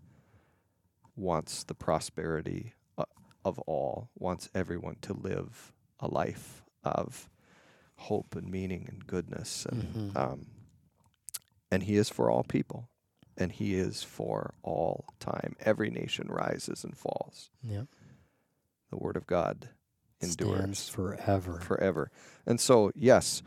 wants 1.16 1.64
the 1.64 1.74
prosperity 1.74 2.74
uh, 2.96 3.04
of 3.44 3.58
all, 3.60 4.08
wants 4.18 4.48
everyone 4.54 4.96
to 5.02 5.12
live 5.12 5.72
a 6.00 6.08
life 6.08 6.62
of 6.82 7.28
hope 7.96 8.34
and 8.34 8.50
meaning 8.50 8.86
and 8.88 9.06
goodness 9.06 9.64
and 9.66 9.94
Mhm. 9.94 10.16
um, 10.16 10.46
and 11.70 11.84
he 11.84 11.96
is 11.96 12.08
for 12.08 12.28
all 12.30 12.42
people 12.42 12.88
and 13.36 13.52
he 13.52 13.74
is 13.74 14.02
for 14.02 14.54
all 14.62 15.04
time 15.20 15.54
every 15.60 15.88
nation 15.90 16.26
rises 16.28 16.82
and 16.82 16.96
falls 16.96 17.50
Yep. 17.62 17.86
the 18.90 18.96
word 18.96 19.16
of 19.16 19.26
god 19.28 19.68
endures 20.22 20.88
forever. 20.88 21.58
forever 21.60 22.10
and 22.46 22.60
so 22.60 22.90
yes 22.94 23.42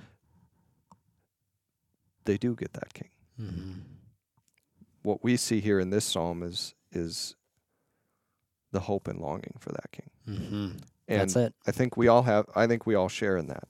they 2.26 2.38
do 2.38 2.56
get 2.56 2.74
that 2.74 2.94
king 2.94 3.10
hmm 3.38 3.74
what 5.04 5.24
we 5.24 5.38
see 5.38 5.62
here 5.62 5.80
in 5.80 5.90
this 5.92 6.06
psalm 6.06 6.42
is 6.42 6.74
is 6.92 7.36
the 8.72 8.82
hope 8.82 9.08
and 9.08 9.20
longing 9.20 9.56
for 9.60 9.72
that 9.72 9.92
king 9.92 10.10
hmm 10.26 10.70
and 11.08 11.22
That's 11.22 11.36
it. 11.36 11.54
I 11.68 11.72
think 11.72 11.96
we 11.96 12.08
all 12.08 12.24
have 12.24 12.48
I 12.56 12.66
think 12.66 12.86
we 12.88 12.96
all 12.96 13.10
share 13.10 13.38
in 13.38 13.46
that. 13.48 13.68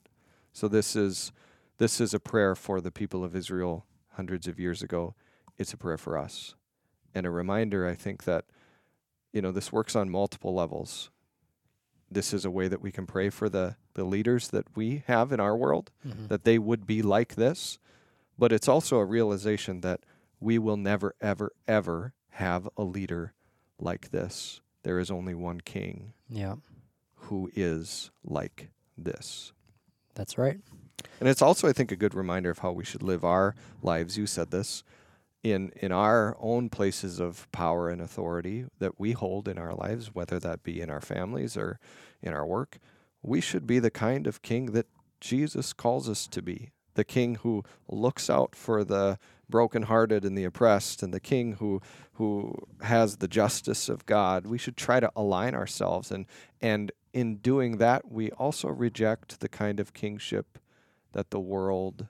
So 0.54 0.68
this 0.68 0.96
is 0.96 1.32
this 1.76 2.00
is 2.00 2.14
a 2.14 2.18
prayer 2.20 2.54
for 2.54 2.80
the 2.80 2.90
people 2.90 3.22
of 3.22 3.36
Israel 3.36 3.84
hundreds 4.12 4.46
of 4.48 4.58
years 4.58 4.82
ago. 4.82 5.14
It's 5.58 5.74
a 5.74 5.76
prayer 5.76 5.98
for 5.98 6.16
us. 6.16 6.54
And 7.14 7.26
a 7.26 7.30
reminder 7.30 7.86
I 7.86 7.94
think 7.94 8.24
that 8.24 8.46
you 9.34 9.42
know 9.42 9.52
this 9.52 9.70
works 9.70 9.94
on 9.94 10.08
multiple 10.08 10.54
levels. 10.54 11.10
This 12.10 12.32
is 12.32 12.44
a 12.44 12.50
way 12.50 12.68
that 12.68 12.80
we 12.80 12.92
can 12.92 13.06
pray 13.06 13.30
for 13.30 13.48
the 13.48 13.76
the 13.94 14.04
leaders 14.04 14.48
that 14.48 14.66
we 14.76 15.02
have 15.06 15.32
in 15.32 15.40
our 15.40 15.56
world 15.56 15.90
Mhm. 16.06 16.28
that 16.28 16.44
they 16.44 16.58
would 16.58 16.86
be 16.86 17.00
like 17.02 17.34
this, 17.36 17.78
but 18.38 18.52
it's 18.52 18.68
also 18.68 18.98
a 18.98 19.04
realization 19.06 19.80
that 19.80 20.00
we 20.38 20.58
will 20.58 20.76
never 20.76 21.14
ever 21.20 21.52
ever 21.66 22.12
have 22.30 22.68
a 22.76 22.84
leader 22.84 23.32
like 23.78 24.10
this. 24.10 24.60
There 24.82 24.98
is 25.00 25.10
only 25.10 25.34
one 25.34 25.62
king 25.62 26.12
Yeah, 26.28 26.56
who 27.14 27.50
is 27.56 28.10
like 28.22 28.70
this. 28.98 29.52
that's 30.14 30.36
right. 30.38 30.60
And 31.20 31.28
it's 31.28 31.42
also, 31.42 31.66
I 31.68 31.72
think, 31.72 31.90
a 31.92 31.96
good 31.96 32.14
reminder 32.14 32.50
of 32.50 32.58
how 32.60 32.72
we 32.72 32.84
should 32.84 33.02
live 33.02 33.24
our 33.24 33.54
lives. 33.82 34.16
You 34.18 34.26
said 34.26 34.50
this 34.50 34.82
in 35.52 35.70
in 35.76 35.92
our 35.92 36.36
own 36.40 36.68
places 36.68 37.20
of 37.20 37.50
power 37.52 37.88
and 37.90 38.00
authority 38.00 38.66
that 38.78 38.98
we 38.98 39.12
hold 39.12 39.48
in 39.48 39.58
our 39.58 39.74
lives, 39.74 40.14
whether 40.14 40.38
that 40.38 40.62
be 40.62 40.80
in 40.80 40.90
our 40.90 41.00
families 41.00 41.56
or 41.56 41.78
in 42.22 42.32
our 42.32 42.46
work. 42.46 42.78
We 43.22 43.40
should 43.40 43.66
be 43.66 43.78
the 43.78 43.90
kind 43.90 44.26
of 44.26 44.42
king 44.42 44.66
that 44.66 44.86
Jesus 45.20 45.72
calls 45.72 46.08
us 46.08 46.26
to 46.28 46.42
be. 46.42 46.70
The 46.94 47.04
king 47.04 47.36
who 47.36 47.64
looks 47.88 48.30
out 48.30 48.54
for 48.54 48.84
the 48.84 49.18
brokenhearted 49.48 50.24
and 50.24 50.36
the 50.36 50.44
oppressed, 50.44 51.02
and 51.02 51.12
the 51.12 51.20
king 51.20 51.54
who 51.54 51.80
who 52.14 52.54
has 52.82 53.18
the 53.18 53.28
justice 53.28 53.88
of 53.88 54.06
God. 54.06 54.46
We 54.46 54.58
should 54.58 54.76
try 54.76 55.00
to 55.00 55.12
align 55.14 55.54
ourselves 55.54 56.10
and 56.10 56.26
and 56.60 56.92
in 57.12 57.36
doing 57.36 57.78
that 57.78 58.10
we 58.10 58.30
also 58.32 58.68
reject 58.68 59.40
the 59.40 59.48
kind 59.48 59.80
of 59.80 59.94
kingship 59.94 60.58
that 61.12 61.30
the 61.30 61.40
world 61.40 62.08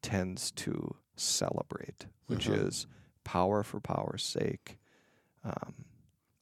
tends 0.00 0.52
to 0.52 0.94
celebrate, 1.16 2.06
which 2.26 2.46
Mhm. 2.48 2.66
is 2.68 2.86
power 3.24 3.62
for 3.62 3.80
power's 3.80 4.22
sake, 4.24 4.78
um, 5.44 5.74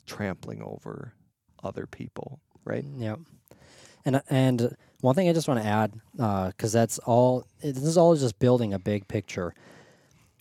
trampling 0.07 0.63
over 0.63 1.15
other 1.63 1.87
people, 1.87 2.41
right? 2.65 2.85
Yep. 2.97 3.21
And 4.05 4.21
and 4.29 4.77
one 5.01 5.15
thing 5.15 5.29
I 5.29 5.33
just 5.33 5.49
want 5.49 5.61
to 5.61 5.67
add, 5.67 5.93
because 6.51 6.73
that's 6.73 6.99
all. 7.01 7.47
It, 7.61 7.75
this 7.75 7.85
is 7.85 7.97
all 7.97 8.15
just 8.17 8.39
building 8.39 8.73
a 8.75 8.79
big 8.79 9.07
picture. 9.09 9.55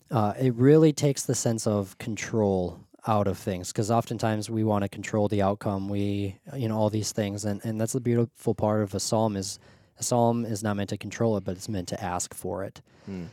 Uh, 0.09 0.33
it 0.39 0.53
really 0.55 0.91
takes 0.93 1.23
the 1.23 1.35
sense 1.35 1.65
of 1.67 1.97
control 1.99 2.79
out 3.07 3.27
of 3.27 3.37
things, 3.37 3.71
because 3.71 3.89
oftentimes 3.89 4.49
we 4.49 4.63
want 4.63 4.83
to 4.83 4.89
control 4.89 5.27
the 5.27 5.41
outcome. 5.41 5.89
We, 5.89 6.39
you 6.55 6.67
know, 6.67 6.77
all 6.77 6.89
these 6.89 7.11
things, 7.11 7.45
and 7.45 7.63
and 7.63 7.79
that's 7.79 7.93
the 7.93 7.99
beautiful 7.99 8.55
part 8.55 8.81
of 8.81 8.93
a 8.95 8.99
psalm 8.99 9.35
is 9.35 9.59
a 9.99 10.03
psalm 10.03 10.43
is 10.45 10.63
not 10.63 10.75
meant 10.75 10.89
to 10.89 10.97
control 10.97 11.37
it, 11.37 11.43
but 11.43 11.55
it's 11.55 11.69
meant 11.69 11.87
to 11.89 12.03
ask 12.03 12.33
for 12.33 12.63
it. 12.63 12.81
Mm. 13.09 13.27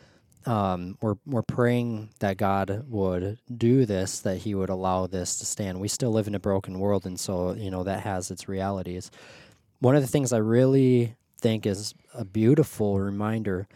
Um, 0.48 0.96
we're 1.02 1.16
we're 1.26 1.42
praying 1.42 2.08
that 2.20 2.38
God 2.38 2.84
would 2.88 3.38
do 3.54 3.84
this, 3.84 4.20
that 4.20 4.38
He 4.38 4.54
would 4.54 4.70
allow 4.70 5.06
this 5.06 5.38
to 5.40 5.46
stand. 5.46 5.78
We 5.78 5.88
still 5.88 6.10
live 6.10 6.26
in 6.26 6.34
a 6.34 6.40
broken 6.40 6.78
world, 6.78 7.04
and 7.04 7.20
so 7.20 7.52
you 7.52 7.70
know 7.70 7.84
that 7.84 8.00
has 8.00 8.30
its 8.30 8.48
realities. 8.48 9.10
One 9.80 9.94
of 9.94 10.00
the 10.00 10.08
things 10.08 10.32
I 10.32 10.38
really 10.38 11.16
think 11.38 11.66
is 11.66 11.94
a 12.14 12.24
beautiful 12.24 12.98
reminder 12.98 13.68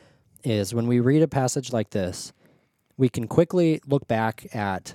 is 0.44 0.74
when 0.74 0.86
we 0.86 0.98
read 0.98 1.22
a 1.22 1.28
passage 1.28 1.74
like 1.74 1.90
this, 1.90 2.32
we 2.96 3.10
can 3.10 3.28
quickly 3.28 3.82
look 3.86 4.08
back 4.08 4.46
at 4.54 4.94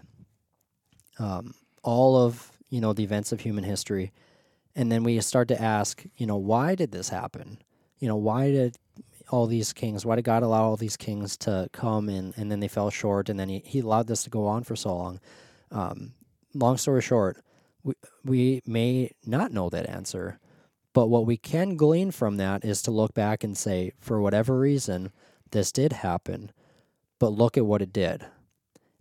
um, 1.19 1.53
all 1.83 2.17
of 2.17 2.51
you 2.69 2.81
know 2.81 2.91
the 2.91 3.03
events 3.03 3.31
of 3.31 3.41
human 3.41 3.63
history, 3.63 4.11
and 4.75 4.91
then 4.91 5.03
we 5.03 5.21
start 5.21 5.47
to 5.49 5.61
ask, 5.61 6.03
you 6.17 6.25
know, 6.25 6.37
why 6.37 6.73
did 6.73 6.91
this 6.91 7.09
happen? 7.09 7.59
You 7.99 8.07
know, 8.07 8.15
why 8.15 8.49
did 8.49 8.77
all 9.29 9.47
these 9.47 9.73
kings? 9.73 10.05
Why 10.05 10.15
did 10.15 10.25
God 10.25 10.43
allow 10.43 10.63
all 10.63 10.77
these 10.77 10.97
kings 10.97 11.37
to 11.37 11.69
come 11.73 12.09
and, 12.09 12.33
and 12.37 12.51
then 12.51 12.59
they 12.59 12.67
fell 12.67 12.89
short 12.89 13.29
and 13.29 13.39
then 13.39 13.49
he, 13.49 13.61
he 13.65 13.79
allowed 13.79 14.07
this 14.07 14.23
to 14.23 14.29
go 14.29 14.45
on 14.45 14.63
for 14.63 14.75
so 14.75 14.95
long? 14.95 15.19
Um, 15.71 16.13
long 16.53 16.77
story 16.77 17.01
short, 17.01 17.37
we, 17.83 17.93
we 18.23 18.61
may 18.65 19.11
not 19.25 19.51
know 19.51 19.69
that 19.69 19.89
answer, 19.89 20.39
but 20.93 21.07
what 21.07 21.25
we 21.25 21.37
can 21.37 21.75
glean 21.75 22.11
from 22.11 22.37
that 22.37 22.65
is 22.65 22.81
to 22.83 22.91
look 22.91 23.13
back 23.13 23.43
and 23.43 23.57
say, 23.57 23.91
for 23.99 24.21
whatever 24.21 24.57
reason, 24.57 25.11
this 25.51 25.71
did 25.71 25.93
happen, 25.93 26.51
but 27.19 27.29
look 27.29 27.57
at 27.57 27.65
what 27.65 27.81
it 27.81 27.93
did. 27.93 28.25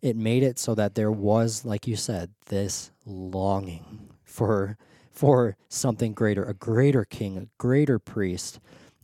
It 0.03 0.17
made 0.17 0.43
it 0.43 0.59
so 0.59 0.75
that 0.75 0.95
there 0.95 1.11
was, 1.11 1.65
like 1.65 1.87
you 1.87 1.97
said, 1.97 2.31
this 2.47 2.91
longing 3.05 4.11
for 4.25 4.77
for 5.17 5.57
something 5.71 6.13
greater, 6.13 6.45
a 6.45 6.53
greater 6.53 7.07
king, 7.07 7.39
a 7.39 7.49
greater 7.57 7.99
priest, 7.99 8.61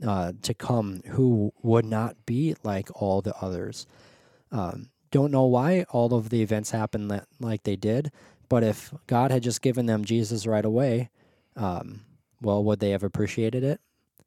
uh, 0.06 0.32
to 0.42 0.54
come 0.54 1.02
who 1.08 1.52
would 1.62 1.84
not 1.84 2.26
be 2.26 2.54
like 2.62 2.88
all 2.94 3.20
the 3.20 3.34
others. 3.36 3.86
Um, 4.50 4.88
don't 5.10 5.30
know 5.30 5.44
why 5.44 5.84
all 5.90 6.14
of 6.14 6.30
the 6.30 6.42
events 6.42 6.70
happened 6.70 7.10
that, 7.10 7.26
like 7.38 7.62
they 7.64 7.76
did, 7.76 8.10
but 8.48 8.62
if 8.62 8.92
God 9.06 9.30
had 9.30 9.42
just 9.42 9.62
given 9.62 9.86
them 9.86 10.04
Jesus 10.04 10.46
right 10.46 10.64
away, 10.64 11.10
um, 11.56 12.02
well, 12.40 12.62
would 12.64 12.80
they 12.80 12.90
have 12.90 13.02
appreciated 13.02 13.62
it? 13.62 13.80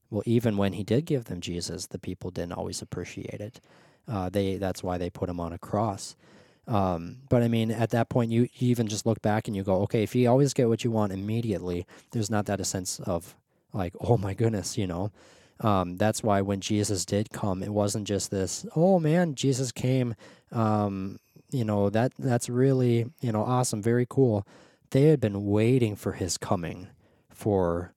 Well, 0.10 0.24
even 0.26 0.58
when 0.58 0.74
He 0.74 0.84
did 0.84 1.06
give 1.06 1.26
them 1.26 1.42
Jesus, 1.42 1.88
the 1.88 2.00
people 2.00 2.32
didn't 2.32 2.54
always 2.54 2.82
appreciate 2.82 3.42
it. 3.42 3.60
Uh, 4.08 4.30
they 4.30 4.58
that's 4.58 4.84
why 4.84 4.98
they 4.98 5.10
put 5.10 5.30
him 5.30 5.40
on 5.40 5.52
a 5.52 5.58
cross. 5.58 6.16
Um, 6.68 7.18
but 7.30 7.44
I 7.44 7.48
mean, 7.48 7.72
at 7.72 7.92
that 7.92 8.10
point, 8.10 8.32
you, 8.32 8.44
you 8.54 8.70
even 8.70 8.88
just 8.88 9.06
look 9.06 9.22
back 9.22 9.48
and 9.48 9.56
you 9.56 9.64
go, 9.64 9.82
okay, 9.84 10.04
if 10.04 10.16
you 10.16 10.30
always 10.30 10.54
get 10.54 10.68
what 10.68 10.84
you 10.84 10.92
want 10.92 11.12
immediately, 11.12 11.86
there's 12.12 12.30
not 12.30 12.48
that 12.48 12.60
a 12.60 12.66
sense 12.66 13.00
of 13.00 13.36
like, 13.74 13.94
oh 14.00 14.18
my 14.18 14.34
goodness, 14.34 14.78
you 14.78 14.88
know. 14.88 15.12
Um, 15.62 15.96
that's 15.98 16.22
why 16.22 16.42
when 16.42 16.60
Jesus 16.60 17.06
did 17.06 17.32
come, 17.32 17.64
it 17.64 17.72
wasn't 17.72 18.08
just 18.08 18.30
this, 18.32 18.66
oh 18.76 19.00
man, 19.00 19.36
Jesus 19.36 19.72
came. 19.72 20.16
Um, 20.52 21.20
you 21.52 21.64
know 21.64 21.90
that 21.90 22.12
that's 22.20 22.50
really 22.50 23.12
you 23.22 23.32
know 23.32 23.44
awesome, 23.44 23.82
very 23.82 24.06
cool. 24.10 24.46
They 24.92 25.04
had 25.04 25.20
been 25.20 25.46
waiting 25.46 25.96
for 25.96 26.14
his 26.14 26.38
coming 26.38 26.88
for 27.30 27.94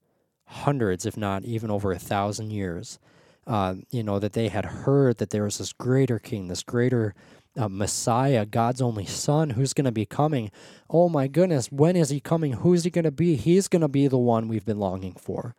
hundreds, 0.47 1.05
if 1.07 1.16
not 1.16 1.44
even 1.44 1.71
over 1.71 1.92
a 1.92 1.99
thousand 1.99 2.51
years. 2.51 2.99
Uh, 3.47 3.77
you 3.90 4.03
know 4.03 4.18
that 4.18 4.35
they 4.35 4.49
had 4.49 4.64
heard 4.64 5.18
that 5.18 5.31
there 5.31 5.44
was 5.44 5.59
this 5.59 5.73
greater 5.73 6.18
king, 6.18 6.49
this 6.49 6.62
greater 6.62 7.14
uh, 7.57 7.68
Messiah, 7.68 8.47
God's 8.47 8.81
only 8.81 9.07
Son, 9.07 9.51
who's 9.51 9.73
going 9.73 9.87
to 9.87 9.92
be 9.92 10.07
coming. 10.07 10.51
Oh 10.88 11.09
my 11.09 11.27
goodness, 11.27 11.73
when 11.73 11.97
is 11.97 12.11
he 12.11 12.21
coming? 12.21 12.53
Who's 12.53 12.85
he 12.85 12.90
going 12.90 13.05
to 13.05 13.11
be? 13.11 13.37
He's 13.37 13.68
going 13.68 13.83
to 13.83 13.88
be 13.88 14.07
the 14.07 14.18
one 14.18 14.49
we've 14.49 14.66
been 14.66 14.79
longing 14.79 15.14
for. 15.14 15.55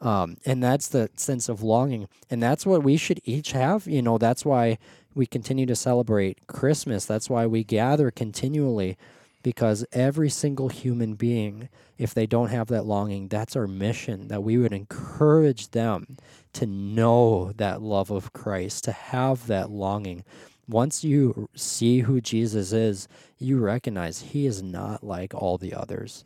Um, 0.00 0.36
and 0.44 0.62
that's 0.62 0.88
the 0.88 1.10
sense 1.16 1.48
of 1.48 1.62
longing. 1.62 2.08
And 2.30 2.42
that's 2.42 2.64
what 2.64 2.82
we 2.82 2.96
should 2.96 3.20
each 3.24 3.52
have. 3.52 3.86
You 3.86 4.02
know, 4.02 4.18
that's 4.18 4.44
why 4.44 4.78
we 5.14 5.26
continue 5.26 5.66
to 5.66 5.76
celebrate 5.76 6.46
Christmas. 6.46 7.04
That's 7.04 7.28
why 7.28 7.46
we 7.46 7.64
gather 7.64 8.10
continually 8.10 8.96
because 9.42 9.84
every 9.92 10.28
single 10.28 10.68
human 10.68 11.14
being, 11.14 11.68
if 11.96 12.12
they 12.12 12.26
don't 12.26 12.50
have 12.50 12.68
that 12.68 12.84
longing, 12.84 13.28
that's 13.28 13.56
our 13.56 13.66
mission 13.66 14.28
that 14.28 14.42
we 14.42 14.58
would 14.58 14.72
encourage 14.72 15.70
them 15.70 16.16
to 16.52 16.66
know 16.66 17.52
that 17.56 17.80
love 17.80 18.10
of 18.10 18.32
Christ, 18.32 18.84
to 18.84 18.92
have 18.92 19.46
that 19.46 19.70
longing. 19.70 20.24
Once 20.68 21.02
you 21.02 21.48
see 21.54 22.00
who 22.00 22.20
Jesus 22.20 22.72
is, 22.72 23.08
you 23.38 23.58
recognize 23.58 24.20
he 24.20 24.46
is 24.46 24.62
not 24.62 25.02
like 25.02 25.34
all 25.34 25.56
the 25.56 25.72
others. 25.72 26.24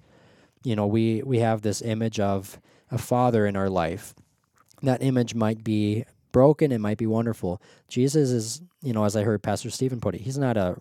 You 0.64 0.74
know, 0.74 0.86
we, 0.86 1.22
we 1.22 1.38
have 1.38 1.62
this 1.62 1.82
image 1.82 2.18
of 2.18 2.60
a 2.92 2.98
father 2.98 3.46
in 3.46 3.56
our 3.56 3.70
life. 3.70 4.14
That 4.82 5.02
image 5.02 5.34
might 5.34 5.64
be 5.64 6.04
broken, 6.30 6.70
it 6.70 6.78
might 6.78 6.98
be 6.98 7.06
wonderful. 7.06 7.60
Jesus 7.88 8.30
is, 8.30 8.62
you 8.82 8.92
know, 8.92 9.04
as 9.04 9.16
I 9.16 9.22
heard 9.22 9.42
Pastor 9.42 9.70
Stephen 9.70 10.00
put 10.00 10.14
it, 10.14 10.20
he's 10.20 10.38
not 10.38 10.56
a 10.56 10.76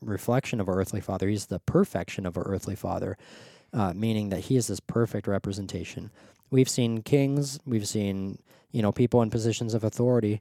reflection 0.00 0.60
of 0.60 0.68
our 0.68 0.76
earthly 0.76 1.00
father, 1.00 1.28
he's 1.28 1.46
the 1.46 1.60
perfection 1.60 2.26
of 2.26 2.36
our 2.36 2.44
earthly 2.44 2.74
father, 2.74 3.16
uh, 3.72 3.92
meaning 3.94 4.30
that 4.30 4.40
he 4.40 4.56
is 4.56 4.66
this 4.66 4.80
perfect 4.80 5.26
representation. 5.26 6.10
We've 6.50 6.68
seen 6.68 7.02
kings, 7.02 7.60
we've 7.64 7.88
seen, 7.88 8.38
you 8.70 8.82
know, 8.82 8.92
people 8.92 9.22
in 9.22 9.30
positions 9.30 9.74
of 9.74 9.84
authority. 9.84 10.40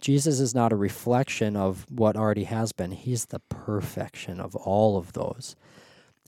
Jesus 0.00 0.40
is 0.40 0.54
not 0.54 0.72
a 0.72 0.76
reflection 0.76 1.56
of 1.56 1.86
what 1.88 2.16
already 2.16 2.44
has 2.44 2.72
been. 2.72 2.90
He's 2.90 3.26
the 3.26 3.38
perfection 3.48 4.40
of 4.40 4.56
all 4.56 4.96
of 4.96 5.12
those. 5.12 5.54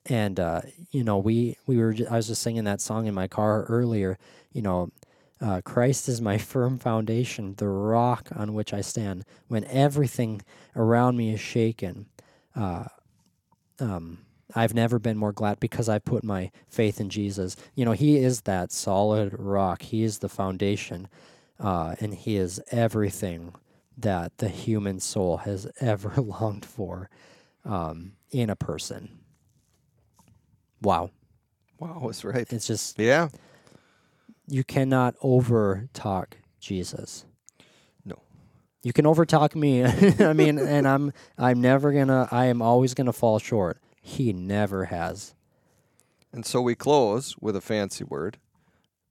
And 0.06 0.38
uh, 0.40 0.62
you 0.90 1.04
know, 1.04 1.18
we 1.18 1.56
we 1.66 1.78
were 1.78 1.94
I 2.10 2.16
was 2.16 2.28
just 2.28 2.42
singing 2.42 2.64
that 2.64 2.80
song 2.80 3.06
in 3.06 3.14
my 3.14 3.28
car 3.28 3.64
earlier. 3.64 4.18
You 4.52 4.62
know, 4.62 4.90
Uh, 5.40 5.60
Christ 5.62 6.08
is 6.08 6.20
my 6.20 6.38
firm 6.52 6.78
foundation, 6.78 7.54
the 7.56 7.68
rock 7.68 8.30
on 8.36 8.54
which 8.54 8.72
I 8.74 8.80
stand. 8.82 9.24
When 9.48 9.64
everything 9.66 10.42
around 10.76 11.16
me 11.16 11.34
is 11.34 11.40
shaken, 11.40 12.06
uh, 12.56 12.86
um, 13.80 14.18
I've 14.54 14.74
never 14.74 14.98
been 14.98 15.18
more 15.18 15.32
glad 15.32 15.60
because 15.60 15.88
I 15.88 15.98
put 15.98 16.24
my 16.24 16.50
faith 16.68 17.00
in 17.00 17.10
Jesus. 17.10 17.56
You 17.74 17.84
know, 17.84 17.92
He 17.92 18.18
is 18.18 18.42
that 18.42 18.72
solid 18.72 19.34
rock. 19.38 19.82
He 19.82 20.04
is 20.04 20.18
the 20.18 20.28
foundation, 20.28 21.08
uh, 21.60 21.96
and 22.00 22.14
He 22.14 22.36
is 22.36 22.60
everything 22.70 23.54
that 23.98 24.38
the 24.38 24.48
human 24.48 25.00
soul 25.00 25.38
has 25.38 25.68
ever 25.80 26.14
longed 26.22 26.64
for 26.66 27.10
um, 27.64 28.12
in 28.30 28.50
a 28.50 28.56
person. 28.56 29.20
Wow, 30.82 31.10
Wow, 31.78 32.02
that's 32.06 32.24
right. 32.24 32.46
it's 32.52 32.66
just 32.66 32.98
Yeah. 32.98 33.28
you 34.46 34.64
cannot 34.64 35.14
over 35.22 35.88
talk 35.92 36.36
Jesus. 36.60 37.24
No. 38.04 38.16
You 38.82 38.92
can 38.92 39.06
over 39.06 39.24
talk 39.26 39.54
me. 39.56 39.84
I 40.20 40.32
mean, 40.32 40.58
and 40.74 40.86
I'm 40.86 41.12
I'm 41.38 41.60
never 41.60 41.92
gonna. 41.92 42.28
I 42.30 42.46
am 42.46 42.60
always 42.62 42.94
gonna 42.94 43.12
fall 43.12 43.38
short. 43.38 43.78
He 44.00 44.32
never 44.32 44.86
has. 44.86 45.34
And 46.32 46.44
so 46.44 46.60
we 46.60 46.74
close 46.74 47.36
with 47.40 47.54
a 47.56 47.60
fancy 47.60 48.04
word, 48.04 48.38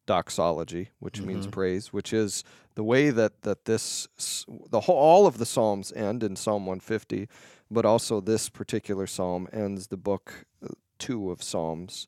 doxology, 0.06 0.90
which 1.00 1.22
means 1.22 1.48
Mhm. 1.48 1.52
praise, 1.52 1.94
which 1.94 2.12
is 2.14 2.44
the 2.76 2.84
way 2.84 3.10
that 3.10 3.42
that 3.44 3.66
this 3.66 4.08
the 4.70 4.82
whole 4.82 4.98
all 4.98 5.26
of 5.26 5.38
the 5.38 5.46
psalms 5.46 5.92
end 5.94 6.24
in 6.24 6.36
Psalm 6.36 6.66
150, 6.66 7.28
but 7.72 7.86
also 7.86 8.20
this 8.22 8.50
particular 8.50 9.08
psalm 9.08 9.48
ends 9.52 9.88
the 9.88 9.98
book 9.98 10.46
2 11.04 11.32
of 11.32 11.44
Psalms 11.44 12.08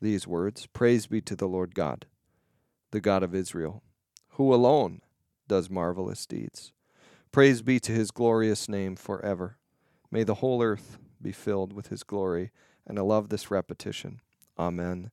these 0.00 0.26
words, 0.26 0.66
praise 0.66 1.06
be 1.06 1.20
to 1.20 1.36
the 1.36 1.46
Lord 1.46 1.72
God, 1.72 2.04
the 2.90 3.00
God 3.00 3.22
of 3.22 3.32
Israel, 3.32 3.84
who 4.30 4.52
alone 4.52 5.02
does 5.46 5.70
marvelous 5.70 6.26
deeds. 6.26 6.72
Praise 7.30 7.62
be 7.62 7.78
to 7.78 7.92
his 7.92 8.10
glorious 8.10 8.68
name 8.68 8.96
forever. 8.96 9.56
May 10.10 10.24
the 10.24 10.34
whole 10.34 10.64
earth 10.64 10.98
be 11.22 11.30
filled 11.30 11.72
with 11.72 11.88
his 11.88 12.02
glory. 12.02 12.50
And 12.84 12.98
I 12.98 13.02
love 13.02 13.28
this 13.28 13.52
repetition. 13.52 14.20
Amen. 14.58 15.12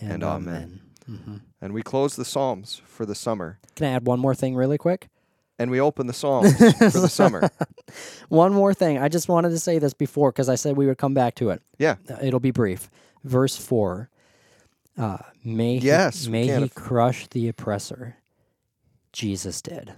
And 0.00 0.24
amen. 0.24 0.80
Mhm. 1.06 1.42
And 1.60 1.74
we 1.74 1.82
close 1.82 2.16
the 2.16 2.24
Psalms 2.24 2.80
for 2.86 3.04
the 3.04 3.14
summer. 3.14 3.58
Can 3.76 3.88
I 3.88 3.90
add 3.90 4.06
one 4.06 4.20
more 4.20 4.34
thing 4.34 4.54
really 4.56 4.78
quick? 4.78 5.10
And 5.58 5.70
we 5.70 5.80
open 5.80 6.06
the 6.08 6.12
Psalms 6.12 6.52
for 6.56 7.00
the 7.00 7.08
summer. 7.08 7.48
One 8.28 8.52
more 8.52 8.74
thing. 8.74 8.98
I 8.98 9.08
just 9.08 9.28
wanted 9.28 9.50
to 9.50 9.58
say 9.58 9.78
this 9.78 9.94
before 9.94 10.32
because 10.32 10.48
I 10.48 10.56
said 10.56 10.76
we 10.76 10.86
would 10.86 10.98
come 10.98 11.14
back 11.14 11.36
to 11.36 11.50
it. 11.50 11.62
Yeah. 11.78 11.96
Uh, 12.10 12.16
It'll 12.20 12.40
be 12.40 12.50
brief. 12.50 12.90
Verse 13.22 13.56
four. 13.56 14.10
Uh, 14.98 15.18
may 15.44 15.76
Yes, 15.78 16.24
he, 16.24 16.30
may 16.30 16.46
he 16.46 16.52
if- 16.64 16.74
crush 16.74 17.26
the 17.28 17.48
oppressor. 17.48 18.16
Jesus 19.12 19.62
did. 19.62 19.94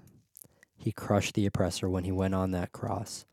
He 0.76 0.92
crushed 0.92 1.34
the 1.34 1.46
oppressor 1.46 1.88
when 1.88 2.04
he 2.04 2.12
went 2.12 2.34
on 2.34 2.50
that 2.52 2.72
cross, 2.72 3.24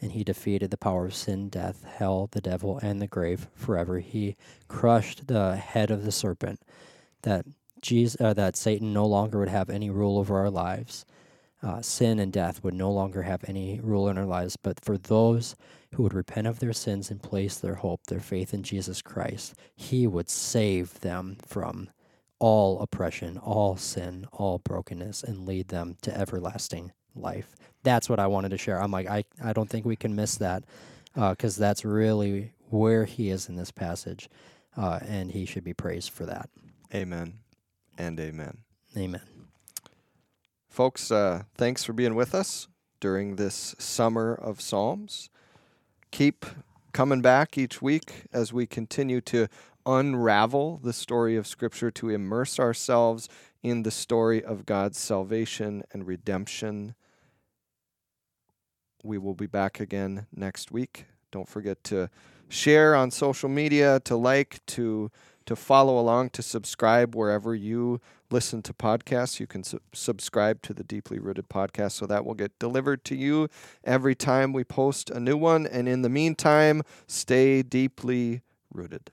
and 0.00 0.12
he 0.12 0.22
defeated 0.24 0.70
the 0.70 0.76
power 0.76 1.06
of 1.06 1.14
sin, 1.14 1.48
death, 1.48 1.84
hell, 1.84 2.28
the 2.32 2.40
devil, 2.40 2.78
and 2.82 3.00
the 3.00 3.06
grave 3.06 3.46
forever. 3.54 4.00
He 4.00 4.36
crushed 4.68 5.28
the 5.28 5.56
head 5.56 5.90
of 5.90 6.04
the 6.04 6.12
serpent. 6.12 6.60
That 7.22 7.46
Jesus, 7.80 8.20
uh, 8.20 8.34
that 8.34 8.56
Satan 8.56 8.92
no 8.92 9.06
longer 9.06 9.38
would 9.38 9.48
have 9.48 9.70
any 9.70 9.88
rule 9.88 10.18
over 10.18 10.38
our 10.38 10.50
lives. 10.50 11.06
Uh, 11.62 11.82
sin 11.82 12.18
and 12.18 12.32
death 12.32 12.64
would 12.64 12.74
no 12.74 12.90
longer 12.90 13.22
have 13.22 13.44
any 13.46 13.80
rule 13.82 14.08
in 14.08 14.16
our 14.16 14.24
lives. 14.26 14.56
But 14.56 14.80
for 14.82 14.96
those 14.96 15.56
who 15.94 16.02
would 16.04 16.14
repent 16.14 16.46
of 16.46 16.58
their 16.60 16.72
sins 16.72 17.10
and 17.10 17.22
place 17.22 17.56
their 17.58 17.76
hope, 17.76 18.00
their 18.06 18.20
faith 18.20 18.54
in 18.54 18.62
Jesus 18.62 19.02
Christ, 19.02 19.54
He 19.76 20.06
would 20.06 20.30
save 20.30 21.00
them 21.00 21.36
from 21.46 21.90
all 22.38 22.80
oppression, 22.80 23.36
all 23.38 23.76
sin, 23.76 24.26
all 24.32 24.58
brokenness, 24.58 25.22
and 25.22 25.46
lead 25.46 25.68
them 25.68 25.96
to 26.02 26.16
everlasting 26.16 26.92
life. 27.14 27.54
That's 27.82 28.08
what 28.08 28.18
I 28.20 28.26
wanted 28.26 28.50
to 28.50 28.58
share. 28.58 28.80
I'm 28.80 28.90
like, 28.92 29.08
I, 29.08 29.24
I 29.42 29.52
don't 29.52 29.68
think 29.68 29.84
we 29.84 29.96
can 29.96 30.14
miss 30.14 30.36
that 30.36 30.64
because 31.14 31.56
that's 31.56 31.84
really 31.84 32.52
where 32.70 33.04
He 33.04 33.30
is 33.30 33.48
in 33.48 33.56
this 33.56 33.70
passage. 33.70 34.30
Uh, 34.76 35.00
and 35.06 35.32
He 35.32 35.44
should 35.44 35.64
be 35.64 35.74
praised 35.74 36.10
for 36.10 36.24
that. 36.26 36.48
amen 36.94 37.34
and 37.98 38.18
amen. 38.18 38.58
Amen. 38.96 39.39
Folks, 40.70 41.10
uh, 41.10 41.42
thanks 41.56 41.82
for 41.82 41.92
being 41.92 42.14
with 42.14 42.32
us 42.32 42.68
during 43.00 43.34
this 43.34 43.74
summer 43.80 44.32
of 44.32 44.60
Psalms. 44.60 45.28
Keep 46.12 46.46
coming 46.92 47.20
back 47.20 47.58
each 47.58 47.82
week 47.82 48.26
as 48.32 48.52
we 48.52 48.66
continue 48.66 49.20
to 49.22 49.48
unravel 49.84 50.78
the 50.80 50.92
story 50.92 51.34
of 51.34 51.48
Scripture, 51.48 51.90
to 51.90 52.08
immerse 52.08 52.60
ourselves 52.60 53.28
in 53.64 53.82
the 53.82 53.90
story 53.90 54.44
of 54.44 54.64
God's 54.64 54.96
salvation 54.96 55.82
and 55.92 56.06
redemption. 56.06 56.94
We 59.02 59.18
will 59.18 59.34
be 59.34 59.48
back 59.48 59.80
again 59.80 60.28
next 60.32 60.70
week. 60.70 61.06
Don't 61.32 61.48
forget 61.48 61.82
to 61.84 62.10
share 62.48 62.94
on 62.94 63.10
social 63.10 63.48
media, 63.48 63.98
to 64.04 64.14
like, 64.14 64.64
to 64.66 65.10
to 65.46 65.56
follow 65.56 65.98
along, 65.98 66.30
to 66.30 66.42
subscribe 66.42 67.16
wherever 67.16 67.56
you 67.56 68.00
listen 68.30 68.62
to 68.62 68.72
podcasts. 68.72 69.40
You 69.40 69.46
can 69.46 69.64
su- 69.64 69.80
subscribe 69.92 70.62
to 70.62 70.74
the 70.74 70.84
Deeply 70.84 71.18
Rooted 71.18 71.48
podcast 71.48 71.92
so 71.92 72.06
that 72.06 72.24
will 72.24 72.34
get 72.34 72.58
delivered 72.58 73.04
to 73.06 73.16
you 73.16 73.48
every 73.84 74.14
time 74.14 74.52
we 74.52 74.64
post 74.64 75.10
a 75.10 75.20
new 75.20 75.36
one. 75.36 75.66
And 75.66 75.88
in 75.88 76.02
the 76.02 76.08
meantime, 76.08 76.82
stay 77.06 77.62
deeply 77.62 78.42
rooted. 78.72 79.10